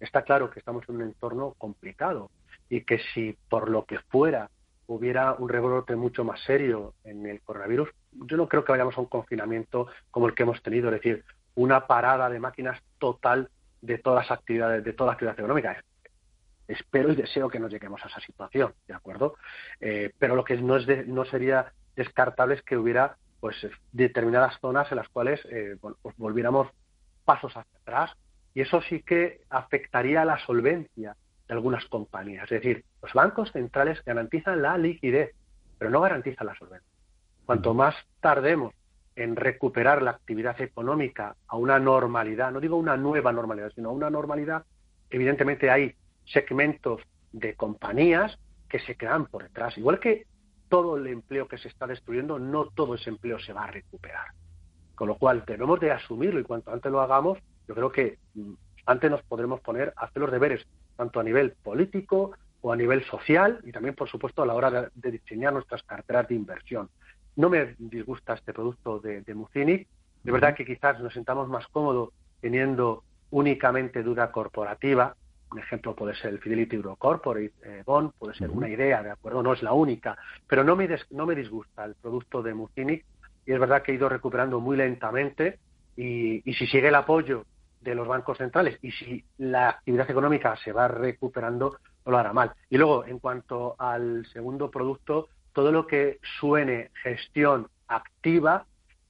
Está 0.00 0.22
claro 0.22 0.50
que 0.50 0.58
estamos 0.58 0.88
en 0.88 0.96
un 0.96 1.02
entorno 1.02 1.54
complicado 1.56 2.30
y 2.68 2.82
que 2.82 2.98
si 3.12 3.36
por 3.48 3.70
lo 3.70 3.84
que 3.84 3.98
fuera 4.08 4.50
hubiera 4.86 5.34
un 5.34 5.48
rebrote 5.48 5.96
mucho 5.96 6.24
más 6.24 6.40
serio 6.42 6.94
en 7.04 7.26
el 7.26 7.40
coronavirus, 7.40 7.88
yo 8.12 8.36
no 8.36 8.48
creo 8.48 8.64
que 8.64 8.72
vayamos 8.72 8.96
a 8.96 9.00
un 9.00 9.06
confinamiento 9.06 9.88
como 10.10 10.26
el 10.26 10.34
que 10.34 10.42
hemos 10.42 10.62
tenido, 10.62 10.88
es 10.88 10.94
decir, 10.94 11.24
una 11.54 11.86
parada 11.86 12.28
de 12.28 12.40
máquinas 12.40 12.80
total 12.98 13.48
de 13.80 13.98
todas 13.98 14.28
las 14.28 14.38
actividades, 14.38 14.84
de 14.84 14.92
toda 14.92 15.08
la 15.08 15.12
actividad 15.12 15.38
económica. 15.38 15.82
Espero 16.66 17.12
y 17.12 17.16
deseo 17.16 17.48
que 17.48 17.60
no 17.60 17.68
lleguemos 17.68 18.02
a 18.04 18.08
esa 18.08 18.20
situación, 18.20 18.72
¿de 18.88 18.94
acuerdo? 18.94 19.36
Eh, 19.80 20.12
pero 20.18 20.34
lo 20.34 20.44
que 20.44 20.56
no, 20.56 20.76
es 20.76 21.06
no 21.06 21.24
sería 21.26 21.72
descartable 21.96 22.54
es 22.54 22.62
que 22.62 22.76
hubiera 22.76 23.16
pues 23.40 23.56
determinadas 23.92 24.58
zonas 24.60 24.90
en 24.90 24.96
las 24.96 25.08
cuales 25.08 25.40
eh, 25.50 25.76
pues 25.80 26.16
volviéramos 26.16 26.68
pasos 27.24 27.54
hacia 27.56 27.78
atrás 27.80 28.10
y 28.54 28.62
eso 28.62 28.80
sí 28.82 29.02
que 29.02 29.42
afectaría 29.50 30.22
a 30.22 30.24
la 30.24 30.38
solvencia 30.38 31.16
de 31.46 31.54
algunas 31.54 31.84
compañías. 31.86 32.44
Es 32.44 32.62
decir, 32.62 32.84
los 33.02 33.12
bancos 33.12 33.52
centrales 33.52 34.02
garantizan 34.04 34.62
la 34.62 34.78
liquidez, 34.78 35.34
pero 35.78 35.90
no 35.90 36.00
garantizan 36.00 36.46
la 36.46 36.54
solvencia. 36.54 36.88
Cuanto 37.44 37.74
más 37.74 37.94
tardemos 38.20 38.72
en 39.16 39.36
recuperar 39.36 40.02
la 40.02 40.12
actividad 40.12 40.60
económica 40.60 41.36
a 41.46 41.56
una 41.56 41.78
normalidad, 41.78 42.50
no 42.50 42.60
digo 42.60 42.76
una 42.76 42.96
nueva 42.96 43.32
normalidad, 43.32 43.70
sino 43.74 43.90
a 43.90 43.92
una 43.92 44.10
normalidad, 44.10 44.64
evidentemente 45.10 45.70
hay 45.70 45.94
segmentos 46.24 47.02
de 47.32 47.54
compañías 47.54 48.38
que 48.68 48.78
se 48.80 48.96
quedan 48.96 49.26
por 49.26 49.42
detrás. 49.42 49.76
Igual 49.76 50.00
que 50.00 50.26
todo 50.68 50.96
el 50.96 51.06
empleo 51.06 51.48
que 51.48 51.58
se 51.58 51.68
está 51.68 51.86
destruyendo, 51.86 52.38
no 52.38 52.66
todo 52.66 52.94
ese 52.94 53.10
empleo 53.10 53.38
se 53.38 53.52
va 53.52 53.64
a 53.64 53.70
recuperar. 53.70 54.28
Con 54.94 55.08
lo 55.08 55.16
cual 55.16 55.44
debemos 55.46 55.80
de 55.80 55.90
asumirlo 55.90 56.40
y 56.40 56.44
cuanto 56.44 56.72
antes 56.72 56.90
lo 56.90 57.00
hagamos, 57.00 57.38
yo 57.66 57.74
creo 57.74 57.90
que 57.90 58.18
mm, 58.34 58.52
antes 58.86 59.10
nos 59.10 59.22
podremos 59.22 59.60
poner 59.60 59.92
a 59.96 60.04
hacer 60.04 60.22
los 60.22 60.30
deberes, 60.30 60.66
tanto 60.96 61.20
a 61.20 61.24
nivel 61.24 61.52
político 61.52 62.32
o 62.60 62.72
a 62.72 62.76
nivel 62.76 63.04
social 63.04 63.60
y 63.64 63.72
también, 63.72 63.94
por 63.94 64.08
supuesto, 64.08 64.42
a 64.42 64.46
la 64.46 64.54
hora 64.54 64.90
de, 64.94 65.10
diseñar 65.10 65.52
nuestras 65.52 65.82
carteras 65.82 66.28
de 66.28 66.34
inversión. 66.34 66.88
No 67.36 67.50
me 67.50 67.74
disgusta 67.78 68.34
este 68.34 68.52
producto 68.52 69.00
de, 69.00 69.22
de 69.22 69.34
Mucinic. 69.34 69.88
De 70.22 70.32
verdad 70.32 70.54
que 70.54 70.64
quizás 70.64 71.00
nos 71.00 71.12
sentamos 71.12 71.48
más 71.48 71.66
cómodos 71.68 72.10
teniendo 72.40 73.02
únicamente 73.30 74.02
duda 74.02 74.30
corporativa. 74.30 75.16
Un 75.54 75.60
ejemplo 75.60 75.94
puede 75.94 76.16
ser 76.16 76.32
el 76.32 76.40
Fidelity 76.40 76.74
Euro 76.74 76.96
Corporate 76.96 77.52
eh, 77.62 77.84
Bond, 77.86 78.10
puede 78.18 78.34
ser 78.34 78.50
una 78.50 78.68
idea, 78.68 79.04
¿de 79.04 79.12
acuerdo? 79.12 79.40
No 79.40 79.52
es 79.52 79.62
la 79.62 79.72
única, 79.72 80.18
pero 80.48 80.64
no 80.64 80.74
me, 80.74 80.88
no 81.10 81.26
me 81.26 81.36
disgusta 81.36 81.84
el 81.84 81.94
producto 81.94 82.42
de 82.42 82.54
Mucinic 82.54 83.04
y 83.46 83.52
es 83.52 83.60
verdad 83.60 83.82
que 83.82 83.92
he 83.92 83.94
ido 83.94 84.08
recuperando 84.08 84.58
muy 84.58 84.76
lentamente 84.76 85.60
y, 85.96 86.42
si 86.54 86.66
sigue 86.66 86.88
el 86.88 86.94
apoyo 86.96 87.44
de 87.80 87.94
los 87.94 88.08
bancos 88.08 88.38
centrales 88.38 88.80
y 88.82 88.90
si 88.90 89.24
la 89.38 89.68
actividad 89.68 90.10
económica 90.10 90.56
se 90.56 90.72
va 90.72 90.88
recuperando, 90.88 91.78
no 92.04 92.10
lo 92.10 92.18
hará 92.18 92.32
mal. 92.32 92.50
Y 92.68 92.76
luego, 92.76 93.04
en 93.06 93.20
cuanto 93.20 93.76
al 93.78 94.26
segundo 94.32 94.72
producto, 94.72 95.28
todo 95.52 95.70
lo 95.70 95.86
que 95.86 96.18
suene 96.40 96.90
gestión 97.00 97.68
activa 97.86 98.66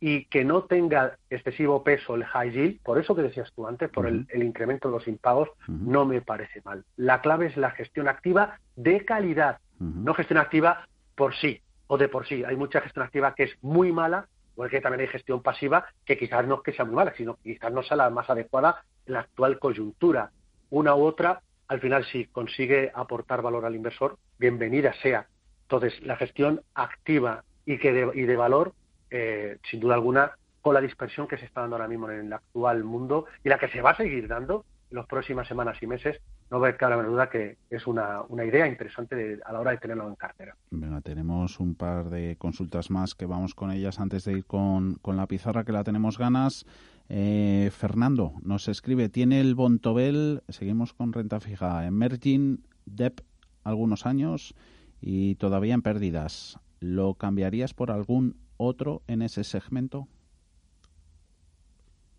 y 0.07 0.27
que 0.27 0.45
no 0.45 0.65
tenga 0.65 1.17
excesivo 1.31 1.83
peso 1.83 2.15
el 2.15 2.27
high 2.27 2.51
yield, 2.51 2.83
por 2.83 2.99
eso 2.99 3.17
que 3.17 3.23
decías 3.23 3.51
tú 3.55 3.67
antes, 3.67 3.89
por 3.89 4.07
el, 4.07 4.27
incremento 4.35 4.89
de 4.89 4.99
los 4.99 5.09
impagos, 5.09 5.49
no 5.67 6.05
me 6.05 6.21
parece 6.21 6.61
mal. 6.63 6.85
La 6.99 7.23
clave 7.23 7.47
es 7.47 7.57
la 7.57 7.71
gestión 7.71 8.07
activa 8.07 8.61
de 8.77 9.03
calidad, 9.07 9.61
no 9.79 10.13
gestión 10.13 10.41
activa 10.41 10.87
por 11.15 11.35
sí 11.35 11.63
o 11.87 11.97
de 11.97 12.11
por 12.11 12.27
sí. 12.27 12.45
Hay 12.45 12.55
mucha 12.55 12.83
gestión 12.83 13.07
activa 13.07 13.35
que 13.35 13.45
es 13.45 13.57
muy 13.63 13.93
mala 13.93 14.29
porque 14.55 14.83
también 14.83 15.01
hay 15.01 15.07
gestión 15.07 15.43
pasiva 15.43 15.87
que 16.05 16.19
quizás 16.19 16.47
no 16.47 16.57
es 16.57 16.61
que 16.61 16.73
sea 16.75 16.85
muy 16.85 16.97
mala, 16.97 17.15
sino 17.17 17.37
que 17.37 17.55
quizás 17.55 17.73
no 17.73 17.83
sea 17.83 17.97
la 17.97 18.11
más 18.11 18.29
adecuada 18.29 18.85
en 19.07 19.15
la 19.15 19.21
actual 19.21 19.59
coyuntura. 19.59 20.33
Una 20.69 20.95
u 20.95 21.03
otra, 21.03 21.41
al 21.67 21.81
final, 21.81 22.05
si 22.05 22.27
consigue 22.27 22.93
aportar 22.95 23.41
valor 23.41 23.65
al 23.65 23.75
inversor, 23.75 24.19
bienvenida 24.39 24.93
sea. 25.01 25.29
Entonces, 25.63 25.99
la 26.03 26.17
gestión 26.17 26.61
activa 26.75 27.43
y, 27.65 27.79
que 27.79 27.95
de, 27.95 28.11
y 28.15 28.27
de 28.27 28.37
valor, 28.37 28.75
eh, 29.17 29.59
sin 29.71 29.79
duda 29.79 29.95
alguna, 29.95 30.33
con 30.61 30.75
la 30.75 30.81
dispersión 30.81 31.29
que 31.29 31.39
se 31.39 31.45
está 31.45 31.61
dando 31.61 31.77
ahora 31.77 31.87
mismo 31.87 32.11
en 32.11 32.27
el 32.27 32.33
actual 32.33 32.83
mundo 32.83 33.27
y 33.45 33.49
la 33.49 33.59
que 33.59 33.69
se 33.69 33.81
va 33.81 33.91
a 33.91 33.97
seguir 33.97 34.27
dando 34.27 34.65
en 34.91 34.97
las 34.97 35.07
próximas 35.07 35.47
semanas 35.47 35.81
y 35.81 35.87
meses, 35.87 36.21
no 36.51 36.59
va 36.59 36.69
a 36.69 36.89
la 36.89 37.03
duda 37.03 37.31
que 37.31 37.57
es 37.71 37.87
una, 37.87 38.23
una 38.23 38.45
idea 38.45 38.67
interesante 38.67 39.39
a 39.45 39.53
la 39.53 39.61
hora 39.61 39.71
de 39.71 39.79
tenerlo 39.79 40.09
en 40.09 40.17
cartera. 40.17 40.57
Tenemos 41.05 41.61
un 41.61 41.77
par 41.77 42.11
de 42.11 42.37
consultas 42.37 42.91
más 42.91 43.15
que 43.15 43.27
vamos 43.27 43.55
con 43.55 43.71
ellas 43.71 44.01
antes 44.01 44.25
de 44.25 44.33
ir 44.33 44.47
con, 44.47 44.97
con 44.97 45.17
la 45.17 45.27
pizarra, 45.29 45.65
que 45.65 45.73
la 45.73 45.85
tenemos 45.85 46.19
ganas. 46.19 46.67
Eh, 47.09 47.71
Fernando 47.73 48.33
nos 48.43 48.67
escribe, 48.67 49.09
tiene 49.09 49.41
el 49.41 49.55
Bontobel, 49.55 50.43
seguimos 50.49 50.93
con 50.93 51.13
renta 51.13 51.39
fija, 51.39 51.87
Emerging 51.87 52.65
Debt 52.85 53.21
algunos 53.63 54.07
años 54.07 54.55
y 55.01 55.37
todavía 55.37 55.75
en 55.75 55.83
pérdidas. 55.83 56.59
¿Lo 56.81 57.15
cambiarías 57.15 57.75
por 57.75 57.91
algún 57.91 58.44
otro 58.65 59.03
en 59.07 59.23
ese 59.23 59.45
segmento? 59.45 60.09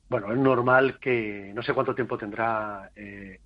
Bueno, 0.09 0.31
es 0.31 0.37
normal 0.37 0.99
que 0.99 1.51
no 1.55 1.63
sé 1.63 1.73
cuánto 1.73 1.95
tiempo 1.95 2.17
tendrá 2.17 2.91
eh, 2.95 3.39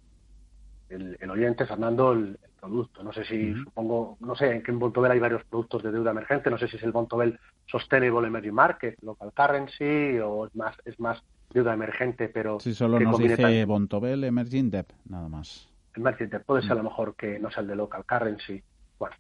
el, 0.90 1.30
oyente, 1.30 1.66
Fernando, 1.66 2.12
el, 2.14 2.38
producto. 2.60 3.04
No 3.04 3.14
sé 3.14 3.24
si, 3.24 3.54
supongo, 3.54 4.18
no 4.20 4.36
sé, 4.36 4.52
en 4.52 4.64
qué 4.64 4.72
Bontobel 4.74 5.12
hay 5.12 5.20
varios 5.20 5.44
productos 5.46 5.82
de 5.82 5.92
deuda 5.92 6.12
emergente, 6.12 6.50
no 6.50 6.58
sé 6.58 6.68
si 6.68 6.76
es 6.76 6.84
el 6.84 6.92
Bontobel 6.92 7.40
Sustainable 7.66 8.28
Emerging 8.28 8.54
Market, 8.54 9.02
Local 9.02 9.32
Currency, 9.34 10.20
o 10.20 10.48
es 10.48 10.56
más, 10.56 10.76
es 10.84 11.00
más 11.00 11.24
deuda 11.52 11.74
emergente, 11.74 12.28
pero... 12.28 12.60
Sí, 12.60 12.74
solo 12.74 13.00
nos 13.00 13.18
dice 13.18 13.64
Bontobel 13.66 14.24
Emerging 14.26 14.70
Debt, 14.70 14.92
nada 15.08 15.30
más. 15.30 15.70
Emerging 15.96 16.30
Debt, 16.30 16.44
puede 16.44 16.62
ser 16.64 16.74
a 16.74 16.76
lo 16.76 16.84
mejor 16.84 17.16
que 17.16 17.40
no 17.40 17.50
sea 17.50 17.62
el 17.62 17.68
de 17.68 17.76
Local 17.76 18.06
Currency. 18.06 18.62
Bueno, 19.00 19.16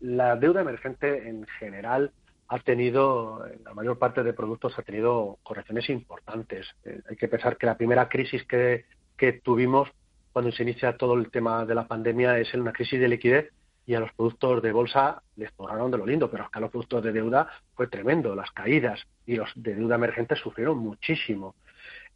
la 0.00 0.36
deuda 0.36 0.60
emergente 0.60 1.28
en 1.28 1.46
general 1.58 2.12
ha 2.48 2.58
tenido, 2.58 3.46
la 3.64 3.74
mayor 3.74 3.98
parte 3.98 4.22
de 4.22 4.32
productos 4.32 4.78
ha 4.78 4.82
tenido 4.82 5.38
correcciones 5.42 5.88
importantes. 5.88 6.66
Eh, 6.84 7.00
hay 7.08 7.16
que 7.16 7.28
pensar 7.28 7.56
que 7.56 7.66
la 7.66 7.76
primera 7.76 8.08
crisis 8.08 8.44
que 8.44 8.84
que 9.16 9.32
tuvimos 9.32 9.88
cuando 10.32 10.50
se 10.52 10.62
inicia 10.62 10.96
todo 10.96 11.14
el 11.14 11.30
tema 11.30 11.64
de 11.64 11.74
la 11.74 11.86
pandemia 11.86 12.38
es 12.38 12.52
en 12.54 12.60
una 12.62 12.72
crisis 12.72 13.00
de 13.00 13.08
liquidez 13.08 13.52
y 13.86 13.94
a 13.94 14.00
los 14.00 14.12
productos 14.12 14.62
de 14.62 14.72
bolsa 14.72 15.22
les 15.36 15.50
forraron 15.52 15.90
de 15.90 15.98
lo 15.98 16.06
lindo, 16.06 16.30
pero 16.30 16.44
es 16.44 16.50
que 16.50 16.58
a 16.58 16.62
los 16.62 16.70
productos 16.70 17.04
de 17.04 17.12
deuda 17.12 17.48
fue 17.74 17.86
tremendo, 17.86 18.34
las 18.34 18.50
caídas 18.50 19.00
y 19.26 19.36
los 19.36 19.50
de 19.54 19.74
deuda 19.74 19.96
emergente 19.96 20.36
sufrieron 20.36 20.78
muchísimo. 20.78 21.54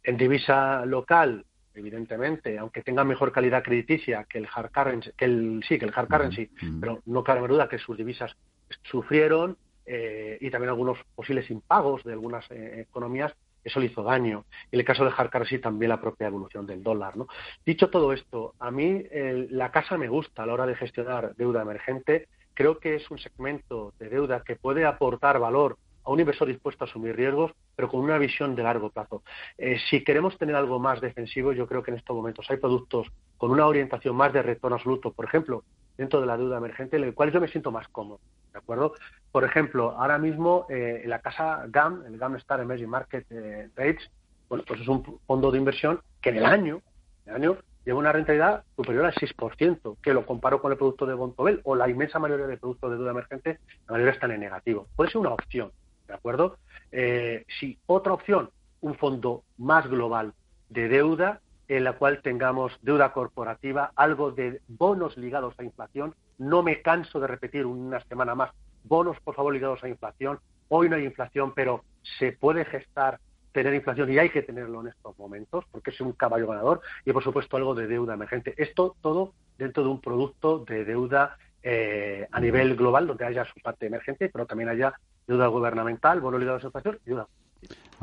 En 0.03 0.17
divisa 0.17 0.85
local, 0.85 1.45
evidentemente, 1.79 2.57
aunque 2.57 2.81
tenga 2.81 3.03
mejor 3.03 3.31
calidad 3.31 3.63
crediticia 3.63 4.25
que 4.25 4.37
el 4.37 4.47
hard 4.53 4.71
currency, 4.71 5.11
que 5.17 5.25
el, 5.25 5.63
sí, 5.67 5.79
que 5.79 5.85
el 5.85 5.93
hard 5.95 6.07
currency, 6.07 6.49
pero 6.79 7.01
no 7.05 7.23
cabe 7.23 7.47
duda 7.47 7.67
que 7.67 7.79
sus 7.79 7.97
divisas 7.97 8.35
sufrieron 8.83 9.57
eh, 9.85 10.37
y 10.39 10.49
también 10.51 10.69
algunos 10.69 10.99
posibles 11.15 11.49
impagos 11.49 12.03
de 12.03 12.13
algunas 12.13 12.49
eh, 12.51 12.85
economías 12.87 13.33
eso 13.63 13.79
le 13.79 13.87
hizo 13.87 14.03
daño. 14.03 14.45
En 14.71 14.79
el 14.79 14.85
caso 14.85 15.03
de 15.03 15.11
hard 15.15 15.29
currency 15.29 15.59
también 15.59 15.89
la 15.89 15.99
propia 15.99 16.27
evolución 16.27 16.65
del 16.65 16.81
dólar. 16.81 17.17
¿no? 17.17 17.27
Dicho 17.65 17.89
todo 17.89 18.13
esto, 18.13 18.53
a 18.57 18.71
mí 18.71 19.03
la 19.11 19.69
casa 19.71 19.97
me 19.97 20.07
gusta 20.07 20.43
a 20.43 20.45
la 20.45 20.53
hora 20.53 20.65
de 20.65 20.75
gestionar 20.75 21.35
deuda 21.35 21.61
emergente. 21.61 22.29
Creo 22.53 22.79
que 22.79 22.95
es 22.95 23.11
un 23.11 23.19
segmento 23.19 23.93
de 23.99 24.09
deuda 24.09 24.43
que 24.45 24.55
puede 24.55 24.85
aportar 24.85 25.39
valor 25.39 25.77
a 26.09 26.13
un 26.13 26.19
inversor 26.19 26.47
dispuesto 26.47 26.83
a 26.83 26.87
asumir 26.87 27.15
riesgos, 27.15 27.51
pero 27.75 27.87
con 27.87 27.99
una 27.99 28.17
visión 28.17 28.55
de 28.55 28.63
largo 28.63 28.89
plazo. 28.89 29.21
Eh, 29.57 29.77
si 29.89 30.03
queremos 30.03 30.37
tener 30.39 30.55
algo 30.55 30.79
más 30.79 30.99
defensivo, 31.01 31.53
yo 31.53 31.67
creo 31.67 31.83
que 31.83 31.91
en 31.91 31.97
estos 31.97 32.15
momentos 32.15 32.49
hay 32.49 32.57
productos 32.57 33.07
con 33.37 33.51
una 33.51 33.67
orientación 33.67 34.15
más 34.15 34.33
de 34.33 34.41
retorno 34.41 34.77
absoluto, 34.77 35.13
por 35.13 35.25
ejemplo, 35.25 35.63
dentro 35.97 36.19
de 36.19 36.25
la 36.25 36.35
deuda 36.35 36.57
emergente, 36.57 36.97
en 36.97 37.03
el 37.03 37.13
cual 37.13 37.31
yo 37.31 37.39
me 37.39 37.47
siento 37.47 37.71
más 37.71 37.87
cómodo. 37.89 38.19
¿De 38.51 38.57
acuerdo? 38.57 38.95
Por 39.31 39.43
ejemplo, 39.43 39.91
ahora 39.91 40.17
mismo 40.17 40.65
eh, 40.69 41.03
la 41.05 41.19
casa 41.19 41.65
GAM, 41.67 42.03
el 42.07 42.17
GAM 42.17 42.37
Star 42.37 42.59
Emerging 42.59 42.89
Market 42.89 43.27
eh, 43.29 43.69
Rates, 43.75 44.09
bueno, 44.49 44.63
pues 44.67 44.81
es 44.81 44.87
un 44.87 45.19
fondo 45.27 45.51
de 45.51 45.59
inversión 45.59 46.01
que 46.21 46.29
en 46.29 46.37
el 46.37 46.45
año, 46.45 46.81
el 47.27 47.35
año 47.35 47.57
lleva 47.85 47.99
una 47.99 48.11
rentabilidad 48.11 48.63
superior 48.75 49.05
al 49.05 49.13
6%, 49.13 49.97
que 50.01 50.13
lo 50.13 50.25
comparo 50.25 50.61
con 50.61 50.71
el 50.71 50.77
producto 50.77 51.05
de 51.05 51.13
Bontobel 51.13 51.61
o 51.63 51.75
la 51.75 51.89
inmensa 51.89 52.19
mayoría 52.19 52.47
de 52.47 52.57
productos 52.57 52.91
de 52.91 52.97
deuda 52.97 53.11
emergente, 53.11 53.59
la 53.87 53.93
mayoría 53.93 54.13
están 54.13 54.31
en 54.31 54.39
negativo. 54.41 54.87
Puede 54.95 55.11
ser 55.11 55.21
una 55.21 55.31
opción, 55.31 55.71
¿de 56.09 56.15
acuerdo? 56.15 56.57
Eh, 56.91 57.45
si 57.59 57.77
otra 57.85 58.13
opción, 58.13 58.49
un 58.81 58.95
fondo 58.95 59.43
más 59.57 59.87
global 59.87 60.33
de 60.69 60.89
deuda, 60.89 61.39
en 61.67 61.83
la 61.83 61.93
cual 61.93 62.21
tengamos 62.23 62.77
deuda 62.81 63.13
corporativa, 63.13 63.91
algo 63.95 64.31
de 64.31 64.59
bonos 64.67 65.17
ligados 65.17 65.53
a 65.59 65.63
inflación. 65.63 66.15
No 66.39 66.63
me 66.63 66.81
canso 66.81 67.19
de 67.19 67.27
repetir 67.27 67.65
una 67.65 67.99
semana 68.01 68.33
más, 68.35 68.51
bonos 68.83 69.19
por 69.21 69.35
favor 69.35 69.53
ligados 69.53 69.83
a 69.83 69.87
inflación. 69.87 70.39
Hoy 70.67 70.89
no 70.89 70.95
hay 70.95 71.05
inflación, 71.05 71.53
pero 71.53 71.83
se 72.17 72.31
puede 72.31 72.65
gestar 72.65 73.19
tener 73.51 73.73
inflación 73.73 74.11
y 74.11 74.17
hay 74.17 74.29
que 74.29 74.41
tenerlo 74.41 74.81
en 74.81 74.87
estos 74.87 75.17
momentos 75.17 75.65
porque 75.71 75.89
es 75.89 76.01
un 76.01 76.13
caballo 76.13 76.47
ganador 76.47 76.81
y 77.03 77.11
por 77.11 77.23
supuesto 77.23 77.57
algo 77.57 77.75
de 77.75 77.87
deuda 77.87 78.13
emergente. 78.13 78.53
Esto 78.57 78.95
todo 79.01 79.33
dentro 79.57 79.83
de 79.83 79.89
un 79.89 80.01
producto 80.01 80.59
de 80.59 80.85
deuda 80.85 81.37
eh, 81.63 82.27
a 82.31 82.39
nivel 82.39 82.75
global 82.75 83.07
donde 83.07 83.25
haya 83.25 83.45
su 83.45 83.59
parte 83.61 83.87
emergente, 83.87 84.29
pero 84.29 84.45
también 84.45 84.69
haya 84.69 84.93
deuda 85.27 85.47
gubernamental, 85.47 86.21
bonos 86.21 86.39
ligados 86.39 86.63
a 86.63 86.67
inflación 86.67 86.99
y 87.05 87.09
deuda 87.09 87.27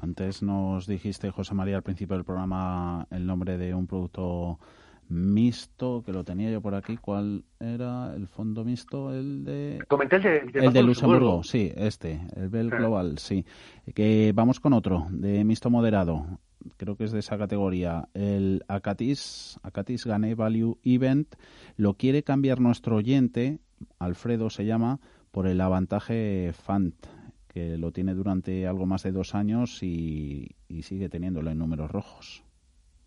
antes 0.00 0.42
nos 0.42 0.86
dijiste, 0.86 1.30
José 1.30 1.54
María, 1.54 1.76
al 1.76 1.82
principio 1.82 2.16
del 2.16 2.24
programa, 2.24 3.06
el 3.10 3.26
nombre 3.26 3.56
de 3.56 3.74
un 3.74 3.86
producto 3.86 4.58
mixto, 5.08 6.02
que 6.04 6.12
lo 6.12 6.24
tenía 6.24 6.50
yo 6.50 6.60
por 6.60 6.74
aquí. 6.74 6.96
¿Cuál 6.96 7.44
era 7.60 8.14
el 8.14 8.26
fondo 8.26 8.64
mixto? 8.64 9.14
El 9.14 9.44
de... 9.44 9.82
Comenté 9.88 10.16
el 10.16 10.22
de, 10.22 10.66
el 10.66 10.72
de 10.72 10.82
Luxemburgo, 10.82 11.42
sí, 11.42 11.72
este, 11.76 12.20
el 12.34 12.48
Bell 12.48 12.70
Global, 12.70 13.18
sí. 13.18 13.44
Que 13.94 14.32
vamos 14.34 14.60
con 14.60 14.72
otro, 14.72 15.06
de 15.10 15.44
mixto 15.44 15.70
moderado. 15.70 16.26
Creo 16.76 16.96
que 16.96 17.04
es 17.04 17.12
de 17.12 17.20
esa 17.20 17.38
categoría. 17.38 18.08
El 18.14 18.64
Acatis, 18.68 19.58
Acatis 19.62 20.06
Gane 20.06 20.34
Value 20.34 20.78
Event, 20.84 21.34
lo 21.76 21.94
quiere 21.94 22.22
cambiar 22.22 22.60
nuestro 22.60 22.96
oyente, 22.96 23.58
Alfredo 23.98 24.50
se 24.50 24.64
llama, 24.64 25.00
por 25.30 25.46
el 25.46 25.60
avantaje 25.60 26.52
FANT, 26.52 26.94
que 27.48 27.78
lo 27.78 27.92
tiene 27.92 28.14
durante 28.14 28.66
algo 28.66 28.86
más 28.86 29.02
de 29.02 29.12
dos 29.12 29.34
años 29.34 29.82
y, 29.82 30.56
sigue 30.82 31.08
teniéndolo 31.08 31.50
en 31.50 31.58
números 31.58 31.90
rojos. 31.90 32.44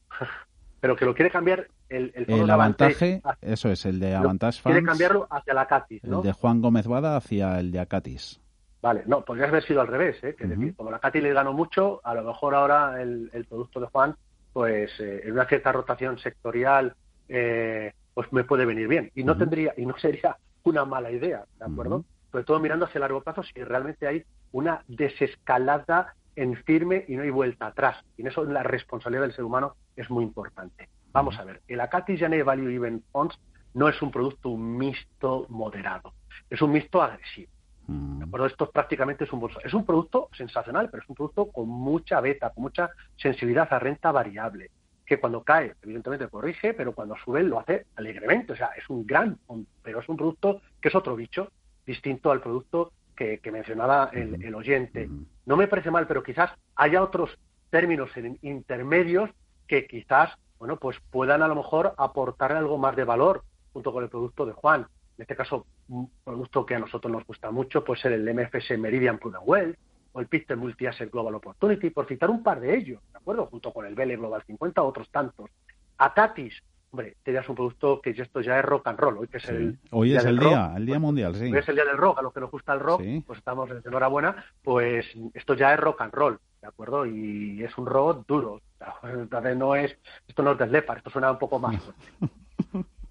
Pero 0.80 0.95
que 0.95 1.05
lo 1.05 1.14
quiere 1.14 1.30
cambiar 1.30 1.68
el, 1.89 2.14
el, 2.16 2.49
avantaje, 2.49 3.22
eso 3.41 3.70
es, 3.70 3.86
el 3.86 3.99
de 3.99 4.16
Avantage 4.16 4.62
Quiere 4.64 4.82
cambiarlo 4.82 5.28
hacia 5.30 5.53
la 5.53 5.68
Catis, 5.68 6.03
¿no? 6.03 6.20
El 6.20 6.24
de 6.24 6.32
Juan 6.32 6.62
Gómez 6.62 6.88
Bada 6.88 7.18
hacia 7.18 7.60
el 7.60 7.72
de 7.72 7.80
Acatis. 7.80 8.39
Vale, 8.82 9.04
no, 9.08 9.26
podría 9.26 9.48
haber 9.48 9.64
sido 9.64 9.82
al 9.82 9.88
revés, 9.88 10.24
¿eh? 10.24 10.36
Que 10.36 10.48
decir, 10.48 10.76
como 10.76 10.90
la 10.90 11.00
Catis 11.00 11.22
le 11.22 11.34
ganó 11.34 11.52
mucho, 11.52 12.00
a 12.04 12.14
lo 12.14 12.24
mejor 12.24 12.56
ahora 12.56 13.02
el, 13.02 13.46
producto 13.50 13.80
de 13.80 13.88
Juan, 13.88 14.16
pues 14.54 14.92
eh, 15.00 15.22
en 15.26 15.34
una 15.34 15.46
cierta 15.46 15.72
rotación 15.72 16.18
sectorial, 16.20 16.96
eh, 17.28 17.94
pues 18.14 18.32
me 18.32 18.46
puede 18.46 18.66
venir 18.66 18.88
bien. 18.88 19.12
Y 19.16 19.24
no 19.24 19.38
tendría, 19.38 19.74
y 19.76 19.86
no 19.86 19.98
sería 19.98 20.38
una 20.64 20.86
mala 20.86 21.12
idea, 21.12 21.44
¿de 21.58 21.66
acuerdo? 21.66 22.06
Sobre 22.32 22.44
todo 22.46 22.60
mirando 22.60 22.86
hacia 22.86 23.02
largo 23.02 23.22
plazo, 23.22 23.44
si 23.44 23.62
realmente 23.64 24.08
hay 24.08 24.24
una 24.52 24.84
desescalada 24.88 26.16
en 26.36 26.56
firme 26.64 27.04
y 27.08 27.16
no 27.16 27.24
hay 27.24 27.32
vuelta 27.32 27.68
atrás. 27.68 27.98
Y 28.18 28.22
en 28.22 28.28
eso 28.28 28.46
la 28.46 28.64
responsabilidad 28.64 29.24
del 29.24 29.34
ser 29.34 29.44
humano 29.44 29.76
es 29.96 30.10
muy 30.10 30.24
importante. 30.24 30.88
Vamos 31.12 31.38
a 31.38 31.44
ver, 31.44 31.62
el 31.68 31.82
Acatis 31.82 32.20
Janet 32.20 32.46
Value 32.46 32.70
Event 32.70 33.04
Funds 33.12 33.38
no 33.74 33.90
es 33.90 34.02
un 34.02 34.12
producto 34.12 34.56
mixto 34.56 35.48
moderado, 35.50 36.14
es 36.50 36.62
un 36.62 36.72
mixto 36.72 37.02
agresivo. 37.02 37.52
¿De 37.90 38.24
acuerdo? 38.24 38.46
Esto 38.46 38.70
prácticamente 38.70 39.24
es 39.24 39.34
un 39.34 39.40
bolso. 39.40 39.60
Es 39.64 39.74
un 39.74 39.86
producto 39.86 40.30
sensacional, 40.38 40.90
pero 40.90 41.02
es 41.02 41.10
un 41.10 41.16
producto 41.16 41.52
con 41.52 41.68
mucha 41.68 42.22
beta, 42.22 42.52
con 42.52 42.64
mucha 42.64 42.92
sensibilidad 43.18 43.72
a 43.72 43.80
renta 43.80 44.12
variable, 44.12 44.70
que 45.06 45.20
cuando 45.20 45.44
cae, 45.44 45.74
evidentemente 45.82 46.28
corrige, 46.28 46.74
pero 46.76 46.94
cuando 46.94 47.16
sube 47.18 47.42
lo 47.42 47.60
hace 47.60 47.88
alegremente. 47.96 48.54
O 48.54 48.56
sea, 48.56 48.70
es 48.78 48.88
un 48.90 49.08
gran, 49.08 49.40
pero 49.82 50.02
es 50.02 50.10
un 50.10 50.18
producto 50.18 50.62
que 50.80 50.90
es 50.90 50.96
otro 50.96 51.16
bicho, 51.16 51.52
distinto 51.86 52.32
al 52.32 52.42
producto 52.42 52.92
que, 53.16 53.42
mencionaba 53.52 54.12
el, 54.14 54.42
el, 54.46 54.56
oyente. 54.56 55.10
No 55.46 55.58
me 55.58 55.68
parece 55.68 55.92
mal, 55.92 56.08
pero 56.08 56.24
quizás 56.24 56.52
haya 56.76 57.04
otros 57.04 57.38
términos 57.70 58.10
intermedios 58.42 59.30
que 59.68 59.88
quizás, 59.88 60.32
bueno, 60.58 60.78
pues 60.78 60.98
puedan 61.10 61.42
a 61.42 61.48
lo 61.48 61.56
mejor 61.56 61.96
aportar 61.98 62.54
algo 62.54 62.78
más 62.78 62.96
de 62.96 63.04
valor 63.04 63.44
junto 63.74 63.92
con 63.92 64.04
el 64.04 64.10
producto 64.10 64.46
de 64.46 64.54
Juan 64.54 64.88
en 65.20 65.24
este 65.24 65.36
caso 65.36 65.65
un 65.89 66.09
producto 66.24 66.65
que 66.65 66.76
a 66.76 66.80
nosotros 66.80 67.11
nos 67.11 67.26
gusta 67.26 67.51
mucho 67.51 67.84
puede 67.84 67.99
ser 67.99 68.13
el 68.13 68.34
MFS 68.34 68.78
Meridian 68.80 69.20
Prudent 69.20 69.43
Wealth 69.45 69.78
o 70.13 70.22
el 70.22 70.28
Pictet 70.28 70.57
Multi 70.57 70.86
Asset 70.86 71.11
Global 71.11 71.36
Opportunity, 71.36 71.89
por 71.89 72.07
citar 72.07 72.30
un 72.30 72.41
par 72.41 72.61
de 72.61 72.74
ellos, 72.78 73.01
¿de 73.11 73.17
acuerdo? 73.17 73.47
Junto 73.47 73.74
con 73.74 73.86
el 73.86 73.95
Vele 73.95 74.15
Global 74.15 74.41
50, 74.47 74.82
otros 74.82 75.09
tantos. 75.09 75.49
Atatis, 75.97 76.53
hombre, 76.91 77.17
tenías 77.22 77.47
un 77.49 77.55
producto 77.55 77.99
que 78.01 78.11
esto 78.11 78.39
ya 78.39 78.59
es 78.59 78.65
rock 78.65 78.88
and 78.88 78.97
roll, 78.97 79.17
hoy 79.17 79.28
que 79.28 79.39
es 79.39 79.49
el 79.49 79.78
Hoy 79.91 80.15
es 80.15 80.24
el 80.24 80.39
día, 80.39 80.72
el 80.78 80.86
día 80.86 80.99
mundial, 80.99 81.36
sí. 81.36 81.51
Hoy 81.51 81.57
es 81.57 81.67
el 81.67 81.76
día 81.76 81.86
del 81.86 81.97
rock, 81.97 82.20
a 82.20 82.22
los 82.22 82.34
que 82.34 82.39
nos 82.39 82.49
gusta 82.49 82.72
el 82.72 82.80
rock, 82.80 83.01
pues 83.28 83.39
estamos 83.39 83.70
de 83.70 83.82
enhorabuena, 83.86 84.45
pues 84.63 85.05
esto 85.34 85.53
ya 85.53 85.74
es 85.74 85.80
rock 85.82 85.99
and 85.99 86.13
roll, 86.13 86.39
¿de 86.61 86.67
acuerdo? 86.70 87.05
Y 87.05 87.61
es 87.61 87.78
un 87.78 87.88
rock 87.88 88.26
duro, 88.26 88.61
no 89.57 89.76
es, 89.76 89.97
esto 90.30 90.43
no 90.43 90.53
es 90.53 90.72
Lepar, 90.72 90.99
esto 90.99 91.09
suena 91.09 91.30
un 91.30 91.39
poco 91.39 91.59
más 91.59 91.76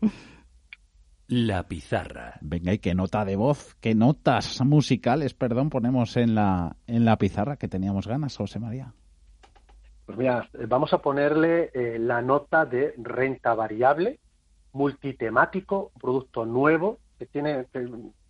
La 1.29 1.65
pizarra. 1.65 2.39
Venga, 2.41 2.73
y 2.73 2.79
qué 2.79 2.95
nota 2.95 3.27
de 3.27 3.37
voz, 3.37 3.75
qué 3.83 3.95
notas 3.95 4.63
musicales, 4.65 5.35
perdón, 5.35 5.69
ponemos 5.69 6.17
en 6.17 6.35
la, 6.35 6.77
en 6.87 7.05
la 7.05 7.19
pizarra 7.19 7.59
que 7.59 7.69
teníamos 7.69 8.07
ganas, 8.07 8.35
José 8.35 8.59
María. 8.59 8.95
Pues 10.07 10.17
mira, 10.17 10.49
vamos 10.69 10.95
a 10.95 11.03
ponerle 11.03 11.71
eh, 11.75 11.99
la 11.99 12.23
nota 12.23 12.65
de 12.65 12.95
renta 12.97 13.53
variable, 13.53 14.19
multitemático, 14.73 15.93
producto 16.01 16.47
nuevo, 16.47 16.99
que 17.19 17.27
tiene 17.27 17.67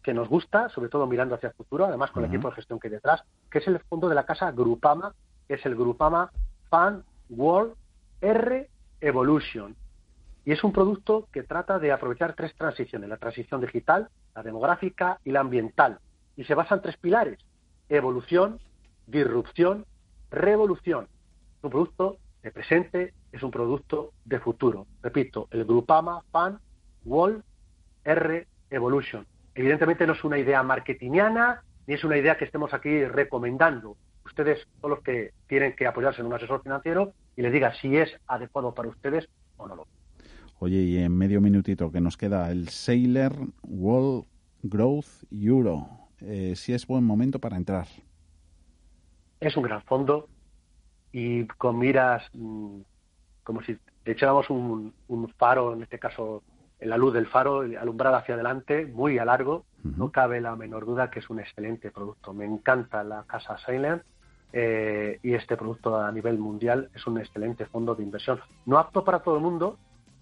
que, 0.03 0.13
nos 0.13 0.29
gusta, 0.29 0.69
sobre 0.71 0.89
todo 0.89 1.07
mirando 1.07 1.37
hacia 1.37 1.51
el 1.51 1.55
futuro, 1.55 1.85
además 1.85 2.11
con 2.11 2.25
el 2.25 2.31
equipo 2.31 2.49
de 2.49 2.57
gestión 2.57 2.81
que 2.81 2.89
hay 2.89 2.95
detrás, 2.95 3.23
que 3.49 3.59
es 3.59 3.69
el 3.69 3.79
fondo 3.79 4.09
de 4.09 4.17
la 4.17 4.27
casa 4.27 4.51
Grupama, 4.51 5.15
que 5.47 5.55
es 5.55 5.67
el 5.67 5.77
Grupama 5.77 6.33
Fan 6.69 7.05
World 7.29 7.75
R 8.23 8.69
Evolution 9.01 9.77
y 10.45 10.53
es 10.53 10.65
un 10.65 10.73
producto 10.73 11.29
que 11.33 11.43
trata 11.43 11.79
de 11.79 11.93
aprovechar 11.93 12.35
tres 12.35 12.55
transiciones, 12.55 13.09
la 13.09 13.17
transición 13.17 13.61
digital, 13.61 14.09
la 14.35 14.43
demográfica 14.43 15.19
y 15.25 15.33
la 15.33 15.41
ambiental. 15.41 15.99
Y 16.37 16.45
se 16.45 16.55
basa 16.55 16.77
en 16.77 16.83
tres 16.83 16.97
pilares, 16.97 17.39
evolución, 17.89 18.59
disrupción, 19.07 19.85
revolución. 20.31 21.09
Es 21.59 21.65
un 21.65 21.71
producto 21.71 22.19
de 22.43 22.51
presente, 22.51 23.15
es 23.33 23.43
un 23.43 23.51
producto 23.51 24.13
de 24.25 24.39
futuro. 24.39 24.87
Repito, 25.03 25.49
el 25.51 25.65
Grupama 25.65 26.23
Fan 26.31 26.59
Wall 27.05 27.43
R 28.05 28.47
Evolution. 28.71 29.27
Evidentemente 29.55 30.07
no 30.07 30.13
es 30.13 30.25
una 30.25 30.39
idea 30.39 30.63
marketingiana, 30.63 31.63
ni 31.87 31.95
es 31.95 32.05
una 32.05 32.17
idea 32.17 32.37
que 32.37 32.45
estemos 32.45 32.73
aquí 32.73 33.05
recomendando. 33.05 33.97
Ustedes 34.25 34.67
son 34.81 34.91
los 34.91 35.01
que 35.01 35.33
tienen 35.47 35.75
que 35.75 35.87
apoyarse 35.87 36.21
en 36.21 36.27
un 36.27 36.35
asesor 36.35 36.63
financiero 36.63 37.13
y 37.35 37.43
les 37.43 37.53
diga 37.53 37.75
si 37.75 37.97
es 37.97 38.15
adecuado 38.27 38.75
para 38.75 38.89
ustedes 38.89 39.29
o 39.57 39.67
no 39.67 39.75
lo 39.75 39.83
es. 39.83 39.98
Oye, 40.61 40.79
y 40.79 40.99
en 40.99 41.17
medio 41.17 41.41
minutito 41.41 41.93
que 41.93 42.01
nos 42.01 42.17
queda 42.17 42.51
el 42.51 42.69
Sailor 42.69 43.33
World 43.63 44.25
Growth 44.63 45.07
Euro. 45.31 45.87
Eh, 46.21 46.55
si 46.57 46.73
es 46.73 46.85
buen 46.85 47.05
momento 47.05 47.39
para 47.39 47.57
entrar. 47.57 47.87
Es 49.39 49.57
un 49.57 49.63
gran 49.63 49.83
fondo 49.83 50.29
y 51.13 51.45
con 51.47 51.79
miras 51.79 52.25
mm, 52.33 52.81
como 53.45 53.63
si 53.63 53.79
echáramos 54.05 54.51
un, 54.51 54.93
faro, 55.37 55.75
en 55.75 55.83
este 55.83 56.01
caso 56.01 56.43
en 56.81 56.91
la 56.91 56.97
luz 56.97 57.15
del 57.15 57.29
faro, 57.29 57.61
alumbrada 57.61 58.19
hacia 58.19 58.35
adelante, 58.35 58.85
muy 58.85 59.19
a 59.19 59.25
largo. 59.25 59.65
No 59.85 60.11
cabe 60.11 60.41
la 60.41 60.57
menor 60.57 60.87
duda 60.87 61.09
que 61.09 61.21
es 61.21 61.31
un 61.31 61.39
excelente 61.39 61.93
producto. 61.93 62.35
Me 62.35 62.45
encanta 62.45 63.05
la 63.05 63.23
casa 63.25 63.57
Sailor 63.59 64.05
eh, 64.53 65.21
y 65.23 65.35
este 65.35 65.57
producto 65.57 66.01
a 66.01 66.11
nivel 66.11 66.37
mundial 66.39 66.91
es 66.95 67.07
un 67.07 67.19
excelente 67.19 67.65
fondo 67.67 67.95
de 67.95 68.03
inversión. 68.03 68.41
No 68.67 68.79
apto 68.79 69.05
para 69.05 69.21
todo 69.21 69.37
el 69.37 69.43
mundo, 69.43 69.79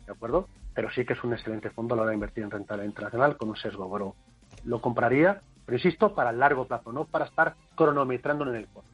¿de 0.07 0.12
acuerdo? 0.12 0.48
Pero 0.74 0.90
sí 0.90 1.04
que 1.04 1.14
es 1.14 1.24
un 1.24 1.32
excelente 1.32 1.70
fondo 1.70 1.94
a 1.94 1.96
la 1.96 2.02
hora 2.02 2.11
de 2.11 2.16
invertir 2.16 2.44
en 2.44 2.50
renta 2.50 2.82
internacional 2.84 3.36
con 3.36 3.50
un 3.50 3.57
sesgo 3.57 3.88
grow. 3.88 4.14
Lo 4.64 4.80
compraría, 4.80 5.40
pero 5.64 5.76
insisto, 5.76 6.14
para 6.14 6.30
el 6.30 6.38
largo 6.38 6.66
plazo, 6.66 6.92
no 6.92 7.04
para 7.04 7.26
estar 7.26 7.54
cronometrando 7.74 8.48
en 8.48 8.57
el 8.57 8.66
corto. 8.66 8.90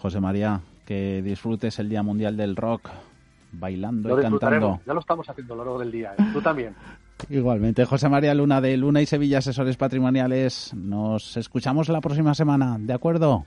José 0.00 0.20
María, 0.20 0.60
que 0.86 1.22
disfrutes 1.22 1.78
el 1.78 1.88
Día 1.88 2.02
Mundial 2.02 2.36
del 2.36 2.56
Rock, 2.56 2.90
bailando 3.52 4.18
y 4.18 4.22
cantando. 4.22 4.80
Ya 4.86 4.94
lo 4.94 5.00
estamos 5.00 5.28
haciendo 5.28 5.54
a 5.54 5.56
lo 5.58 5.64
largo 5.64 5.78
del 5.78 5.92
día, 5.92 6.14
¿eh? 6.18 6.22
tú 6.32 6.42
también. 6.42 6.74
Igualmente, 7.30 7.84
José 7.84 8.08
María 8.08 8.34
Luna 8.34 8.60
de 8.60 8.76
Luna 8.76 9.00
y 9.00 9.06
Sevilla 9.06 9.38
Asesores 9.38 9.76
Patrimoniales. 9.76 10.74
Nos 10.74 11.36
escuchamos 11.36 11.88
la 11.88 12.00
próxima 12.00 12.34
semana, 12.34 12.76
¿de 12.78 12.92
acuerdo? 12.92 13.46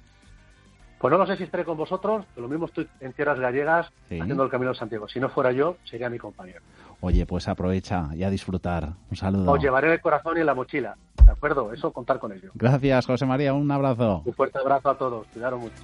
Pues 0.99 1.11
no 1.11 1.17
lo 1.17 1.27
sé 1.27 1.37
si 1.37 1.43
estaré 1.43 1.63
con 1.63 1.77
vosotros, 1.77 2.25
pero 2.33 2.47
lo 2.47 2.49
mismo 2.49 2.65
estoy 2.65 2.87
en 2.99 3.13
tierras 3.13 3.39
gallegas 3.39 3.87
haciendo 4.05 4.43
el 4.43 4.49
Camino 4.49 4.71
de 4.71 4.77
Santiago. 4.77 5.07
Si 5.07 5.19
no 5.19 5.29
fuera 5.29 5.51
yo, 5.51 5.77
sería 5.83 6.09
mi 6.09 6.17
compañero. 6.17 6.61
Oye, 7.01 7.25
pues 7.27 7.47
aprovecha 7.47 8.09
y 8.15 8.23
a 8.23 8.29
disfrutar. 8.29 8.93
Un 9.11 9.15
saludo. 9.17 9.51
Os 9.51 9.61
llevaré 9.61 9.93
el 9.93 10.01
corazón 10.01 10.37
y 10.37 10.39
en 10.39 10.47
la 10.47 10.55
mochila. 10.55 10.97
¿De 11.23 11.31
acuerdo? 11.31 11.71
Eso, 11.71 11.91
contar 11.91 12.17
con 12.19 12.31
ello. 12.31 12.51
Gracias, 12.55 13.05
José 13.05 13.25
María. 13.25 13.53
Un 13.53 13.69
abrazo. 13.69 14.23
Un 14.25 14.33
fuerte 14.33 14.57
abrazo 14.57 14.89
a 14.89 14.97
todos. 14.97 15.27
Cuidaros 15.27 15.59
mucho. 15.59 15.83